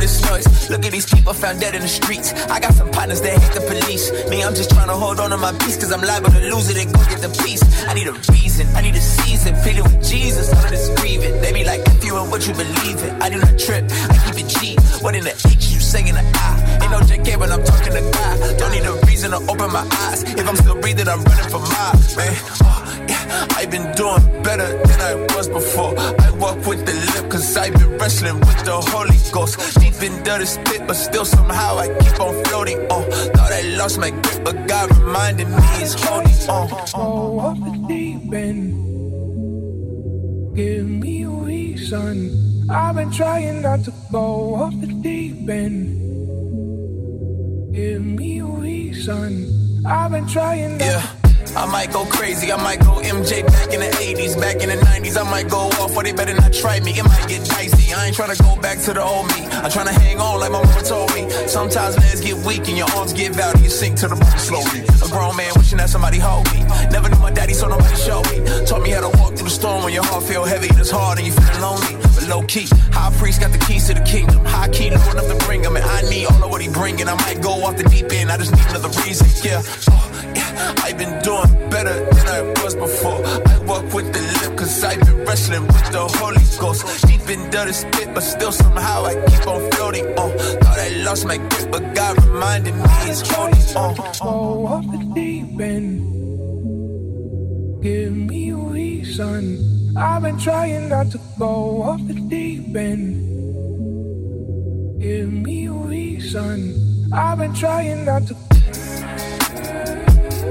this 0.00 0.24
noise. 0.24 0.70
Look 0.70 0.84
at 0.84 0.92
these 0.92 1.06
people 1.06 1.32
found 1.34 1.60
dead 1.60 1.74
in 1.74 1.82
the 1.82 1.88
streets. 1.88 2.32
I 2.50 2.58
got 2.58 2.74
some 2.74 2.90
partners 2.90 3.20
that 3.20 3.38
hate 3.38 3.54
the 3.54 3.60
police. 3.60 4.10
Me, 4.30 4.42
I'm 4.42 4.54
just 4.54 4.70
trying 4.70 4.88
to 4.88 4.94
hold 4.94 5.20
on 5.20 5.30
to 5.30 5.36
my 5.36 5.52
peace, 5.60 5.76
cause 5.76 5.92
I'm 5.92 6.00
liable 6.00 6.30
to 6.30 6.40
lose 6.50 6.68
it 6.70 6.78
and 6.78 6.92
go 6.92 7.00
get 7.06 7.20
the 7.20 7.32
peace. 7.44 7.62
I 7.86 7.94
need 7.94 8.08
a 8.08 8.12
reason, 8.32 8.66
I 8.74 8.80
need 8.80 8.94
a 8.94 9.00
season. 9.00 9.54
Feeling 9.62 9.84
with 9.84 10.02
Jesus, 10.08 10.50
of 10.52 10.70
this 10.70 10.88
grieving. 11.00 11.40
They 11.40 11.52
be 11.52 11.64
like, 11.64 11.80
if 11.86 12.04
you 12.04 12.16
and 12.16 12.30
what 12.30 12.46
you 12.46 12.54
believe 12.54 12.98
in. 13.04 13.22
I 13.22 13.28
do 13.28 13.38
not 13.38 13.58
trip, 13.58 13.84
I 14.10 14.16
keep 14.24 14.44
it 14.44 14.48
G. 14.48 14.76
What 15.02 15.14
in 15.14 15.24
the 15.24 15.34
H, 15.46 15.70
you 15.70 15.80
saying 15.80 16.14
the 16.14 16.24
I? 16.24 16.78
Ain't 16.82 16.90
no 16.90 16.98
JK 17.00 17.36
when 17.38 17.52
I'm 17.52 17.62
talking 17.62 17.92
to 17.92 18.02
God. 18.10 18.58
Don't 18.58 18.72
need 18.72 18.84
a 18.84 18.94
reason 19.06 19.30
to 19.32 19.38
open 19.50 19.72
my 19.72 19.86
eyes. 20.08 20.22
If 20.24 20.48
I'm 20.48 20.56
still 20.56 20.80
breathing, 20.80 21.08
I'm 21.08 21.22
running 21.22 21.50
for 21.50 21.60
miles, 21.60 22.16
man. 22.16 22.34
Oh, 22.62 22.89
I've 23.56 23.70
been 23.70 23.92
doing 23.94 24.42
better 24.42 24.68
than 24.88 25.00
I 25.00 25.14
was 25.36 25.48
before. 25.48 25.94
I 25.98 26.30
walk 26.32 26.66
with 26.66 26.84
the 26.86 26.94
lip, 26.94 27.30
cause 27.30 27.56
I've 27.56 27.72
been 27.74 27.98
wrestling 27.98 28.40
with 28.40 28.64
the 28.64 28.80
Holy 28.80 29.16
Ghost. 29.32 29.80
Deep 29.80 30.02
into 30.02 30.38
the 30.38 30.46
spit, 30.46 30.86
but 30.86 30.94
still 30.94 31.24
somehow 31.24 31.78
I 31.78 31.88
keep 32.00 32.20
on 32.20 32.44
floating 32.44 32.80
on. 32.90 33.04
Thought 33.34 33.52
I 33.52 33.62
lost 33.76 33.98
my 33.98 34.10
grip, 34.10 34.44
but 34.44 34.66
God 34.66 34.96
reminded 34.96 35.48
me 35.48 35.62
it's 35.82 35.94
holding 36.02 36.48
on. 36.48 36.68
Go 36.68 37.40
off 37.40 37.58
the 37.58 37.84
deep 37.88 38.32
end. 38.32 38.90
Give 40.56 40.86
me 40.86 41.22
a 41.22 41.28
reason. 41.28 42.68
I've 42.70 42.94
been 42.94 43.10
trying 43.10 43.62
not 43.62 43.84
to 43.84 43.92
go 44.12 44.54
off 44.54 44.74
the 44.80 44.86
deep 44.86 45.48
end. 45.48 45.96
Give 47.74 48.04
me 48.04 48.40
a 48.40 48.44
reason. 48.44 49.84
I've 49.86 50.10
been 50.10 50.26
trying. 50.26 50.78
Not 50.78 50.86
yeah. 50.86 51.19
I 51.56 51.66
might 51.66 51.92
go 51.92 52.04
crazy, 52.04 52.52
I 52.52 52.62
might 52.62 52.80
go 52.80 53.02
MJ 53.02 53.44
back 53.46 53.72
in 53.74 53.80
the 53.80 53.90
80s, 53.98 54.40
back 54.40 54.62
in 54.62 54.68
the 54.68 54.76
90s. 54.76 55.16
I 55.18 55.28
might 55.28 55.48
go 55.48 55.66
off, 55.82 55.96
or 55.96 56.02
they 56.02 56.12
better 56.12 56.34
not 56.34 56.52
try 56.52 56.78
me. 56.80 56.92
It 56.92 57.04
might 57.04 57.26
get 57.28 57.44
dicey. 57.44 57.92
I 57.92 58.06
ain't 58.06 58.16
trying 58.16 58.34
to 58.34 58.42
go 58.42 58.56
back 58.60 58.78
to 58.86 58.94
the 58.94 59.02
old 59.02 59.26
me. 59.34 59.46
I'm 59.50 59.70
trying 59.70 59.86
to 59.86 59.92
hang 59.92 60.18
on 60.18 60.38
like 60.40 60.52
my 60.52 60.62
mama 60.62 60.82
told 60.82 61.12
me. 61.14 61.28
Sometimes 61.48 61.98
legs 61.98 62.20
get 62.20 62.36
weak 62.46 62.68
and 62.68 62.76
your 62.78 62.88
arms 62.94 63.12
give 63.12 63.38
out 63.38 63.54
and 63.54 63.64
you 63.64 63.70
sink 63.70 63.98
to 63.98 64.08
the 64.08 64.16
bottom 64.16 64.38
slowly. 64.38 64.86
A 65.02 65.08
grown 65.10 65.36
man 65.36 65.52
wishing 65.56 65.78
that 65.78 65.90
somebody 65.90 66.18
hold 66.18 66.46
me. 66.52 66.62
Never 66.90 67.08
knew 67.08 67.18
my 67.18 67.32
daddy, 67.32 67.54
so 67.54 67.68
nobody 67.68 67.96
showed 67.96 68.30
me. 68.30 68.38
Taught 68.64 68.82
me 68.82 68.90
how 68.90 69.10
to 69.10 69.18
walk 69.18 69.34
through 69.34 69.48
the 69.48 69.54
storm 69.54 69.82
when 69.82 69.92
your 69.92 70.04
heart 70.04 70.22
feel 70.24 70.44
heavy 70.44 70.68
and 70.68 70.78
it's 70.78 70.90
hard 70.90 71.18
and 71.18 71.26
you 71.26 71.32
feel 71.32 71.60
lonely. 71.60 71.98
But 72.14 72.28
low 72.28 72.42
key, 72.46 72.68
high 72.92 73.12
priest 73.18 73.40
got 73.40 73.50
the 73.50 73.58
keys 73.58 73.88
to 73.88 73.94
the 73.94 74.04
kingdom. 74.06 74.44
High 74.44 74.68
key, 74.68 74.90
low 74.90 75.10
enough 75.10 75.26
to 75.26 75.36
bring 75.46 75.64
him, 75.64 75.74
and 75.74 75.84
I 75.84 76.02
need 76.08 76.26
all 76.26 76.44
of 76.44 76.50
what 76.50 76.62
he 76.62 76.68
bringing. 76.68 77.08
I 77.08 77.14
might 77.26 77.42
go 77.42 77.64
off 77.64 77.76
the 77.76 77.84
deep 77.84 78.12
end, 78.12 78.30
I 78.30 78.36
just 78.38 78.54
need 78.54 78.66
another 78.70 78.88
reason. 79.02 79.26
Yeah, 79.42 79.62
yeah. 79.88 80.09
I've 80.36 80.98
been 80.98 81.22
doing 81.22 81.70
better 81.70 81.96
than 82.14 82.26
I 82.26 82.42
was 82.62 82.74
before. 82.74 83.20
I 83.24 83.58
walk 83.64 83.84
with 83.94 84.12
the 84.12 84.20
lip, 84.20 84.58
cause 84.58 84.84
I've 84.84 85.00
been 85.00 85.24
wrestling 85.24 85.66
with 85.66 85.92
the 85.92 86.06
Holy 86.18 86.44
Ghost. 86.58 87.06
Deep 87.06 87.28
into 87.28 87.58
the 87.66 87.72
spit, 87.72 88.14
but 88.14 88.22
still 88.22 88.52
somehow 88.52 89.04
I 89.04 89.14
keep 89.26 89.46
on 89.46 89.70
floating 89.72 90.06
on. 90.18 90.30
Thought 90.38 90.78
I 90.78 90.88
lost 91.04 91.26
my 91.26 91.36
grip, 91.36 91.70
but 91.70 91.94
God 91.94 92.24
reminded 92.24 92.74
me 92.74 92.82
it's 93.10 93.22
holding 93.30 93.76
uh. 93.76 93.80
on. 93.80 93.94
Oh, 93.98 94.14
go 94.20 94.66
off 94.66 94.84
the 94.90 94.98
deep 95.14 95.60
end. 95.60 96.10
Give 97.82 98.12
me 98.12 98.50
a 98.50 98.56
reason. 98.56 99.96
I've 99.96 100.22
been 100.22 100.38
trying 100.38 100.88
not 100.88 101.10
to 101.12 101.20
go 101.38 101.82
off 101.82 102.00
the 102.06 102.14
deep 102.14 102.76
end. 102.76 103.26
Give 105.00 105.32
me 105.32 105.66
a 105.66 105.72
reason. 105.72 107.10
I've 107.12 107.38
been 107.38 107.54
trying 107.54 108.04
not 108.04 108.26
to. 108.26 108.49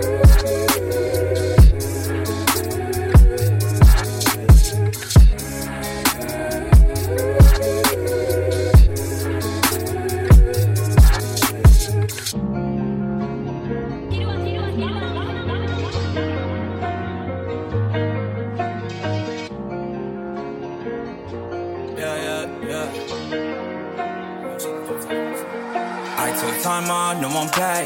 On, 0.02 0.12
no 0.12 1.29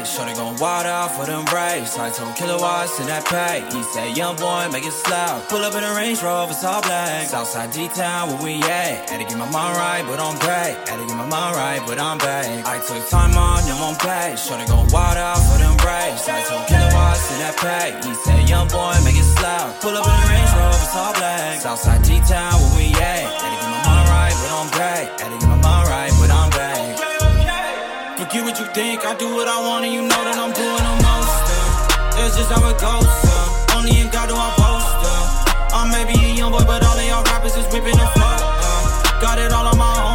pay. 0.04 0.10
Shorty 0.10 0.34
gon' 0.34 0.56
wild 0.56 0.86
out 0.86 1.16
for 1.16 1.26
them 1.26 1.44
race. 1.46 1.98
I 1.98 2.10
told 2.10 2.34
kilowatts 2.36 3.00
in 3.00 3.06
that 3.06 3.24
pay. 3.26 3.64
He 3.76 3.82
said, 3.82 4.16
young 4.16 4.36
boy, 4.36 4.68
make 4.72 4.84
it 4.84 4.92
slow. 4.92 5.42
Pull 5.48 5.64
up 5.64 5.74
in 5.74 5.84
a 5.84 5.94
Range 5.94 6.20
Rover, 6.22 6.52
it's 6.52 6.64
all 6.64 6.82
black. 6.82 7.26
Southside 7.28 7.72
D-Town, 7.72 8.28
where 8.28 8.42
we 8.42 8.62
at? 8.62 9.10
Had 9.10 9.20
to 9.20 9.26
get 9.26 9.38
my 9.38 9.50
mind 9.50 9.76
right, 9.76 10.04
but 10.06 10.20
I'm 10.20 10.38
back. 10.38 10.88
Had 10.88 11.00
to 11.00 11.06
get 11.06 11.16
my 11.16 11.26
mind 11.26 11.56
right, 11.56 11.82
but 11.86 11.98
I'm 11.98 12.18
back. 12.18 12.46
I 12.66 12.78
took 12.80 13.08
time 13.08 13.36
on, 13.36 13.66
no 13.66 13.76
one 13.80 13.96
pay. 13.96 14.36
Shorty 14.36 14.66
gon' 14.66 14.88
wild 14.92 15.16
out 15.16 15.40
for 15.48 15.58
them 15.58 15.76
race. 15.84 16.28
I 16.28 16.42
told 16.44 16.66
kilowatts 16.66 17.30
in 17.32 17.38
that 17.40 17.56
pay. 17.58 17.96
He 18.06 18.14
said, 18.14 18.48
young 18.48 18.68
boy, 18.68 18.94
make 19.04 19.16
it 19.16 19.28
slow. 19.38 19.72
Pull 19.80 19.96
up 19.96 20.06
in 20.06 20.14
a 20.14 20.26
Range 20.28 20.52
Rover, 20.58 20.84
it's 20.84 20.96
all 20.96 21.12
black. 21.14 21.60
Southside 21.60 22.02
D-Town, 22.02 22.54
where 22.60 22.74
we 22.76 22.86
at? 22.94 23.24
Had 23.40 23.50
to 23.52 23.58
get 23.58 23.70
my 23.70 23.80
mind 23.88 24.06
right, 24.08 24.34
but 24.36 24.50
I'm 24.52 24.70
back. 24.76 25.20
Had 25.20 25.30
to 25.32 25.38
get 25.38 25.48
my 25.48 25.53
Forget 28.34 28.50
what 28.50 28.58
you 28.58 28.66
think, 28.74 29.06
I 29.06 29.14
do 29.14 29.32
what 29.32 29.46
I 29.46 29.62
want 29.62 29.84
and 29.84 29.94
you 29.94 30.02
know 30.02 30.08
that 30.08 30.34
I'm 30.34 30.50
doing 30.50 30.82
the 30.82 30.94
most. 31.06 31.46
Uh. 31.54 32.18
That's 32.18 32.34
just 32.34 32.50
how 32.50 32.66
it 32.66 32.80
goes. 32.82 33.06
Uh. 33.06 33.76
Only 33.78 34.00
in 34.00 34.10
God 34.10 34.26
do 34.26 34.34
I 34.34 34.50
boast. 34.58 35.06
Uh. 35.06 35.78
I 35.78 35.86
may 35.86 36.02
be 36.02 36.18
a 36.18 36.34
young 36.34 36.50
boy, 36.50 36.64
but 36.66 36.82
all 36.82 36.98
of 36.98 37.06
y'all 37.06 37.22
rappers 37.22 37.54
is 37.54 37.64
ripping 37.72 37.94
the 37.94 38.06
flow. 38.10 38.26
Uh. 38.26 39.20
Got 39.20 39.38
it 39.38 39.52
all 39.52 39.68
on 39.68 39.78
my 39.78 40.08
own. 40.10 40.13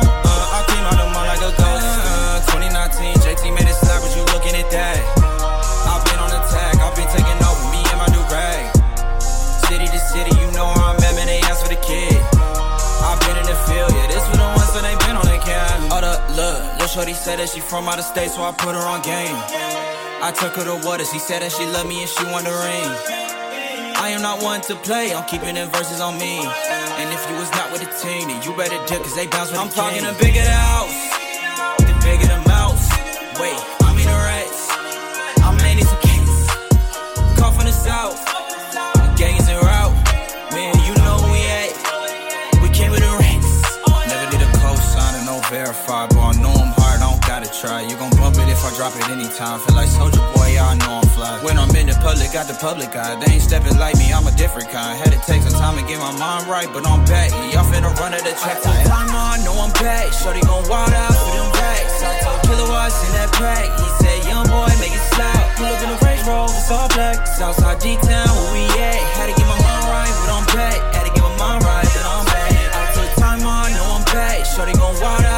Shorty 17.00 17.14
said 17.14 17.40
that 17.40 17.48
she 17.48 17.62
from 17.62 17.88
out 17.88 17.98
of 17.98 18.04
state, 18.04 18.28
so 18.28 18.44
I 18.44 18.52
put 18.52 18.76
her 18.76 18.84
on 18.84 19.00
game. 19.08 19.32
I 20.20 20.36
took 20.36 20.52
her 20.60 20.68
to 20.68 20.76
water, 20.84 21.08
she 21.08 21.16
said 21.16 21.40
that 21.40 21.56
she 21.56 21.64
love 21.72 21.88
me 21.88 22.04
and 22.04 22.12
she 22.12 22.28
want 22.28 22.44
the 22.44 22.52
ring. 22.52 22.92
I 23.96 24.12
am 24.12 24.20
not 24.20 24.44
one 24.44 24.60
to 24.68 24.76
play, 24.76 25.16
I'm 25.16 25.24
keeping 25.24 25.56
them 25.56 25.72
verses 25.72 26.04
on 26.04 26.20
me. 26.20 26.44
And 26.44 27.08
if 27.08 27.24
you 27.32 27.40
was 27.40 27.48
not 27.56 27.72
with 27.72 27.88
the 27.88 27.92
team, 28.04 28.28
then 28.28 28.44
you 28.44 28.52
better 28.52 28.76
dip, 28.84 29.00
cause 29.00 29.16
they 29.16 29.32
bounce 29.32 29.48
with 29.48 29.64
I'm 29.64 29.72
the 29.72 29.80
talking 29.80 30.04
the 30.04 30.12
bigger 30.20 30.44
the 30.44 30.52
house, 30.52 31.00
the 31.88 31.96
bigger 32.04 32.28
the 32.36 32.44
mouse. 32.52 32.92
Wait, 33.40 33.56
I 33.56 33.96
mean 33.96 34.04
the 34.04 34.20
rats. 34.20 34.60
I 35.40 35.56
may 35.64 35.80
need 35.80 35.88
some. 35.88 36.04
Call 37.40 37.56
from 37.56 37.64
the 37.64 37.72
south, 37.72 38.20
the 38.76 39.08
gang 39.16 39.40
is 39.40 39.48
en 39.48 39.56
route. 39.56 39.96
Man, 40.52 40.76
you 40.84 40.92
know 41.00 41.16
we 41.32 41.40
at. 41.48 41.72
We 42.60 42.68
came 42.76 42.92
with 42.92 43.00
the. 43.00 43.20
Never 44.10 44.32
did 44.32 44.42
a 44.42 44.52
cosign 44.60 45.16
and 45.16 45.26
no 45.28 45.40
verify, 45.48 46.08
I 48.70 48.76
drop 48.78 48.94
it 48.94 49.10
anytime. 49.10 49.58
Feel 49.66 49.74
like 49.74 49.90
Soldier 49.90 50.22
Boy, 50.38 50.54
I 50.54 50.78
know 50.78 51.02
I'm 51.02 51.10
fly. 51.18 51.42
When 51.42 51.58
I'm 51.58 51.74
in 51.74 51.90
the 51.90 51.98
public, 52.06 52.30
got 52.30 52.46
the 52.46 52.54
public 52.54 52.94
eye. 52.94 53.18
They 53.18 53.42
ain't 53.42 53.42
stepping 53.42 53.74
like 53.82 53.98
me, 53.98 54.14
I'm 54.14 54.30
a 54.30 54.36
different 54.38 54.70
kind. 54.70 54.94
Had 54.94 55.10
to 55.10 55.18
take 55.26 55.42
some 55.42 55.58
time 55.58 55.74
to 55.82 55.84
get 55.90 55.98
my 55.98 56.14
mind 56.22 56.46
right, 56.46 56.70
but 56.70 56.86
I'm 56.86 57.02
back. 57.10 57.34
Y'all 57.50 57.66
finna 57.66 57.90
run 57.98 58.14
at 58.14 58.22
the 58.22 58.30
track. 58.38 58.62
Full 58.62 58.78
time 58.86 59.10
on, 59.10 59.42
know 59.42 59.58
I'm 59.58 59.74
back. 59.82 60.14
Shorty 60.14 60.46
gon' 60.46 60.70
wild 60.70 60.94
out 60.94 61.10
for 61.18 61.34
them 61.34 61.50
racks. 61.50 61.98
I 62.06 62.14
told 62.22 62.40
kilowatts 62.46 63.02
in 63.10 63.12
that 63.18 63.34
pack. 63.42 63.66
He 63.74 63.90
said, 64.06 64.18
young 64.30 64.46
boy, 64.46 64.70
make 64.78 64.94
it 64.94 65.06
slap. 65.18 65.58
Pull 65.58 65.66
up 65.66 65.82
in 65.82 65.90
the 65.90 65.98
Range 66.06 66.24
Rover, 66.30 66.54
it's 66.54 66.70
all 66.70 66.86
black. 66.94 67.26
Southside 67.26 67.82
D-Town, 67.82 68.30
where 68.30 68.54
we 68.54 68.70
at? 68.86 69.02
Had 69.18 69.34
to 69.34 69.36
get 69.40 69.50
my 69.50 69.58
mind 69.66 69.86
right, 69.90 70.14
but 70.22 70.30
I'm 70.30 70.46
back. 70.54 70.78
Had 70.94 71.10
to 71.10 71.14
get 71.18 71.26
my 71.26 71.34
mind 71.42 71.66
right, 71.66 71.90
but 71.90 72.06
I'm 72.06 72.26
back. 72.30 72.54
I 72.54 72.86
took 72.94 73.10
time 73.18 73.42
on, 73.42 73.74
know 73.74 73.98
I'm 73.98 74.06
back. 74.14 74.46
Shorty 74.46 74.78
gon' 74.78 74.94
wild 75.02 75.26
out 75.26 75.29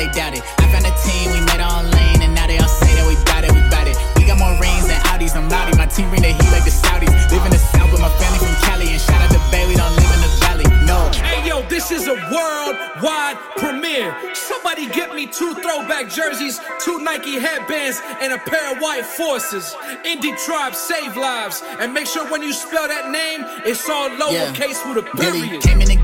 They 0.00 0.06
they 0.06 0.16
doubted. 0.16 0.40
I 0.56 0.64
found 0.72 0.88
a 0.88 0.94
team, 1.04 1.28
we 1.28 1.44
made 1.44 1.60
our 1.60 1.84
own 1.84 1.90
lane, 1.92 2.24
and 2.24 2.32
now 2.32 2.46
they 2.48 2.56
all 2.56 2.72
say 2.72 2.88
that 2.96 3.04
we 3.04 3.20
bout 3.28 3.44
it, 3.44 3.52
we 3.52 3.60
bout 3.68 3.84
it. 3.84 4.00
We 4.16 4.24
got 4.24 4.40
more 4.40 4.56
rings 4.56 4.88
than 4.88 4.96
Audis, 5.12 5.36
I'm 5.36 5.44
loudy. 5.52 5.76
My 5.76 5.84
team 5.84 6.08
bring 6.08 6.24
the 6.24 6.32
heat 6.32 6.50
like 6.56 6.64
the 6.64 6.72
Saudis. 6.72 7.12
Live 7.28 7.44
in 7.44 7.52
the 7.52 7.60
South 7.60 7.92
with 7.92 8.00
my 8.00 8.08
family 8.16 8.40
from 8.40 8.56
Cali, 8.64 8.88
and 8.88 8.96
shout 8.96 9.20
out 9.20 9.28
to 9.28 9.40
Bay, 9.52 9.68
we 9.68 9.76
don't 9.76 9.92
live 9.92 10.08
in 10.16 10.20
the 10.24 10.32
valley. 10.40 10.64
No. 10.88 11.12
Hey 11.20 11.44
yo, 11.44 11.60
this 11.68 11.92
is 11.92 12.08
a 12.08 12.16
worldwide 12.32 13.36
premiere. 13.60 14.16
Somebody 14.32 14.88
get 14.88 15.12
me 15.12 15.28
two 15.28 15.52
throwback 15.60 16.08
jerseys, 16.08 16.64
two 16.80 17.04
Nike 17.04 17.36
headbands, 17.36 18.00
and 18.24 18.32
a 18.32 18.38
pair 18.38 18.72
of 18.72 18.80
white 18.80 19.04
forces. 19.04 19.76
Indie 20.08 20.32
Tribe 20.48 20.74
save 20.74 21.12
lives. 21.16 21.60
And 21.76 21.92
make 21.92 22.06
sure 22.06 22.24
when 22.32 22.40
you 22.40 22.54
spell 22.56 22.88
that 22.88 23.12
name, 23.12 23.44
it's 23.68 23.84
all 23.84 24.08
lowercase 24.08 24.80
with 24.88 25.04
a 25.04 25.06
period. 25.20 25.60
came 25.60 25.84
in 25.84 25.88
the 25.92 26.00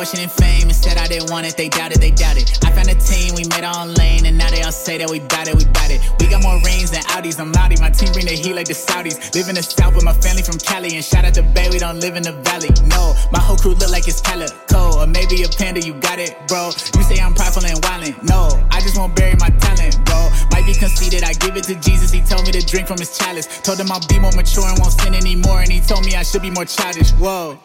fortune 0.00 0.24
and 0.24 0.32
fame 0.32 0.64
and 0.64 0.74
said 0.74 0.96
I 0.96 1.06
didn't 1.08 1.30
want 1.30 1.44
it. 1.44 1.58
They 1.58 1.68
doubted, 1.68 2.00
they 2.00 2.10
doubted. 2.10 2.48
I 2.64 2.72
found 2.72 2.88
a 2.88 2.96
team, 2.96 3.36
we 3.36 3.44
made 3.52 3.64
our 3.68 3.84
own 3.84 3.92
lane, 4.00 4.24
and 4.24 4.38
now 4.38 4.48
they 4.48 4.62
all 4.62 4.72
say 4.72 4.96
that 4.96 5.10
we 5.10 5.20
bout 5.20 5.44
it, 5.46 5.54
we 5.54 5.68
bout 5.76 5.92
it. 5.92 6.00
We 6.18 6.24
got 6.24 6.40
more 6.42 6.56
rings 6.64 6.90
than 6.90 7.04
Audis, 7.12 7.38
I'm 7.38 7.52
loudy. 7.52 7.76
My 7.84 7.90
team 7.90 8.08
bring 8.16 8.24
the 8.24 8.32
heat 8.32 8.54
like 8.54 8.64
the 8.64 8.72
Saudis. 8.72 9.20
Live 9.36 9.52
in 9.52 9.56
the 9.56 9.62
South 9.62 9.94
with 9.94 10.04
my 10.04 10.16
family 10.16 10.40
from 10.40 10.56
Cali, 10.56 10.96
and 10.96 11.04
shout 11.04 11.26
out 11.28 11.34
to 11.34 11.42
Bay, 11.42 11.68
we 11.68 11.78
don't 11.78 12.00
live 12.00 12.16
in 12.16 12.22
the 12.22 12.32
valley. 12.48 12.72
No, 12.88 13.12
my 13.30 13.40
whole 13.44 13.60
crew 13.60 13.76
look 13.76 13.92
like 13.92 14.08
it's 14.08 14.22
calico, 14.24 14.96
or 14.96 15.06
maybe 15.06 15.44
a 15.44 15.48
panda. 15.52 15.84
You 15.84 15.92
got 16.00 16.18
it, 16.18 16.32
bro. 16.48 16.72
You 16.96 17.04
say 17.04 17.20
I'm 17.20 17.36
prideful 17.36 17.68
and 17.68 17.76
violent. 17.84 18.24
No, 18.24 18.48
I 18.72 18.80
just 18.80 18.96
won't 18.96 19.12
bury 19.12 19.36
my 19.36 19.52
talent, 19.60 20.00
bro. 20.08 20.32
Might 20.48 20.64
be 20.64 20.72
conceited, 20.72 21.28
I 21.28 21.36
give 21.36 21.60
it 21.60 21.68
to 21.68 21.76
Jesus. 21.76 22.08
He 22.08 22.24
told 22.24 22.48
me 22.48 22.56
to 22.56 22.64
drink 22.64 22.88
from 22.88 22.96
his 22.96 23.12
chalice. 23.20 23.44
Told 23.60 23.76
him 23.76 23.92
I'll 23.92 24.00
be 24.08 24.16
more 24.16 24.32
mature 24.32 24.64
and 24.64 24.80
won't 24.80 24.96
sin 24.96 25.12
anymore, 25.12 25.60
and 25.60 25.68
he 25.68 25.84
told 25.84 26.08
me 26.08 26.16
I 26.16 26.24
should 26.24 26.40
be 26.40 26.48
more 26.48 26.64
childish. 26.64 27.12
Whoa, 27.20 27.60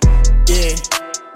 yeah. 0.47 0.75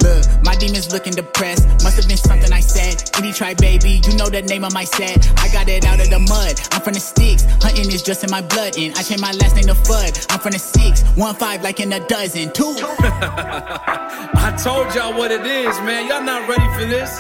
Look, 0.01 0.23
my 0.43 0.55
demons 0.55 0.91
looking 0.93 1.13
depressed. 1.13 1.67
Must 1.83 1.97
have 1.97 2.07
been 2.07 2.17
something 2.17 2.51
I 2.53 2.61
said. 2.61 3.03
Any 3.17 3.33
try, 3.33 3.53
baby, 3.53 4.01
you 4.05 4.15
know 4.15 4.29
the 4.29 4.41
name 4.41 4.63
of 4.63 4.73
my 4.73 4.85
set. 4.85 5.27
I 5.39 5.49
got 5.51 5.67
it 5.67 5.85
out 5.85 5.99
of 5.99 6.09
the 6.09 6.19
mud. 6.19 6.59
I'm 6.71 6.81
from 6.81 6.93
the 6.93 6.99
sticks. 6.99 7.43
Hunting 7.61 7.91
is 7.91 8.01
just 8.01 8.23
in 8.23 8.31
my 8.31 8.41
blood. 8.41 8.77
And 8.77 8.95
I 8.95 9.03
changed 9.03 9.21
my 9.21 9.33
last 9.33 9.55
name 9.55 9.65
to 9.65 9.73
Fudd. 9.73 10.25
I'm 10.31 10.39
from 10.39 10.53
the 10.53 10.59
six. 10.59 11.03
One 11.17 11.35
five 11.35 11.61
like 11.63 11.79
in 11.79 11.91
a 11.91 11.99
dozen. 12.07 12.51
Two. 12.53 12.75
I 12.79 14.55
told 14.63 14.95
y'all 14.95 15.17
what 15.17 15.31
it 15.31 15.45
is, 15.45 15.77
man. 15.81 16.07
Y'all 16.07 16.23
not 16.23 16.47
ready 16.47 16.67
for 16.79 16.85
this. 16.85 17.19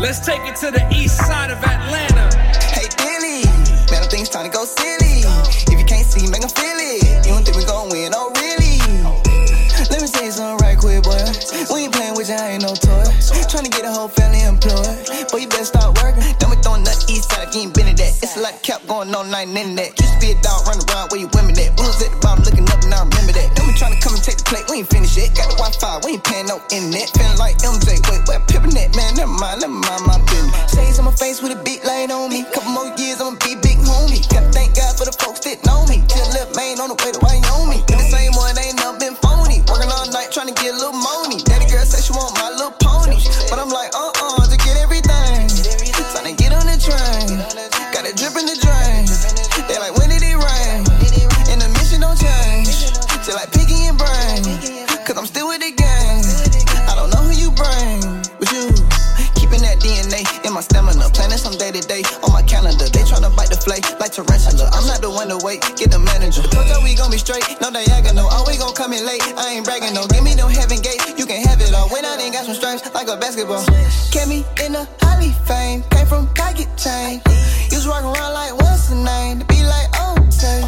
Let's 0.00 0.24
take 0.26 0.40
it 0.42 0.56
to 0.56 0.70
the 0.72 0.84
east 0.92 1.16
side 1.18 1.50
of 1.50 1.58
Atlanta. 1.62 2.26
Hey 2.74 2.88
Billy, 2.98 3.46
man, 3.92 4.02
I 4.02 4.06
think 4.10 4.22
it's 4.22 4.30
time 4.30 4.44
to 4.44 4.50
go 4.50 4.64
silly. 4.64 5.22
If 5.70 5.78
you 5.78 5.84
can't 5.86 6.06
see, 6.06 6.26
make 6.28 6.42
'em 6.42 6.48
feel 6.48 6.76
it 6.78 6.94
say 10.06 10.30
something 10.30 10.58
right 10.64 10.76
quick, 10.78 11.02
boy. 11.02 11.16
We 11.72 11.88
ain't 11.88 11.94
playing 11.94 12.14
with 12.14 12.28
you, 12.28 12.36
I 12.36 12.58
ain't 12.58 12.62
no 12.62 12.74
toy. 12.76 13.04
Tryna 13.48 13.70
get 13.70 13.86
a 13.86 13.92
whole 13.92 14.08
family 14.08 14.42
employed. 14.42 15.30
Boy, 15.30 15.46
you 15.46 15.48
better 15.48 15.64
start 15.64 15.94
working. 16.02 16.26
Don't 16.42 16.50
be 16.50 16.58
throwing 16.60 16.82
that 16.84 16.98
east 17.06 17.30
side, 17.30 17.54
you 17.54 17.70
ain't 17.70 17.74
been 17.74 17.86
in 17.86 17.96
that. 17.96 18.18
It's 18.18 18.36
a 18.36 18.40
lot 18.42 18.58
cap 18.66 18.82
going 18.90 19.14
on, 19.14 19.32
I 19.32 19.46
ain't 19.46 19.54
in 19.54 19.78
that. 19.78 19.94
Used 19.94 20.12
to 20.12 20.18
be 20.20 20.34
a 20.34 20.38
dog 20.42 20.66
running 20.66 20.84
around 20.90 21.14
where 21.14 21.22
you 21.22 21.30
women 21.32 21.54
at. 21.54 21.72
We 21.78 21.86
at 21.86 22.10
the 22.10 22.18
bottom 22.20 22.42
looking 22.44 22.66
up, 22.68 22.82
and 22.82 22.92
I 22.92 23.06
remember 23.06 23.32
that. 23.32 23.54
Don't 23.54 23.70
be 23.70 23.74
trying 23.78 23.94
to 23.94 24.00
come 24.02 24.12
and 24.12 24.24
take 24.26 24.42
the 24.42 24.46
plate, 24.50 24.66
we 24.66 24.82
ain't 24.82 24.90
finished 24.90 25.16
yet. 25.16 25.32
Got 25.38 25.54
the 25.54 25.56
Wi 25.62 25.70
Fi, 25.78 26.02
we 26.02 26.18
ain't 26.18 26.26
paying 26.26 26.50
no 26.50 26.58
internet. 26.74 27.14
Feeling 27.14 27.38
like 27.38 27.62
MJ, 27.62 28.02
wait, 28.10 28.26
where 28.26 28.42
pippin' 28.50 28.74
that? 28.74 28.90
Man, 28.98 29.14
never 29.14 29.30
mind, 29.30 29.62
never 29.62 29.78
mind 29.78 30.02
my 30.04 30.18
business. 30.26 30.52
Shades 30.74 30.98
on 30.98 31.06
my 31.06 31.14
face 31.14 31.38
with 31.38 31.54
a 31.54 31.60
big 31.62 31.86
light 31.86 32.10
on 32.10 32.26
me. 32.28 32.42
Couple 32.50 32.74
more 32.74 32.90
years, 32.98 33.22
I'ma 33.22 33.38
be 33.38 33.54
big 33.62 33.78
homie. 33.86 34.18
Gotta 34.34 34.50
thank 34.50 34.74
God 34.74 34.98
for 34.98 35.06
the 35.06 35.14
folks 35.14 35.46
that 35.46 35.62
know 35.62 35.86
me. 35.86 36.02
Just 36.10 36.34
left 36.34 36.58
main 36.58 36.82
on 36.82 36.90
the 36.90 36.98
way 36.98 37.13
want 42.14 42.34
my 42.38 42.50
little 42.50 42.74
pony. 42.78 43.18
But 43.50 43.58
I'm 43.58 43.70
like, 43.70 43.90
uh-uh, 43.94 44.46
to 44.46 44.56
get 44.62 44.78
everything. 44.78 45.50
Trying 46.14 46.30
to 46.30 46.36
get 46.38 46.54
on 46.54 46.66
the 46.66 46.78
train. 46.78 47.42
Got 47.90 48.06
it 48.06 48.14
drip 48.14 48.38
in 48.38 48.46
the 48.46 48.56
drain. 48.58 49.04
They 49.66 49.78
like, 49.82 49.94
when 49.98 50.08
did 50.10 50.22
it 50.22 50.38
rain? 50.38 50.86
And 51.50 51.58
the 51.60 51.68
mission 51.74 52.00
don't 52.00 52.18
change. 52.18 52.70
Just 53.26 53.34
like 53.34 53.50
Pinky 53.50 53.90
and 53.90 53.98
Brain. 53.98 54.42
Cause 55.04 55.18
I'm 55.18 55.26
still 55.26 55.48
with 55.48 55.60
the 55.60 55.74
gang. 55.74 56.22
I 56.88 56.94
don't 56.94 57.10
know 57.10 57.22
who 57.26 57.34
you 57.34 57.50
bring. 57.52 58.00
But 58.38 58.48
you. 58.54 58.70
Keeping 59.34 59.60
that 59.66 59.82
DNA 59.82 60.24
in 60.46 60.52
my 60.54 60.62
stamina. 60.62 61.10
Planning 61.12 61.38
some 61.38 61.58
day 61.58 61.70
to 61.72 61.82
day 61.82 62.02
on 62.24 62.30
tarantula. 64.14 64.70
I'm 64.72 64.86
not 64.86 65.02
the 65.02 65.10
one 65.10 65.28
to 65.28 65.38
wait. 65.42 65.60
Get 65.74 65.90
the 65.90 65.98
manager. 65.98 66.42
Told 66.46 66.68
ya 66.70 66.78
we 66.82 66.94
gon' 66.94 67.10
be 67.10 67.18
straight. 67.18 67.42
No 67.60 67.70
diagonal. 67.70 68.28
Oh, 68.30 68.44
we 68.46 68.56
gon' 68.56 68.74
come 68.74 68.92
in 68.92 69.04
late. 69.04 69.22
I 69.36 69.58
ain't 69.58 69.64
bragging 69.66 69.94
no. 69.94 70.06
Give 70.06 70.22
me 70.22 70.34
no 70.34 70.46
heaven 70.46 70.78
gate. 70.80 71.02
You 71.18 71.26
can 71.26 71.42
have 71.42 71.60
it 71.60 71.74
all. 71.74 71.88
When 71.90 72.04
I 72.04 72.14
ain't 72.22 72.32
got 72.32 72.46
some 72.46 72.54
stripes 72.54 72.86
like 72.94 73.08
a 73.08 73.16
basketball. 73.16 73.66
Me 74.24 74.40
in 74.64 74.72
the 74.72 74.88
Holly 75.02 75.32
fame. 75.44 75.82
Came 75.90 76.06
from 76.06 76.32
Pocket 76.32 76.70
Chain. 76.78 77.20
Used 77.68 77.84
to 77.84 77.90
walk 77.90 78.04
around 78.04 78.32
like 78.32 78.54
what's 78.54 78.88
the 78.88 78.96
name? 78.96 79.40
To 79.40 79.44
be 79.46 79.60
like, 79.62 79.88
oh, 80.00 80.16
say. 80.30 80.62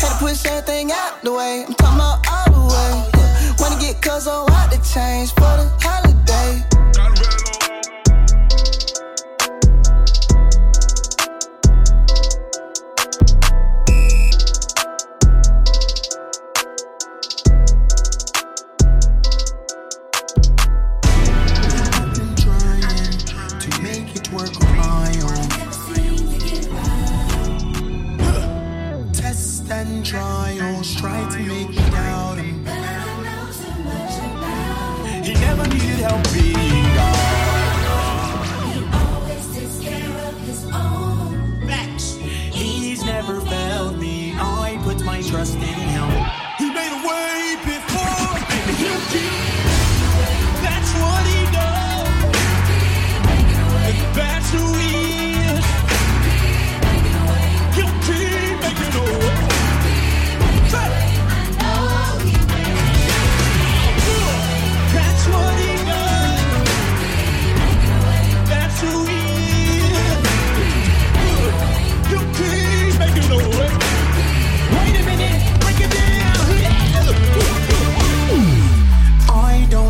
Had 0.00 0.16
to 0.16 0.24
push 0.24 0.46
everything 0.46 0.92
out 0.92 1.20
the 1.22 1.32
way. 1.32 1.64
I'm 1.66 1.74
talking 1.74 1.98
about 1.98 2.24
all 2.30 2.48
the 2.54 2.64
way. 2.72 3.56
Wanna 3.58 3.80
get 3.80 4.00
cuz 4.00 4.26
out 4.28 4.70
the 4.70 4.78
change 4.80 5.34
for 5.34 5.52
the 5.60 5.68
holiday. 5.82 6.75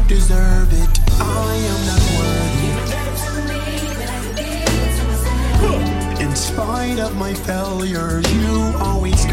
Deserve 0.09 0.73
it. 0.73 1.01
I 1.19 1.55
am 1.73 1.87
not 1.87 2.03
worthy. 2.19 2.71
In 6.25 6.37
spite 6.37 6.99
of 7.01 7.17
my 7.17 7.35
failures, 7.35 8.25
you 8.35 8.73
always 8.79 9.26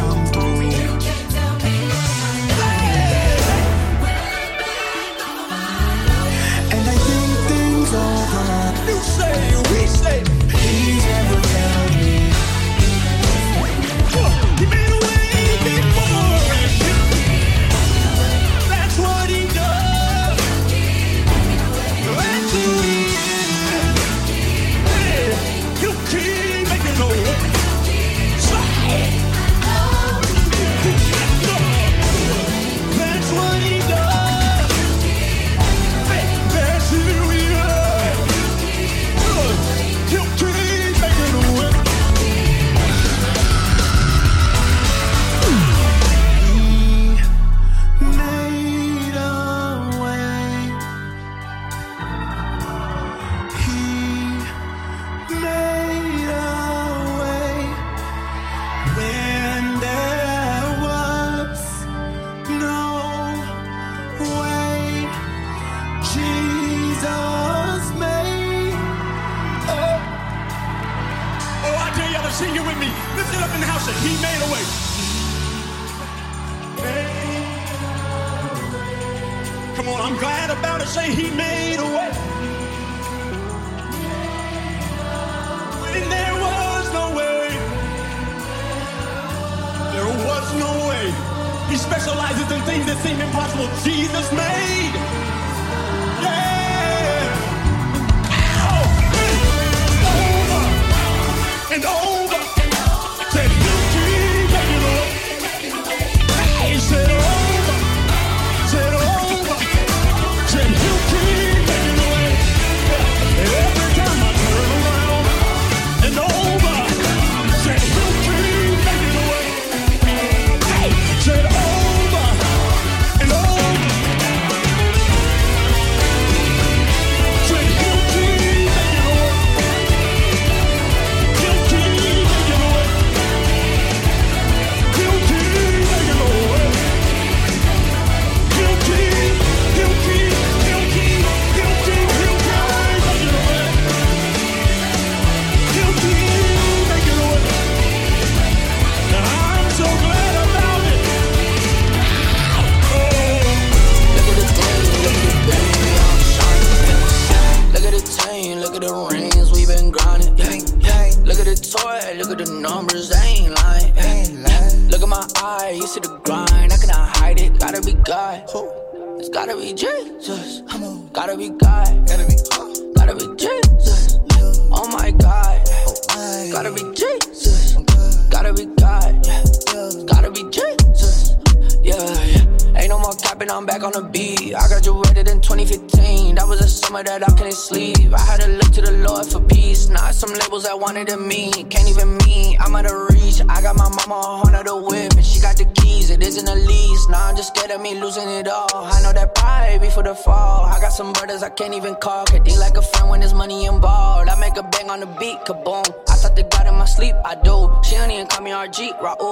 rock 209.01 209.22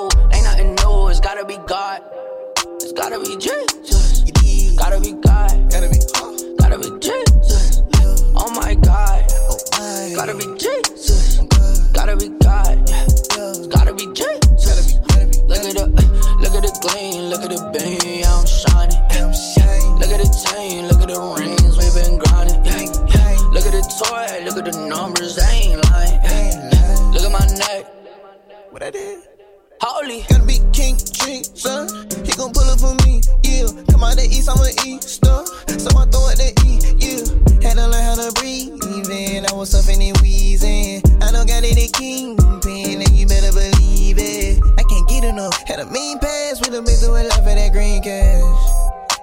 the 34.22 34.30
east, 34.30 34.50
I'm 34.50 34.62
an 34.62 34.74
easter. 34.86 35.42
So 35.82 35.90
I 35.98 36.06
throw 36.06 36.30
it 36.30 36.38
to 36.38 36.50
eat, 36.70 36.84
yeah. 37.02 37.26
Had 37.66 37.78
to 37.78 37.88
learn 37.90 38.06
how 38.06 38.16
to 38.22 38.30
breathe, 38.38 38.78
and 39.10 39.48
I 39.48 39.54
was 39.54 39.72
suffering 39.72 40.02
and 40.02 40.18
wheezing. 40.22 41.02
I 41.22 41.32
don't 41.32 41.48
got 41.48 41.64
any 41.66 41.88
kingpin, 41.90 43.02
and 43.02 43.14
you 43.18 43.26
better 43.26 43.52
believe 43.52 44.18
it. 44.20 44.62
I 44.78 44.84
can't 44.84 45.08
get 45.10 45.24
enough. 45.24 45.58
Had 45.68 45.80
a 45.80 45.86
mean 45.90 46.20
pass, 46.20 46.62
we 46.62 46.70
done 46.70 46.86
been 46.86 46.96
through 46.98 47.18
a 47.18 47.24
lot 47.26 47.42
for 47.42 47.54
that 47.54 47.72
green 47.74 48.02
cash. 48.02 48.46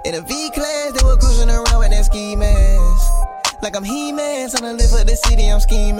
In 0.04 0.14
a 0.14 0.20
V 0.22 0.50
class, 0.50 0.92
they 0.92 1.04
were 1.06 1.16
cruising 1.16 1.50
around 1.50 1.78
with 1.78 1.90
that 1.90 2.04
ski 2.04 2.34
mask. 2.34 3.06
Like 3.62 3.76
I'm 3.76 3.82
He-Man, 3.82 4.50
trying 4.50 4.62
to 4.62 4.82
live 4.82 4.90
for 4.90 5.04
the 5.04 5.16
city, 5.16 5.50
I'm 5.50 5.60
scheming. 5.60 5.97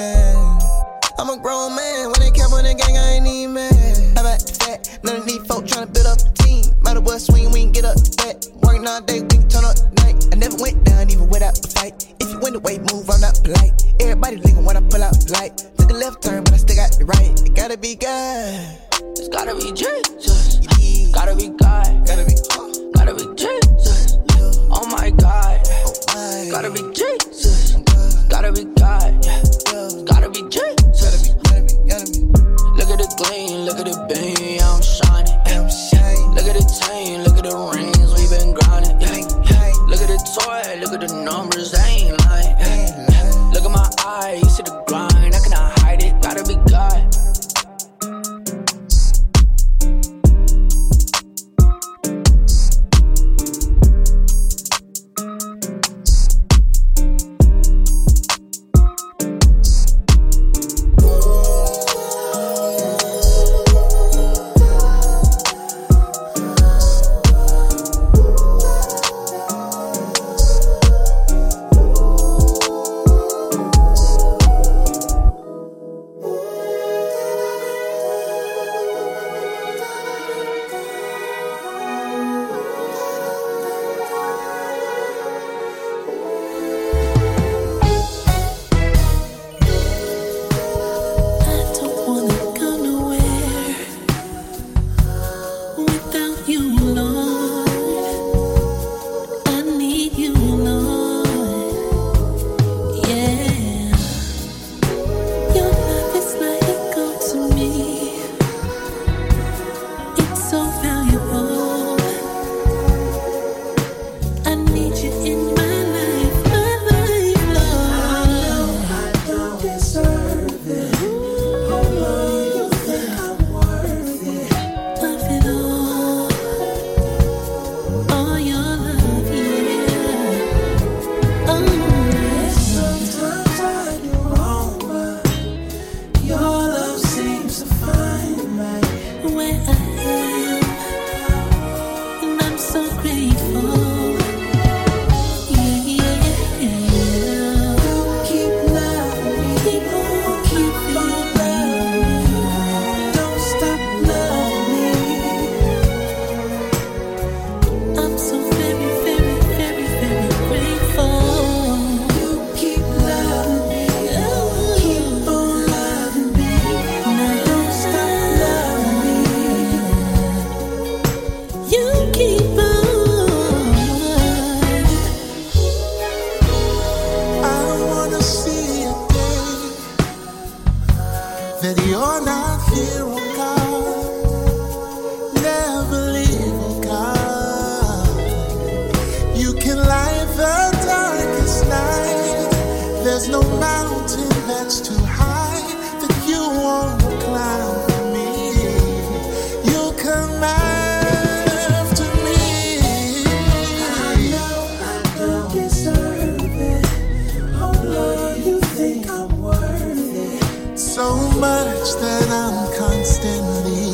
so 210.98 211.14
much 211.38 211.94
that 212.02 212.28
I'm 212.28 212.58
constantly 212.76 213.87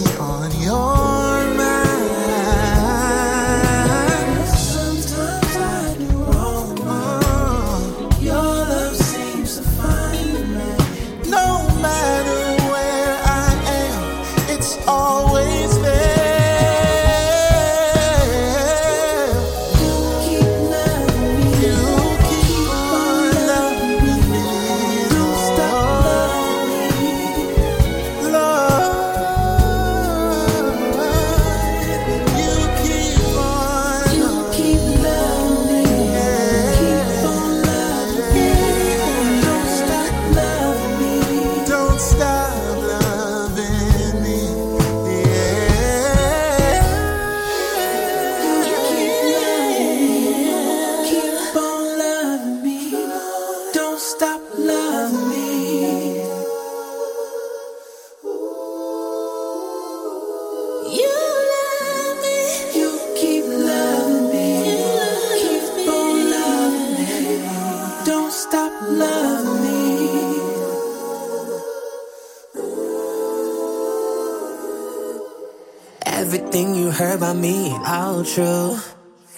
true. 78.24 78.76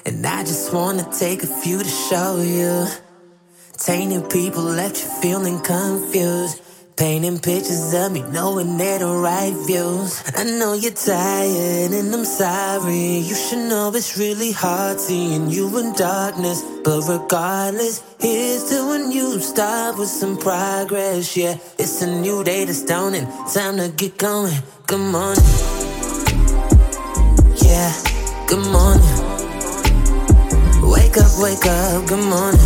And 0.07 0.24
I 0.24 0.43
just 0.43 0.73
wanna 0.73 1.07
take 1.12 1.43
a 1.43 1.47
few 1.47 1.78
to 1.78 1.93
show 2.09 2.41
you. 2.41 2.87
Tainted 3.77 4.31
people 4.31 4.62
left 4.62 4.97
you 4.97 5.09
feeling 5.20 5.61
confused. 5.61 6.62
Painting 6.97 7.39
pictures 7.39 7.93
of 7.93 8.12
me 8.12 8.23
knowing 8.33 8.78
they're 8.78 9.01
the 9.01 9.12
right 9.28 9.53
views. 9.66 10.23
I 10.35 10.45
know 10.45 10.73
you're 10.73 10.93
tired 10.93 11.93
and 11.93 12.15
I'm 12.15 12.24
sorry. 12.24 13.19
You 13.28 13.35
should 13.35 13.69
know 13.69 13.93
it's 13.95 14.16
really 14.16 14.53
hard 14.53 15.01
seeing 15.01 15.51
you 15.51 15.66
in 15.78 15.93
darkness. 15.93 16.62
But 16.83 17.01
regardless, 17.07 18.03
here's 18.19 18.70
to 18.70 18.89
when 18.89 19.12
you 19.12 19.39
start 19.41 19.99
with 19.99 20.09
some 20.09 20.39
progress. 20.39 21.37
Yeah, 21.37 21.59
it's 21.78 22.01
a 22.01 22.07
new 22.07 22.43
day 22.43 22.65
that's 22.65 22.85
and 22.91 23.28
Time 23.53 23.77
to 23.77 23.89
get 23.95 24.16
going. 24.16 24.57
Good 24.87 25.12
morning. 25.12 25.76
Good 28.47 28.64
morning. 28.70 29.16
Wake 30.82 31.16
up, 31.18 31.32
wake 31.43 31.66
up, 31.66 32.06
good 32.06 32.24
morning. 32.24 32.60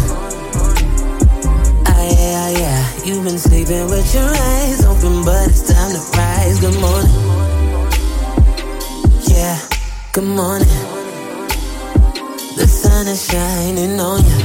Ah, 1.86 2.02
yeah, 2.04 2.44
ah, 2.44 2.50
yeah. 2.50 3.04
You've 3.04 3.24
been 3.24 3.38
sleeping 3.38 3.88
with 3.88 4.12
your 4.12 4.28
eyes 4.28 4.84
open, 4.84 5.24
but 5.24 5.48
it's 5.48 5.72
time 5.72 5.92
to 5.92 6.02
rise. 6.18 6.60
Good 6.60 6.78
morning. 6.80 7.16
Yeah, 9.32 9.58
good 10.12 10.28
morning. 10.28 10.68
The 12.56 12.66
sun 12.68 13.06
is 13.06 13.24
shining 13.26 13.98
on 13.98 14.20
you. 14.20 14.40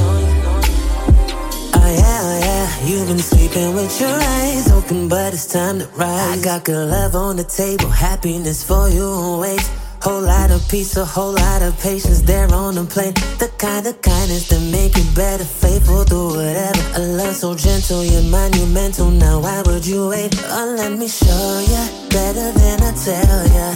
Oh 1.76 1.92
yeah, 2.00 2.20
oh 2.24 2.40
yeah. 2.48 2.86
You've 2.88 3.08
been 3.10 3.20
sleeping 3.20 3.76
with 3.76 4.00
your 4.00 4.10
eyes 4.10 4.72
open, 4.72 5.10
but 5.10 5.34
it's 5.34 5.48
time 5.48 5.80
to 5.80 5.88
rise. 5.98 6.40
I 6.40 6.42
got 6.42 6.64
good 6.64 6.90
love 6.90 7.14
on 7.16 7.36
the 7.36 7.44
table, 7.44 7.90
happiness 7.90 8.64
for 8.64 8.88
you 8.88 9.04
always. 9.04 9.85
Whole 10.06 10.22
lot 10.22 10.52
of 10.52 10.62
peace, 10.70 10.98
a 10.98 11.04
whole 11.04 11.34
lot 11.34 11.64
of 11.64 11.74
patience 11.80 12.22
there 12.22 12.48
on 12.54 12.76
the 12.76 12.84
plane. 12.84 13.16
The 13.42 13.50
kind 13.58 13.88
of 13.88 14.00
kindness 14.04 14.48
that 14.50 14.62
make 14.72 14.96
you 14.96 15.04
better, 15.16 15.44
faithful 15.44 16.04
through 16.04 16.38
whatever. 16.38 16.84
A 16.94 17.00
love 17.18 17.34
so 17.34 17.56
gentle, 17.56 18.06
you're 18.06 18.22
monumental. 18.30 19.10
Now 19.10 19.40
why 19.40 19.64
would 19.66 19.84
you 19.84 20.10
wait? 20.10 20.30
Oh, 20.46 20.76
let 20.78 20.92
me 20.92 21.08
show 21.08 21.50
ya 21.74 21.82
better 22.14 22.52
than 22.54 22.84
I 22.84 22.92
tell 22.94 23.42
ya. 23.58 23.70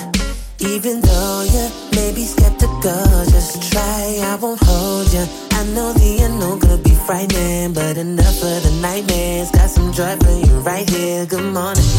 Even 0.60 1.02
though 1.02 1.42
you 1.50 1.66
may 1.98 2.14
be 2.14 2.26
skeptical, 2.26 3.26
just 3.34 3.72
try. 3.72 4.22
I 4.22 4.36
won't 4.36 4.62
hold 4.62 5.12
ya. 5.12 5.26
I 5.58 5.66
know 5.74 5.94
the 5.94 6.30
unknown 6.30 6.60
could 6.60 6.84
be 6.84 6.94
frightening, 7.10 7.74
but 7.74 7.98
enough 7.98 8.38
of 8.44 8.62
the 8.62 8.78
nightmares. 8.84 9.50
Got 9.50 9.72
some 9.72 9.92
joy 9.94 10.16
for 10.18 10.38
you 10.46 10.60
right 10.60 10.88
here. 10.88 11.26
Good 11.26 11.52
morning. 11.52 11.90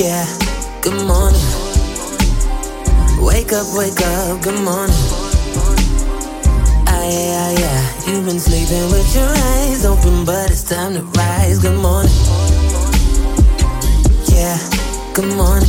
Yeah, 0.00 0.24
good 0.80 1.04
morning. 1.04 1.63
Wake 3.24 3.52
up, 3.52 3.66
wake 3.74 4.00
up, 4.00 4.42
good 4.42 4.60
morning. 4.60 4.94
Ah, 6.86 7.04
yeah, 7.08 7.40
ah, 7.40 7.50
yeah. 7.58 7.80
You've 8.06 8.26
been 8.26 8.38
sleeping 8.38 8.84
with 8.92 9.14
your 9.14 9.26
eyes 9.26 9.84
open, 9.86 10.24
but 10.24 10.50
it's 10.50 10.62
time 10.62 10.92
to 10.94 11.02
rise. 11.18 11.58
Good 11.58 11.78
morning. 11.80 12.12
Yeah, 14.28 14.58
good 15.14 15.32
morning. 15.36 15.68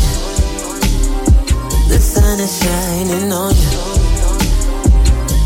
The 1.87 1.99
sun 1.99 2.39
is 2.39 2.59
shining 2.61 3.31
on 3.31 3.55
you. 3.55 3.71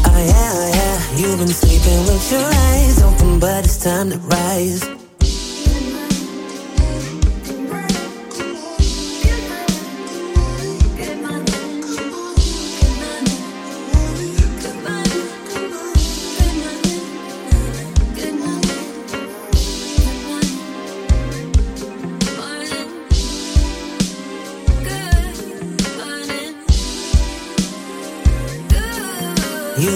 Oh, 0.09 0.19
yeah, 0.31 0.51
oh, 0.53 0.71
yeah. 0.79 1.17
You've 1.19 1.39
been 1.39 1.47
sleeping 1.47 1.99
with 2.09 2.31
your 2.31 2.41
eyes 2.41 3.01
open, 3.03 3.39
but 3.39 3.65
it's 3.65 3.83
time 3.83 4.09
to 4.09 4.17
rise. 4.17 5.08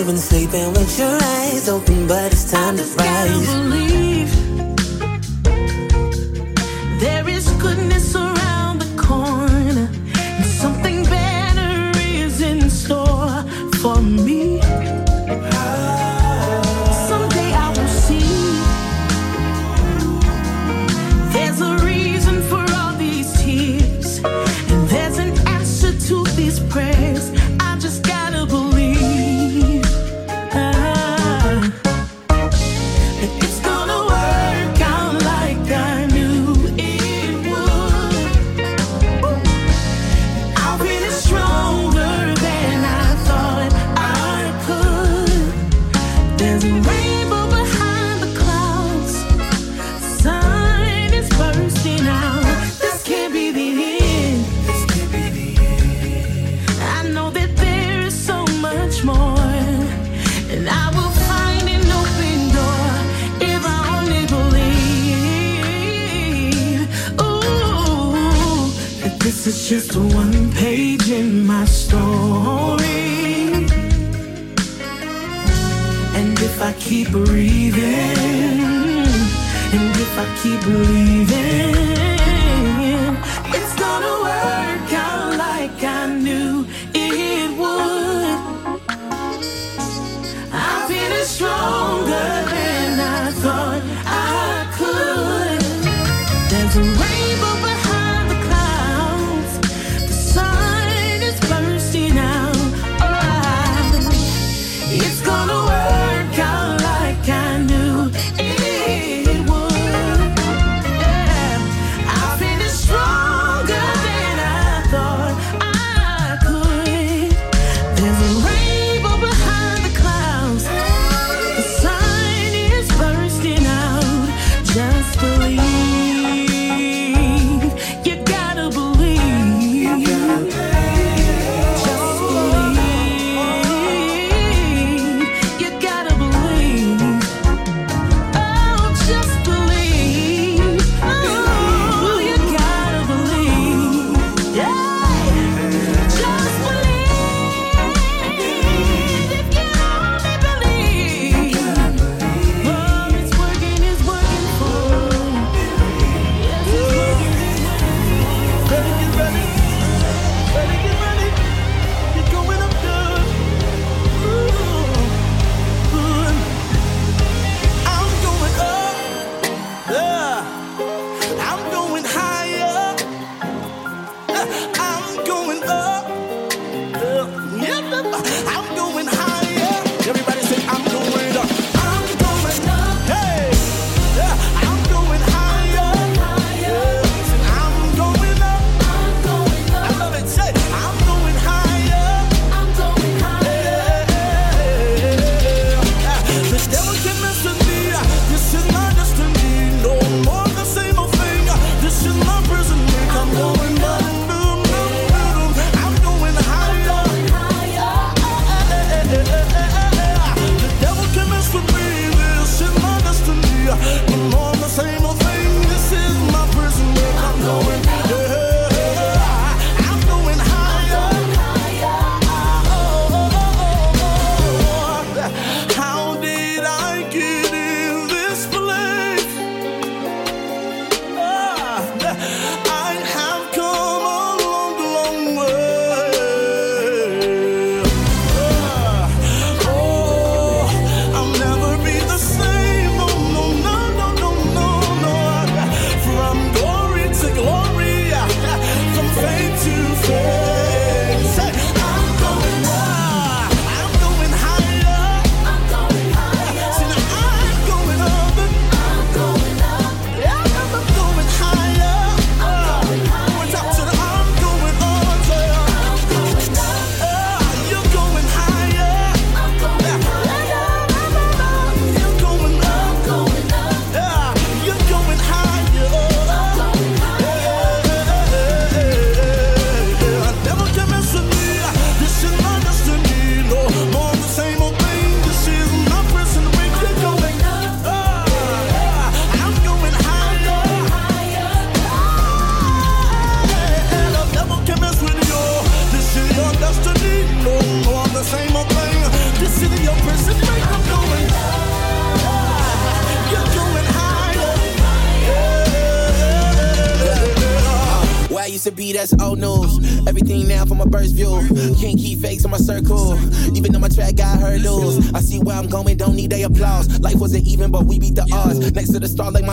You've 0.03 0.09
been 0.09 0.17
sleeping 0.17 0.73
with 0.73 0.99
your 0.99 1.17
eyes 1.23 1.69
open, 1.69 2.07
but 2.07 2.33
it's 2.33 2.51
time 2.51 2.75
to 2.75 2.83
rise. 2.83 3.47
believe 3.53 4.29
there 6.99 7.29
is 7.29 7.49
goodness 7.51 8.13
around 8.13 8.79
the 8.79 9.01
corner, 9.01 9.89
and 10.17 10.45
something 10.45 11.03
better 11.03 11.97
is 11.99 12.41
in 12.41 12.69
store 12.69 13.45
for 13.81 14.01
me. 14.01 14.42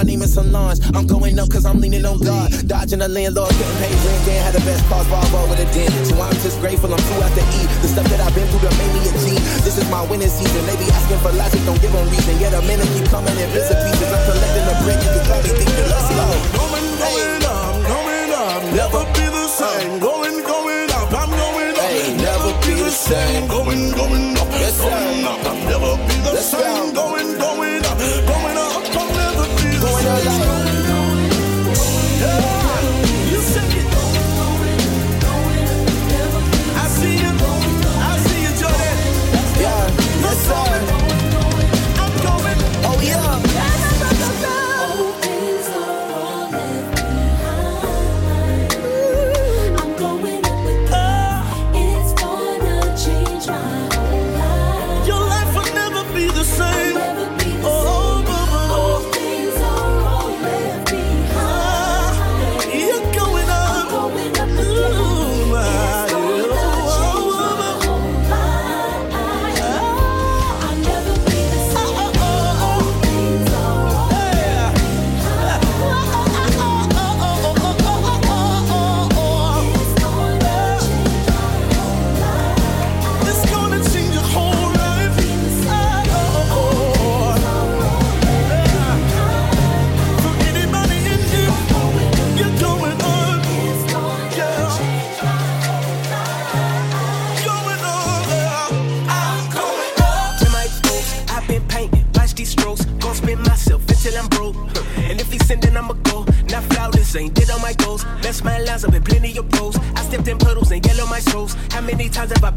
My 0.00 0.04
name 0.08 0.22
is 0.22 0.32
Solange. 0.32 0.80
I'm 0.96 1.06
going 1.06 1.36
up 1.38 1.52
cause 1.52 1.66
I'm 1.68 1.76
leaning 1.76 2.06
on 2.08 2.16
God. 2.24 2.48
Dodging 2.64 3.04
the 3.04 3.08
landlord, 3.08 3.52
getting 3.52 3.78
paid 3.84 3.92
rent. 4.00 4.20
Can't 4.24 4.40
have 4.48 4.54
the 4.56 4.64
best 4.64 4.80
cars, 4.88 5.04
Volvo 5.12 5.44
with 5.44 5.60
a 5.60 5.68
dent. 5.76 5.92
So 6.08 6.16
I'm 6.16 6.32
just 6.40 6.56
grateful 6.60 6.88
I'm 6.88 7.04
too 7.04 7.20
out 7.20 7.28
to 7.36 7.44
eat. 7.60 7.68
The 7.84 7.88
stuff 7.92 8.08
that 8.08 8.20
I've 8.24 8.32
been 8.32 8.48
through 8.48 8.64
to 8.64 8.72
make 8.80 8.92
me 8.96 9.04
a 9.04 9.12
G. 9.20 9.36
This 9.60 9.76
is 9.76 9.84
my 9.92 10.00
winning 10.08 10.32
season. 10.32 10.64
They 10.64 10.76
be 10.80 10.88
asking 10.88 11.20
for 11.20 11.36
logic, 11.36 11.60
don't 11.68 11.76
give 11.84 11.92
them 11.92 12.08
reason. 12.08 12.32
Yet 12.40 12.56
a 12.56 12.64
minute 12.64 12.88
keep 12.96 13.12
coming 13.12 13.36
in 13.36 13.48
bits 13.52 13.68
and 13.68 13.80
pieces. 13.84 14.08
I'm 14.08 14.24
collecting 14.24 14.66
the 14.72 14.76
brick, 14.80 15.00
you 15.04 15.10
can 15.12 15.24
call 15.28 15.40
me 15.44 15.52
thinking, 15.52 15.88
let's 15.92 16.08
go. 16.16 16.26
Going, 16.56 16.88
going 16.96 17.44
up, 17.44 17.74
going 17.84 18.32
up, 18.40 18.60
never 18.72 19.04
be 19.12 19.26
the 19.28 19.46
same. 19.52 20.00
Going, 20.00 20.40
going 20.48 20.88
up, 20.96 21.12
I'm 21.12 21.28
going 21.28 21.76
up. 21.76 21.92
Never 22.24 22.56
be 22.64 22.72
the 22.72 22.88
same. 22.88 23.52
Going, 23.52 23.92
going 23.92 24.32
up, 24.39 24.39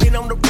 been 0.03 0.15
on 0.17 0.27
the 0.27 0.42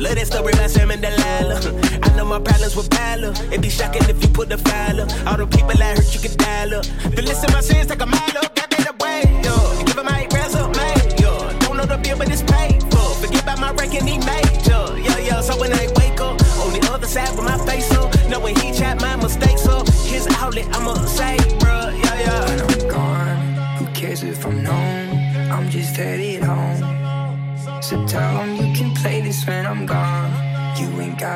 Love 0.00 0.14
that 0.14 0.26
story 0.28 0.54
about 0.54 0.70
Sam 0.70 0.90
and 0.90 1.02
Delilah. 1.02 1.60
I 2.02 2.16
know 2.16 2.24
my 2.24 2.40
problems 2.40 2.74
with 2.74 2.88
Pilot. 2.88 3.38
It'd 3.52 3.60
be 3.60 3.68
shocking 3.68 4.02
if 4.08 4.22
you 4.22 4.28
put 4.30 4.48
the 4.48 4.56
file 4.56 5.02
up. 5.02 5.10
All 5.26 5.36
the 5.36 5.46
people 5.46 5.76
I 5.76 5.92
hurt, 5.92 6.14
you 6.14 6.20
could 6.20 6.38
dial 6.38 6.72
up. 6.76 6.84
The 7.12 7.20
list 7.20 7.44
of 7.44 7.52
my 7.52 7.60
sins, 7.60 7.86
take 7.88 8.00
a 8.00 8.06
mile 8.06 8.38
up. 8.40 8.54
That 8.56 8.72
ain't 8.72 8.88
the 8.88 8.96
way, 9.04 9.28
yo. 9.44 9.52
Give 9.84 10.02
my 10.02 10.26
resume, 10.32 10.88
yo. 11.20 11.52
Don't 11.60 11.76
know 11.76 11.84
the 11.84 11.98
bill, 11.98 12.16
but 12.16 12.32
it's 12.32 12.40
paid 12.40 12.80
for. 12.88 13.12
Forget 13.20 13.42
about 13.42 13.60
my 13.60 13.72
ranking, 13.72 14.06
he 14.06 14.16
major. 14.24 14.96
Yeah, 14.96 15.18
yeah, 15.18 15.40
so 15.42 15.60
when 15.60 15.70
I 15.70 15.92
wake 16.00 16.18
up, 16.18 16.40
on 16.64 16.72
the 16.72 16.80
other 16.90 17.06
side 17.06 17.36
with 17.36 17.44
my 17.44 17.58
face 17.66 17.92
up. 17.92 18.08
Knowing 18.30 18.56
he 18.56 18.72
chat 18.72 19.02
my 19.02 19.16
mistakes 19.16 19.66
up. 19.68 19.86
His 20.08 20.26
outlet, 20.40 20.64
I'ma 20.72 20.94
say, 21.04 21.36
bruh, 21.60 21.92
yeah, 21.92 22.20
yeah. 22.24 22.49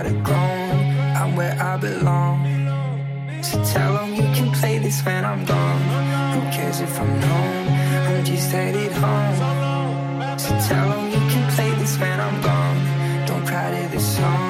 Got. 0.02 0.06
I'm 1.20 1.36
where 1.36 1.56
I 1.60 1.76
belong. 1.76 2.38
So 3.42 3.62
tell 3.64 3.98
'em 3.98 4.14
you 4.14 4.28
can 4.34 4.50
play 4.50 4.78
this 4.78 5.04
when 5.04 5.24
I'm 5.24 5.44
gone. 5.44 5.82
Who 6.34 6.40
cares 6.50 6.80
if 6.80 6.98
I'm 7.00 7.20
known? 7.20 7.68
I'm 8.08 8.24
just 8.24 8.50
headed 8.50 8.92
home. 8.92 9.36
So 10.38 10.50
tell 10.68 10.88
'em 10.94 11.04
you 11.14 11.22
can 11.32 11.44
play 11.54 11.70
this 11.80 11.94
when 12.00 12.18
I'm 12.26 12.40
gone. 12.40 12.78
Don't 13.26 13.46
cry 13.46 13.66
to 13.74 13.88
this 13.92 14.06
song. 14.16 14.43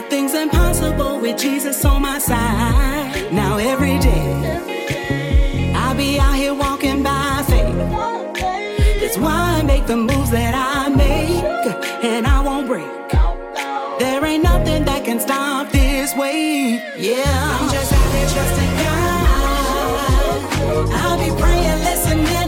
Nothing's 0.00 0.34
impossible 0.34 1.18
with 1.18 1.36
Jesus 1.36 1.84
on 1.84 2.02
my 2.02 2.20
side. 2.20 3.32
Now 3.32 3.58
every 3.58 3.98
day, 3.98 5.74
I'll 5.74 5.96
be 5.96 6.20
out 6.20 6.36
here 6.36 6.54
walking 6.54 7.02
by 7.02 7.42
faith. 7.48 7.74
That's 9.00 9.18
why 9.18 9.58
I 9.58 9.62
make 9.64 9.88
the 9.88 9.96
moves 9.96 10.30
that 10.30 10.54
I 10.54 10.88
make, 10.88 11.42
and 12.04 12.28
I 12.28 12.40
won't 12.40 12.68
break. 12.68 12.86
There 13.98 14.24
ain't 14.24 14.44
nothing 14.44 14.84
that 14.84 15.04
can 15.04 15.18
stop 15.18 15.72
this 15.72 16.14
wave. 16.14 16.80
Yeah, 16.96 17.58
I'm 17.58 17.68
just 17.68 17.92
out 17.92 18.12
here 18.14 18.28
trusting 18.34 18.74
God. 18.84 19.26
I'll 20.94 21.18
be 21.18 21.30
praying, 21.42 21.80
listening 21.90 22.47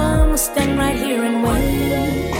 right 0.91 1.05
here 1.05 1.23
and 1.23 1.43
wait. 1.43 2.33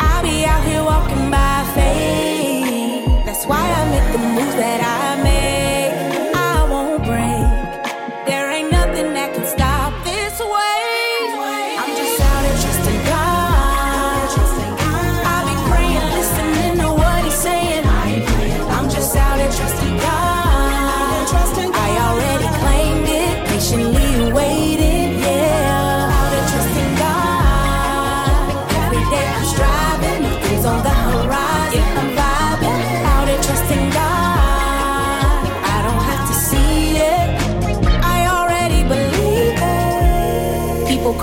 I'll 0.00 0.22
be 0.22 0.44
out 0.44 0.64
here 0.64 0.82
walking 0.82 1.30
by 1.30 1.64
faith. 1.74 3.24
That's 3.24 3.46
why 3.46 3.64
I 3.80 3.90
make 3.90 4.12
the 4.12 4.18
moves 4.18 4.54
that 4.54 4.80
I 4.80 4.93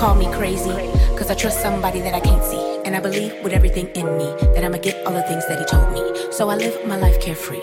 call 0.01 0.15
me 0.15 0.25
crazy, 0.33 0.73
cause 1.15 1.29
I 1.29 1.35
trust 1.35 1.61
somebody 1.61 1.99
that 2.01 2.15
I 2.15 2.19
can't 2.19 2.43
see. 2.43 2.81
And 2.85 2.95
I 2.95 2.99
believe 2.99 3.35
with 3.43 3.53
everything 3.53 3.85
in 3.89 4.17
me 4.17 4.25
that 4.55 4.63
I'ma 4.63 4.79
get 4.79 5.05
all 5.05 5.13
the 5.13 5.21
things 5.21 5.45
that 5.47 5.59
he 5.59 5.65
told 5.65 5.93
me. 5.93 6.01
So 6.31 6.49
I 6.49 6.55
live 6.55 6.73
my 6.87 6.95
life 6.95 7.21
carefree, 7.21 7.61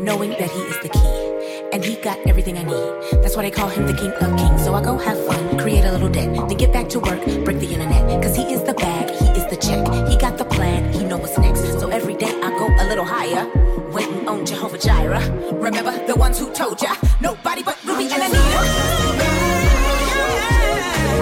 knowing 0.00 0.30
that 0.30 0.50
he 0.50 0.60
is 0.72 0.78
the 0.80 0.88
key. 0.88 1.68
And 1.74 1.84
he 1.84 1.96
got 1.96 2.16
everything 2.26 2.56
I 2.56 2.62
need. 2.62 3.20
That's 3.20 3.36
why 3.36 3.42
they 3.42 3.50
call 3.50 3.68
him 3.68 3.86
the 3.86 3.92
king 3.92 4.10
of 4.10 4.38
kings. 4.38 4.64
So 4.64 4.72
I 4.72 4.82
go 4.82 4.96
have 4.96 5.22
fun, 5.26 5.58
create 5.58 5.84
a 5.84 5.92
little 5.92 6.08
debt, 6.08 6.34
then 6.48 6.56
get 6.56 6.72
back 6.72 6.88
to 6.88 6.98
work, 6.98 7.22
break 7.44 7.58
the 7.58 7.70
internet. 7.70 8.22
Cause 8.22 8.34
he 8.34 8.44
is 8.54 8.62
the 8.62 8.72
bag, 8.72 9.10
he 9.10 9.28
is 9.38 9.44
the 9.52 9.58
check. 9.58 9.84
He 10.08 10.16
got 10.16 10.38
the 10.38 10.46
plan, 10.46 10.94
he 10.94 11.04
know 11.04 11.18
what's 11.18 11.36
next. 11.36 11.60
So 11.78 11.90
every 11.90 12.14
day 12.14 12.32
I 12.40 12.48
go 12.56 12.68
a 12.82 12.84
little 12.88 13.04
higher, 13.04 13.44
waiting 13.92 14.26
on 14.26 14.46
Jehovah 14.46 14.78
Jireh. 14.78 15.28
Remember 15.52 15.92
the 16.06 16.16
ones 16.16 16.38
who 16.38 16.50
told 16.54 16.80
ya, 16.80 16.94
nobody 17.20 17.62
but 17.62 17.76
Ruby 17.84 18.08
and 18.10 18.22
Anita. 18.22 18.85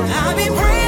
I've 0.06 0.36
been 0.36 0.54
praying, 0.54 0.83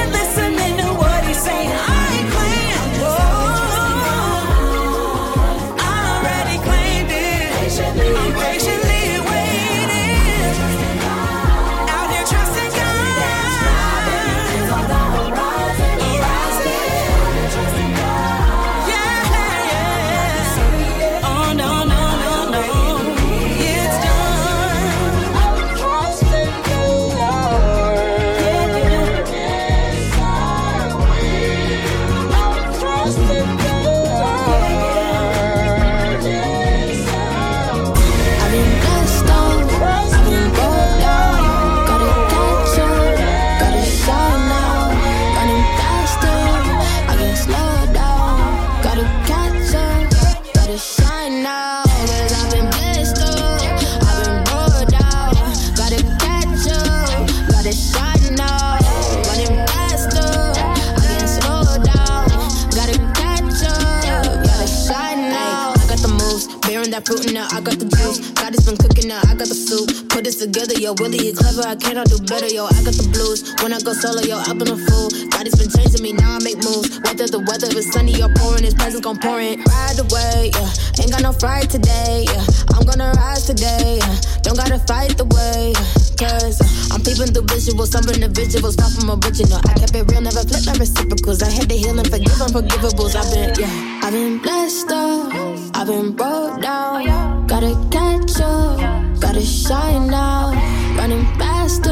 pouring, 78.96 78.96
His 78.96 78.96
presence 78.96 79.00
gon' 79.00 79.18
pour 79.18 79.40
in. 79.40 79.60
Ride 79.64 79.98
away, 79.98 80.50
yeah. 80.54 81.02
Ain't 81.02 81.10
got 81.12 81.22
no 81.22 81.32
fright 81.32 81.68
today, 81.70 82.24
yeah. 82.26 82.44
I'm 82.74 82.86
gonna 82.86 83.12
rise 83.16 83.46
today, 83.46 83.98
yeah. 84.00 84.16
Don't 84.42 84.56
gotta 84.56 84.78
fight 84.78 85.16
the 85.16 85.24
way. 85.24 85.72
Cause 86.16 86.60
uh, 86.60 86.94
I'm 86.94 87.02
peeping 87.02 87.32
through 87.34 87.46
visuals. 87.46 87.88
Some 87.88 88.08
individuals 88.08 88.76
far 88.76 88.90
from 88.90 89.10
original. 89.10 89.60
I 89.68 89.74
kept 89.74 89.94
it 89.94 90.10
real, 90.10 90.20
never 90.20 90.42
flip 90.44 90.64
my 90.66 90.72
reciprocals. 90.78 91.42
I 91.42 91.50
had 91.50 91.68
to 91.68 91.76
heal 91.76 91.98
and 91.98 92.08
forgive 92.08 92.40
unforgivables. 92.40 93.14
I've 93.16 93.28
been, 93.32 93.52
yeah. 93.60 94.00
I've 94.02 94.12
been 94.12 94.38
blessed 94.38 94.90
up. 94.90 95.32
I've 95.74 95.86
been 95.86 96.12
broke 96.12 96.62
down. 96.62 97.46
Gotta 97.46 97.74
catch 97.90 98.40
up. 98.40 98.80
Gotta 99.20 99.42
shine 99.42 100.08
now. 100.08 100.52
Running 100.96 101.26
faster. 101.38 101.90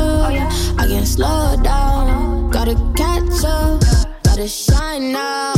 I 0.78 0.86
can't 0.88 1.06
slow 1.06 1.56
down. 1.62 2.50
Gotta 2.50 2.74
catch 2.96 3.44
up. 3.44 3.82
Gotta 4.24 4.48
shine 4.48 5.12
now. 5.12 5.53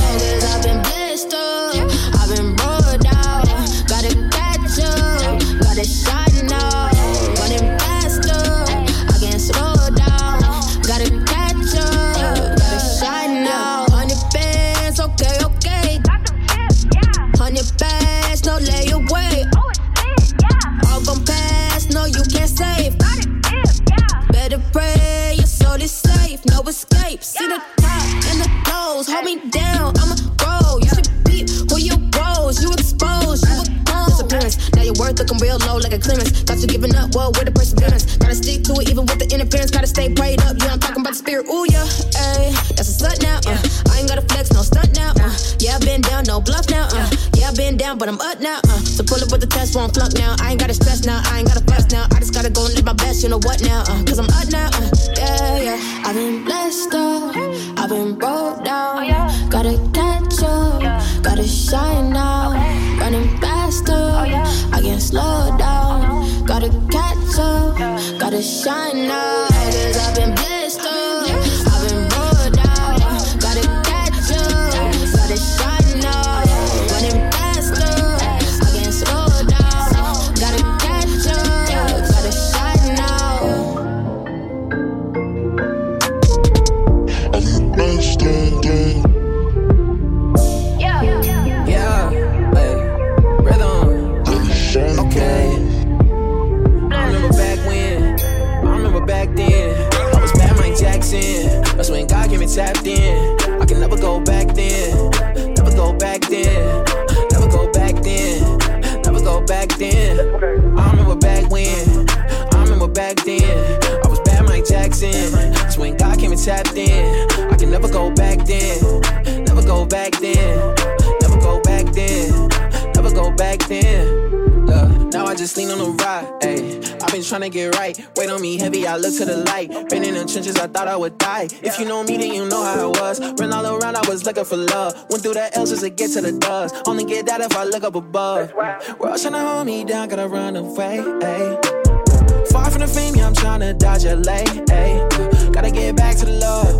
Lean 125.57 125.71
on 125.71 125.79
the 125.79 125.91
rock, 126.05 126.41
ayy. 126.43 127.03
I've 127.03 127.13
been 127.13 127.23
trying 127.23 127.43
to 127.43 127.49
get 127.49 127.75
right. 127.77 127.99
Weight 128.17 128.31
on 128.31 128.41
me 128.41 128.59
heavy, 128.59 128.87
I 128.87 128.97
look 128.97 129.17
to 129.17 129.25
the 129.25 129.39
light. 129.39 129.71
Been 129.89 130.05
in 130.05 130.15
the 130.15 130.25
trenches, 130.27 130.57
I 130.57 130.67
thought 130.67 130.89
I 130.89 130.97
would 130.97 131.17
die. 131.19 131.49
If 131.63 131.79
you 131.79 131.87
know 131.87 132.03
me, 132.03 132.17
then 132.17 132.33
you 132.33 132.47
know 132.47 132.63
how 132.63 132.93
I 132.93 133.01
was. 133.01 133.21
Ran 133.41 133.53
all 133.53 133.67
around, 133.67 133.97
I 133.97 134.09
was 134.09 134.25
looking 134.27 134.45
for 134.45 134.57
love. 134.57 134.95
Went 135.11 135.23
through 135.23 135.35
the 135.35 135.57
L's 135.57 135.71
just 135.71 135.83
to 135.83 135.91
get 135.91 136.11
to 136.13 136.21
the 136.21 136.33
does. 136.33 136.73
Only 136.87 137.05
get 137.05 137.27
that 137.27 137.41
if 137.41 137.57
I 137.57 137.65
look 137.65 137.85
up 137.85 137.95
above. 137.95 138.53
World 138.55 138.83
trying 139.01 139.33
to 139.33 139.41
hold 139.41 139.67
me 139.67 139.85
down, 139.85 140.09
gotta 140.09 140.29
run 140.29 140.57
away, 140.57 140.99
ayy. 140.99 142.49
Far 142.49 142.71
from 142.71 142.81
the 142.81 142.89
fame, 142.89 143.15
yeah, 143.17 143.27
I'm 143.27 143.35
trying 143.35 143.61
to 143.61 143.73
dodge 143.75 144.05
LA, 144.05 144.45
ayy. 144.45 145.53
Gotta 145.53 145.71
get 145.71 145.97
back 145.97 146.17
to 146.19 146.27
the 146.27 146.33
love. 146.33 146.75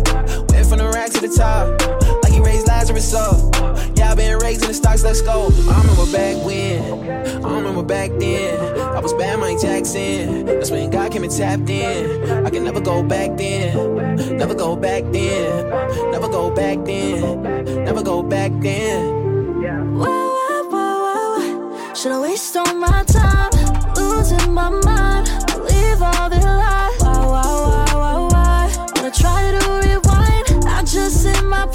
Went 0.49 0.67
from 0.67 0.79
the 0.79 0.89
rack 0.93 1.11
to 1.11 1.21
the 1.21 1.29
top. 1.29 2.23
Like 2.23 2.33
he 2.33 2.39
raised 2.39 2.67
Lazarus 2.67 3.13
up. 3.13 3.76
Yeah, 3.97 4.11
I've 4.11 4.17
been 4.17 4.37
raising 4.37 4.67
the 4.67 4.73
stocks, 4.75 5.03
let's 5.03 5.21
go. 5.21 5.47
I 5.69 5.81
remember 5.81 6.05
back 6.11 6.45
when. 6.45 7.09
I 7.43 7.55
remember 7.57 7.81
back 7.81 8.11
then. 8.19 8.79
I 8.79 8.99
was 8.99 9.11
bad 9.13 9.39
Mike 9.39 9.59
Jackson. 9.59 10.45
That's 10.45 10.69
when 10.69 10.91
God 10.91 11.11
came 11.11 11.23
and 11.23 11.31
tapped 11.35 11.67
in. 11.67 12.45
I 12.45 12.49
can 12.51 12.63
never 12.63 12.79
go 12.79 13.01
back 13.01 13.35
then. 13.37 14.37
Never 14.37 14.53
go 14.53 14.75
back 14.75 15.03
then. 15.11 15.69
Never 16.11 16.29
go 16.29 16.51
back 16.51 16.85
then. 16.85 17.41
Never 17.85 18.03
go 18.03 18.21
back 18.21 18.51
then. 18.59 19.17
Why, 19.97 20.05
why, 20.05 20.67
why, 20.69 21.69
why, 21.71 21.93
Should 21.95 22.11
I 22.11 22.19
waste 22.21 22.55
all 22.55 22.75
my 22.75 23.03
time? 23.05 23.49
Losing 23.95 24.53
my 24.53 24.69
mind. 24.69 25.25
Believe 25.47 26.01
all 26.03 26.29
the 26.29 26.37
lies. 26.37 27.01
Why, 27.01 27.25
why, 27.25 27.85
why, 27.93 28.27
why? 28.31 28.85
When 28.93 29.05
I 29.05 29.09
try 29.09 29.51
to 29.57 29.87
rewind, 29.87 30.65
I 30.67 30.83
just 30.83 31.25
hit 31.25 31.43
my 31.43 31.65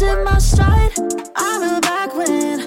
hit 0.00 0.24
my 0.24 0.38
stride. 0.38 0.92
I 1.34 1.54
remember 1.54 1.80
back 1.80 2.14
when. 2.14 2.60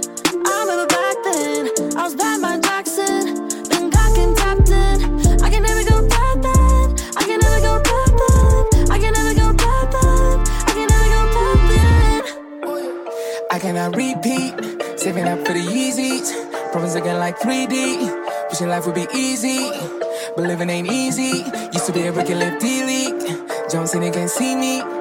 I 0.45 0.53
remember 0.63 0.87
back 0.87 1.15
then. 1.23 1.97
I 1.97 2.03
was 2.03 2.15
bad 2.15 2.41
Mike 2.41 2.61
Jackson. 2.61 3.47
Then 3.69 3.89
God 3.89 4.15
can 4.15 4.35
tapped 4.35 4.69
in. 4.69 5.41
I 5.41 5.49
can 5.49 5.63
never 5.63 5.83
go 5.83 6.07
back 6.07 6.41
then. 6.41 6.95
I 7.15 7.23
can 7.23 7.39
never 7.39 7.61
go 7.61 7.73
back 7.81 8.11
then. 8.21 8.91
I 8.91 8.97
can 8.99 9.13
never 9.13 9.33
go 9.33 9.53
back 9.53 9.91
then. 9.91 10.39
I 10.67 10.73
can 10.75 10.87
never 10.91 11.09
go 11.15 11.21
back 11.37 11.59
then. 11.69 12.21
I 13.51 13.59
cannot 13.59 13.95
repeat. 13.95 14.99
Saving 14.99 15.27
up 15.27 15.39
for 15.45 15.53
the 15.53 15.61
Yeezys. 15.61 16.31
Problems 16.71 16.95
looking 16.95 17.13
like 17.13 17.39
3D. 17.39 18.49
Wishing 18.49 18.67
life 18.67 18.85
would 18.85 18.95
be 18.95 19.07
easy. 19.15 19.71
But 20.35 20.45
living 20.45 20.69
ain't 20.69 20.91
easy. 20.91 21.43
Used 21.73 21.85
to 21.85 21.93
be 21.93 22.07
a 22.07 22.59
D-League. 22.59 23.69
Jones 23.69 23.93
and 23.93 24.03
they 24.03 24.11
can't 24.11 24.29
see 24.29 24.55
me. 24.55 25.00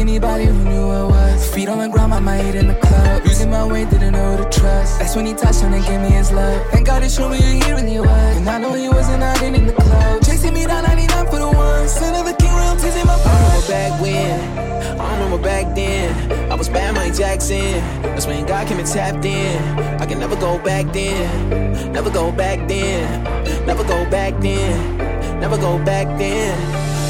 Anybody 0.00 0.46
who 0.46 0.54
knew 0.64 0.88
I 0.88 1.04
was. 1.04 1.54
Feet 1.54 1.68
on 1.68 1.76
the 1.76 1.88
ground, 1.88 2.08
my 2.08 2.20
mind 2.20 2.54
in 2.54 2.68
the 2.68 2.74
club. 2.74 3.22
Losing 3.22 3.50
my 3.50 3.66
way, 3.66 3.84
didn't 3.84 4.12
know 4.12 4.34
to 4.38 4.44
trust. 4.44 4.98
That's 4.98 5.14
when 5.14 5.26
he 5.26 5.34
touched 5.34 5.62
on 5.62 5.74
and 5.74 5.84
gave 5.84 6.00
me 6.00 6.08
his 6.08 6.32
love. 6.32 6.66
Thank 6.70 6.86
God 6.86 7.02
he 7.02 7.10
showed 7.10 7.28
me 7.28 7.36
who 7.36 7.60
he 7.60 7.70
really 7.70 8.00
was. 8.00 8.36
And 8.38 8.48
I 8.48 8.56
know 8.56 8.72
he 8.72 8.88
wasn't 8.88 9.22
out 9.22 9.42
in 9.42 9.66
the 9.66 9.74
club. 9.74 10.24
Chasing 10.24 10.54
me 10.54 10.64
down 10.64 10.84
99 10.84 11.26
for 11.26 11.38
the 11.38 11.50
one. 11.50 11.86
Son 11.86 12.14
of 12.14 12.26
a 12.26 12.34
king, 12.34 12.50
real 12.50 12.76
teasing 12.76 13.06
my 13.06 13.12
I 13.12 13.36
remember 13.44 13.68
back 13.68 14.00
when. 14.00 15.00
I 15.00 15.12
remember 15.18 15.42
back 15.42 15.74
then. 15.74 16.50
I 16.50 16.54
was 16.54 16.70
bad 16.70 16.94
Mike 16.94 17.14
Jackson. 17.14 17.74
That's 18.00 18.26
when 18.26 18.46
God 18.46 18.68
came 18.68 18.78
and 18.78 18.88
tapped 18.88 19.26
in. 19.26 19.62
I 20.00 20.06
can 20.06 20.18
never 20.18 20.36
go 20.36 20.58
back 20.58 20.94
then. 20.94 21.92
Never 21.92 22.08
go 22.08 22.32
back 22.32 22.66
then. 22.68 23.66
Never 23.66 23.84
go 23.84 24.08
back 24.08 24.32
then. 24.40 25.40
Never 25.40 25.58
go 25.58 25.78
back 25.84 26.06
then. 26.18 26.56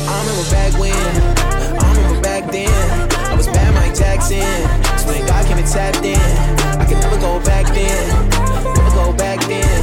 I 0.08 0.20
remember 0.22 0.50
back 0.50 0.72
when. 0.80 1.60
Back 2.22 2.51
then. 2.52 2.68
I 3.30 3.34
was 3.34 3.47
bad 3.47 3.74
Mike 3.74 3.94
Jackson. 3.94 4.40
That's 4.82 5.05
when 5.06 5.24
God 5.26 5.47
came 5.47 5.59
and 5.59 5.66
tapped 5.66 6.05
in. 6.05 6.18
I 6.78 6.84
can 6.84 7.01
never 7.01 7.18
go 7.18 7.40
back 7.44 7.66
then. 7.74 8.09
Never 8.76 8.90
go 8.94 9.12
back 9.12 9.40
then. 9.48 9.82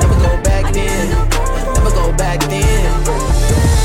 Never 0.00 0.18
go 0.20 0.42
back 0.42 0.72
then. 0.72 1.08
Never 1.74 1.90
go 1.90 2.12
back 2.16 2.40
then. 2.50 3.81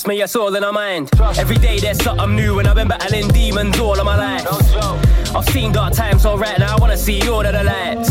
Trust 0.00 0.08
me, 0.08 0.22
it's 0.22 0.36
all 0.36 0.54
in 0.54 0.64
our 0.64 0.72
mind. 0.72 1.10
Every 1.36 1.56
day 1.56 1.78
there's 1.78 2.02
something 2.02 2.34
new, 2.34 2.58
and 2.58 2.66
I've 2.66 2.76
been 2.76 2.88
battling 2.88 3.28
demons 3.28 3.78
all 3.78 3.98
of 3.98 4.04
my 4.06 4.16
life. 4.16 4.46
I've 5.36 5.44
seen 5.52 5.72
dark 5.72 5.92
times, 5.92 6.22
so 6.22 6.38
right 6.38 6.58
now 6.58 6.76
I 6.76 6.80
wanna 6.80 6.96
see 6.96 7.20
all 7.28 7.44
of 7.44 7.52
the 7.52 7.62
lights. 7.62 8.08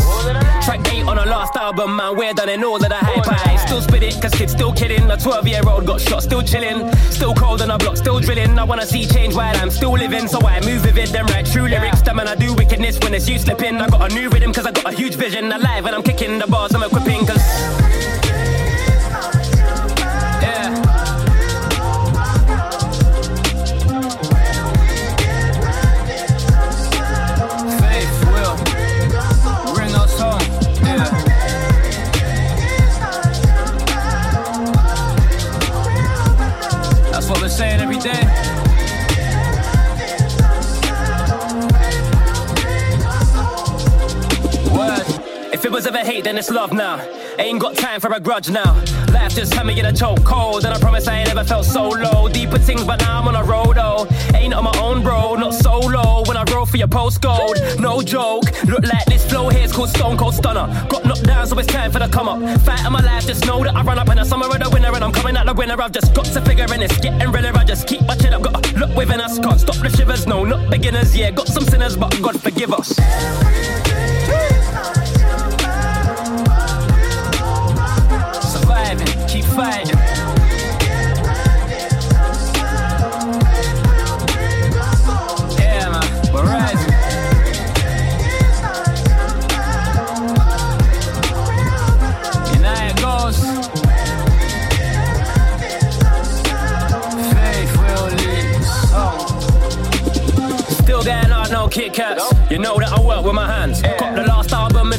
Track 0.64 0.86
8 0.92 1.04
on 1.08 1.18
a 1.18 1.26
last 1.26 1.56
album, 1.56 1.96
man, 1.96 2.16
we're 2.16 2.32
done 2.32 2.48
in 2.48 2.62
all 2.62 2.76
of 2.76 2.88
the 2.88 2.94
hype. 2.94 3.26
I 3.26 3.56
still 3.56 3.82
spit 3.82 4.04
it, 4.04 4.22
cause 4.22 4.32
kids 4.32 4.52
still 4.52 4.72
kidding. 4.72 5.10
A 5.10 5.16
12 5.16 5.48
year 5.48 5.62
old 5.66 5.84
got 5.84 6.00
shot, 6.00 6.22
still 6.22 6.42
chilling. 6.42 6.94
Still 7.10 7.34
cold 7.34 7.60
on 7.60 7.70
a 7.70 7.78
block, 7.78 7.96
still 7.96 8.20
drilling. 8.20 8.56
I 8.56 8.64
wanna 8.64 8.86
see 8.86 9.04
change 9.04 9.34
while 9.34 9.56
I'm 9.56 9.70
still 9.70 9.92
living. 9.92 10.28
So 10.28 10.38
I 10.46 10.60
move 10.60 10.84
with 10.84 10.96
it, 10.96 11.08
then 11.10 11.26
write 11.26 11.46
true 11.46 11.66
lyrics. 11.66 12.02
Them 12.02 12.20
and 12.20 12.28
I 12.28 12.36
do 12.36 12.54
wickedness 12.54 13.00
when 13.00 13.14
it's 13.14 13.28
you 13.28 13.38
slipping. 13.38 13.76
I 13.76 13.88
got 13.88 14.12
a 14.12 14.14
new 14.14 14.28
rhythm, 14.28 14.52
cause 14.52 14.66
I 14.66 14.70
got 14.70 14.92
a 14.92 14.96
huge 14.96 15.16
vision. 15.16 15.50
Alive 15.50 15.86
and 15.86 15.94
I'm 15.96 16.02
kicking 16.02 16.38
the 16.38 16.46
bars, 16.46 16.72
I'm 16.72 16.84
equipping, 16.84 17.26
cause. 17.26 17.79
Was 45.68 45.86
ever 45.86 45.98
hate, 45.98 46.24
then 46.24 46.38
it's 46.38 46.50
love 46.50 46.72
now. 46.72 46.98
Ain't 47.38 47.60
got 47.60 47.76
time 47.76 48.00
for 48.00 48.12
a 48.12 48.20
grudge 48.20 48.48
now. 48.48 48.74
Life 49.12 49.34
just 49.34 49.52
had 49.52 49.66
me 49.66 49.78
in 49.78 49.84
a 49.84 49.92
choke 49.92 50.24
cold, 50.24 50.64
and 50.64 50.72
I 50.72 50.78
promise 50.78 51.06
I 51.06 51.18
ain't 51.18 51.28
ever 51.28 51.44
felt 51.44 51.66
so 51.66 51.88
low. 51.88 52.28
Deeper 52.28 52.58
things, 52.58 52.84
but 52.84 53.00
now 53.00 53.20
I'm 53.20 53.28
on 53.28 53.34
a 53.34 53.44
road, 53.44 53.76
oh. 53.78 54.06
Ain't 54.34 54.54
on 54.54 54.64
my 54.64 54.78
own, 54.78 55.02
bro, 55.02 55.34
not 55.34 55.52
solo. 55.52 56.24
When 56.26 56.36
I 56.36 56.44
roll 56.52 56.66
for 56.66 56.76
your 56.76 56.88
postcode, 56.88 57.78
no 57.78 58.00
joke. 58.00 58.44
Look 58.64 58.84
like 58.84 59.04
this 59.06 59.28
flow 59.28 59.48
here's 59.48 59.72
called 59.72 59.90
Stone 59.90 60.16
Cold 60.16 60.34
Stunner. 60.34 60.66
Got 60.88 61.04
knocked 61.04 61.24
down, 61.24 61.46
so 61.46 61.58
it's 61.58 61.68
time 61.68 61.90
for 61.92 61.98
the 61.98 62.08
come 62.08 62.28
up. 62.28 62.60
Fight 62.60 62.84
of 62.86 62.92
my 62.92 63.00
life, 63.00 63.26
just 63.26 63.44
know 63.46 63.62
that 63.64 63.74
I 63.74 63.82
run 63.82 63.98
up 63.98 64.08
in 64.08 64.16
the 64.16 64.24
summer 64.24 64.46
of 64.46 64.58
the 64.58 64.70
winner, 64.70 64.94
and 64.94 65.04
I'm 65.04 65.12
coming 65.12 65.36
out 65.36 65.46
the 65.46 65.54
winner. 65.54 65.80
I've 65.80 65.92
just 65.92 66.14
got 66.14 66.26
to 66.26 66.40
figure 66.40 66.72
in 66.72 66.82
it's 66.82 66.98
getting 66.98 67.30
realer. 67.30 67.52
I 67.54 67.64
just 67.64 67.86
keep 67.86 68.02
my 68.06 68.16
chin 68.16 68.32
up, 68.32 68.42
got 68.42 68.62
to 68.62 68.78
look 68.78 68.96
within 68.96 69.20
us, 69.20 69.38
can't 69.38 69.60
stop 69.60 69.76
the 69.76 69.90
shivers. 69.90 70.26
No, 70.26 70.44
not 70.44 70.70
beginners, 70.70 71.16
yeah. 71.16 71.30
Got 71.30 71.48
some 71.48 71.64
sinners, 71.64 71.96
but 71.96 72.16
God 72.22 72.40
forgive 72.40 72.72
us. 72.72 72.98
Yeah, 85.58 85.90
man, 85.90 86.32
we're. 86.32 86.60
Still 100.72 101.02
hard, 101.30 101.50
no 101.50 101.68
Kit 101.68 101.92
Kats. 101.92 102.32
You 102.50 102.58
know 102.58 102.78
that 102.78 102.92
I 102.92 103.00
work 103.00 103.24
with 103.24 103.34
my 103.34 103.46
hands. 103.46 103.82
Got 103.82 104.16
the 104.16 104.22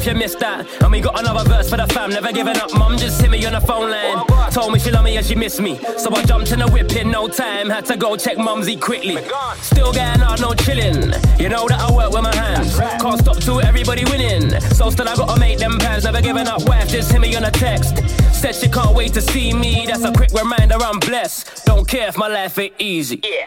if 0.02 0.08
you 0.08 0.14
missed 0.18 0.40
that. 0.40 0.66
And 0.82 0.90
we 0.90 1.00
got 1.00 1.18
another 1.18 1.48
verse 1.48 1.70
for 1.70 1.76
the 1.76 1.86
fam. 1.86 2.10
Never 2.10 2.32
giving 2.32 2.56
up, 2.56 2.72
mum. 2.74 2.96
Just 2.98 3.20
hit 3.20 3.30
me 3.30 3.44
on 3.46 3.52
the 3.52 3.60
phone 3.60 3.90
line. 3.90 4.26
Told 4.50 4.72
me 4.72 4.78
she 4.78 4.90
love 4.90 5.04
me 5.04 5.16
and 5.16 5.24
she 5.24 5.34
missed 5.34 5.60
me. 5.60 5.78
So 5.96 6.12
I 6.14 6.24
jumped 6.24 6.50
in 6.52 6.58
the 6.58 6.68
whip 6.68 6.94
in 6.96 7.10
no 7.10 7.28
time. 7.28 7.70
Had 7.70 7.86
to 7.86 7.96
go 7.96 8.16
check 8.16 8.36
mumsy 8.36 8.76
quickly. 8.76 9.18
Still 9.60 9.92
getting 9.92 10.22
out, 10.22 10.40
no 10.40 10.54
chilling. 10.54 11.12
You 11.38 11.48
know 11.48 11.68
that 11.68 11.80
I 11.80 11.92
work 11.94 12.10
with 12.12 12.22
my 12.22 12.34
hands. 12.34 12.78
Can't 12.78 13.20
stop 13.20 13.36
till 13.38 13.60
everybody 13.60 14.04
winning. 14.04 14.60
So 14.74 14.90
still 14.90 15.08
I 15.08 15.14
gotta 15.14 15.38
make 15.38 15.58
them 15.58 15.78
plans. 15.78 16.04
Never 16.04 16.20
giving 16.20 16.48
up, 16.48 16.66
wife. 16.68 16.88
Just 16.88 17.12
hit 17.12 17.20
me 17.20 17.34
on 17.36 17.44
a 17.44 17.50
text. 17.50 17.98
Said 18.34 18.54
she 18.54 18.68
can't 18.68 18.94
wait 18.94 19.14
to 19.14 19.20
see 19.20 19.52
me. 19.52 19.86
That's 19.86 20.04
a 20.04 20.12
quick 20.12 20.32
reminder 20.32 20.76
I'm 20.80 20.98
blessed. 20.98 21.64
Don't 21.64 21.86
care 21.86 22.08
if 22.08 22.18
my 22.18 22.28
life 22.28 22.58
ain't 22.58 22.74
easy. 22.78 23.20
Yeah. 23.22 23.46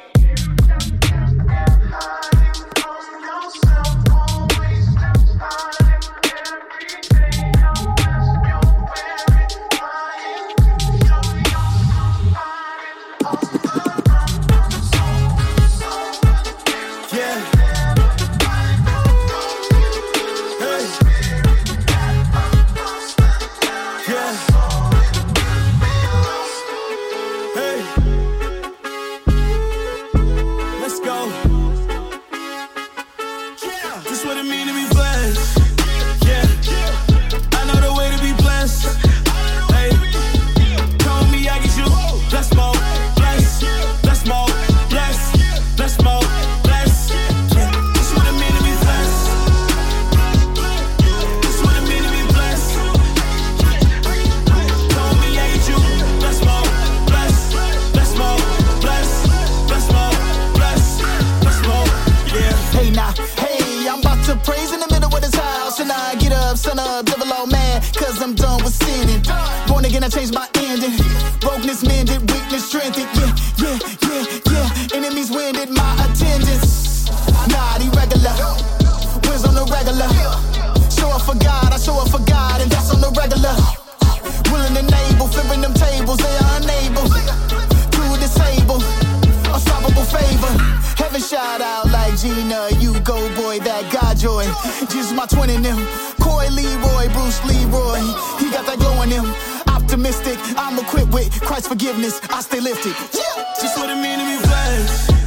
Jiz 94.91 95.14
my 95.14 95.26
twin 95.26 95.49
in 95.49 95.64
him. 95.64 95.77
Coy 96.22 96.48
Leroy, 96.52 97.07
Bruce 97.14 97.44
Leroy. 97.45 97.99
He 98.40 98.49
got 98.52 98.65
that 98.65 98.77
glow 98.80 99.02
in 99.03 99.10
him. 99.10 99.26
Optimistic, 99.68 100.38
I'm 100.57 100.80
equipped 100.80 101.14
with 101.14 101.30
Christ's 101.41 101.68
forgiveness. 101.68 102.19
I 102.30 102.41
stay 102.41 102.60
lifted. 102.60 102.94
Yeah. 103.14 103.45
Just 103.61 103.77
what 103.77 103.90
it 103.90 103.95
mean 103.95 104.19
to 104.19 104.26
me, 104.26 104.38
flesh. 104.38 105.24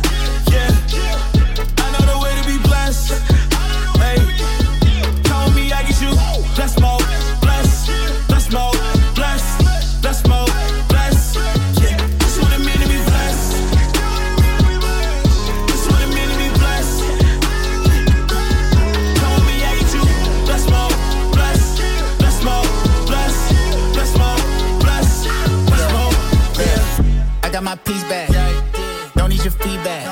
my 27.68 27.76
peace 27.76 28.04
back. 28.04 28.30
Don't 29.14 29.28
need 29.28 29.44
your 29.44 29.52
feedback. 29.52 30.02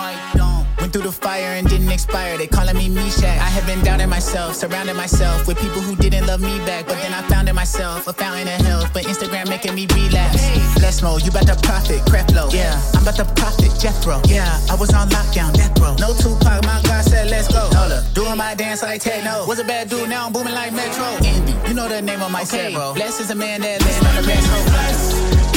Went 0.79 0.93
through 0.93 1.09
the 1.09 1.13
fire 1.13 1.57
and 1.57 1.67
didn't 1.67 1.91
expire. 1.91 2.37
They 2.37 2.47
calling 2.47 2.77
me 2.77 2.91
Meshach. 2.91 3.25
I 3.25 3.49
have 3.57 3.67
been 3.67 3.83
doubting 3.83 4.11
myself, 4.11 4.55
surrounded 4.55 4.95
myself 4.95 5.49
with 5.49 5.59
people 5.59 5.81
who 5.81 5.97
didn't 5.97 6.27
love 6.27 6.43
me 6.43 6.59
back. 6.67 6.85
But 6.85 6.97
then 6.97 7.15
I 7.15 7.23
found 7.31 7.49
in 7.49 7.55
myself 7.55 8.07
a 8.09 8.13
fountain 8.13 8.47
of 8.47 8.61
health. 8.67 8.93
But 8.93 9.05
Instagram 9.05 9.49
making 9.49 9.75
me 9.75 9.87
relapse. 9.95 10.45
Bless 10.77 11.01
mode, 11.01 11.23
you 11.23 11.31
about 11.31 11.47
to 11.47 11.57
profit, 11.67 12.03
Creflo. 12.11 12.53
Yeah, 12.53 12.79
I'm 12.93 13.03
about 13.03 13.17
to 13.17 13.25
profit, 13.41 13.73
Jethro. 13.81 14.21
Yeah, 14.27 14.61
I 14.71 14.75
was 14.75 14.93
on 14.93 15.09
lockdown, 15.09 15.55
death 15.55 15.81
row. 15.81 15.97
No 15.99 16.13
Tupac, 16.13 16.63
my 16.65 16.83
God 16.85 17.05
said 17.05 17.31
let's 17.31 17.49
go. 17.49 17.71
Hold 17.73 17.93
up, 17.93 18.05
doing 18.13 18.37
my 18.37 18.55
dance 18.55 18.83
like 18.83 19.01
techno. 19.01 19.47
Was 19.47 19.61
a 19.61 19.65
bad 19.65 19.89
dude, 19.89 20.11
now 20.11 20.27
I'm 20.27 20.33
booming 20.35 20.53
like 20.53 20.75
Metro. 20.75 21.07
Andy, 21.25 21.55
you 21.67 21.73
know 21.73 21.89
the 21.89 22.03
name 22.03 22.21
of 22.21 22.31
my 22.31 22.43
okay. 22.43 22.69
set, 22.69 22.75
bro. 22.75 22.93
Bless 22.93 23.19
is 23.19 23.31
a 23.31 23.35
man 23.35 23.63
that 23.63 23.81
lives 23.81 24.05
on 24.05 24.15
the 24.21 24.29
best. 24.29 25.56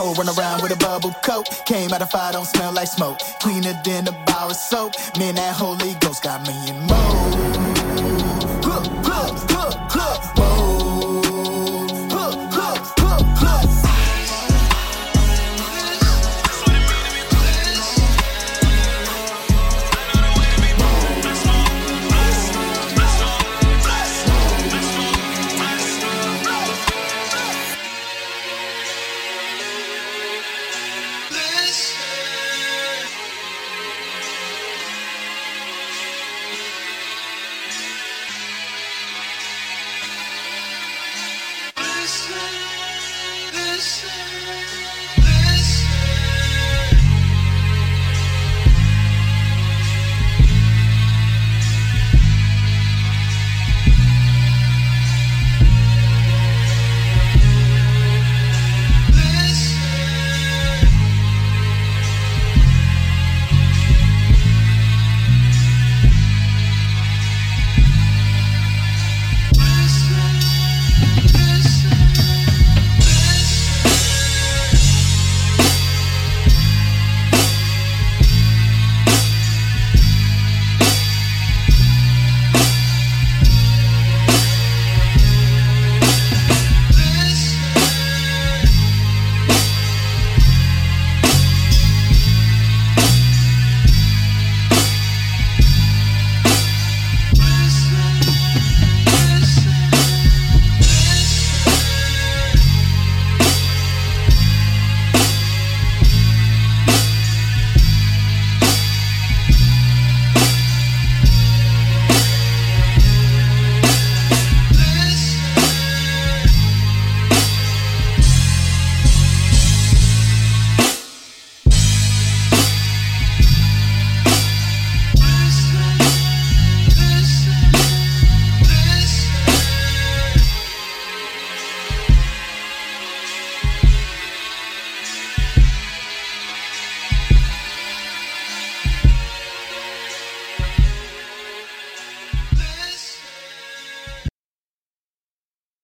Run 0.00 0.28
around 0.28 0.62
with 0.62 0.72
a 0.72 0.76
bubble 0.76 1.14
coat. 1.22 1.48
Came 1.66 1.92
out 1.92 2.02
of 2.02 2.10
fire, 2.10 2.32
don't 2.32 2.46
smell 2.46 2.72
like 2.72 2.88
smoke. 2.88 3.18
Cleaner 3.40 3.74
than 3.84 4.08
a 4.08 4.12
bar 4.24 4.46
of 4.46 4.56
soap. 4.56 4.94
Man, 5.18 5.34
that 5.36 5.54
Holy 5.54 5.94
Ghost 6.00 6.22
got 6.22 6.46
me 6.46 6.54
in 6.68 6.86
mode. 6.86 7.71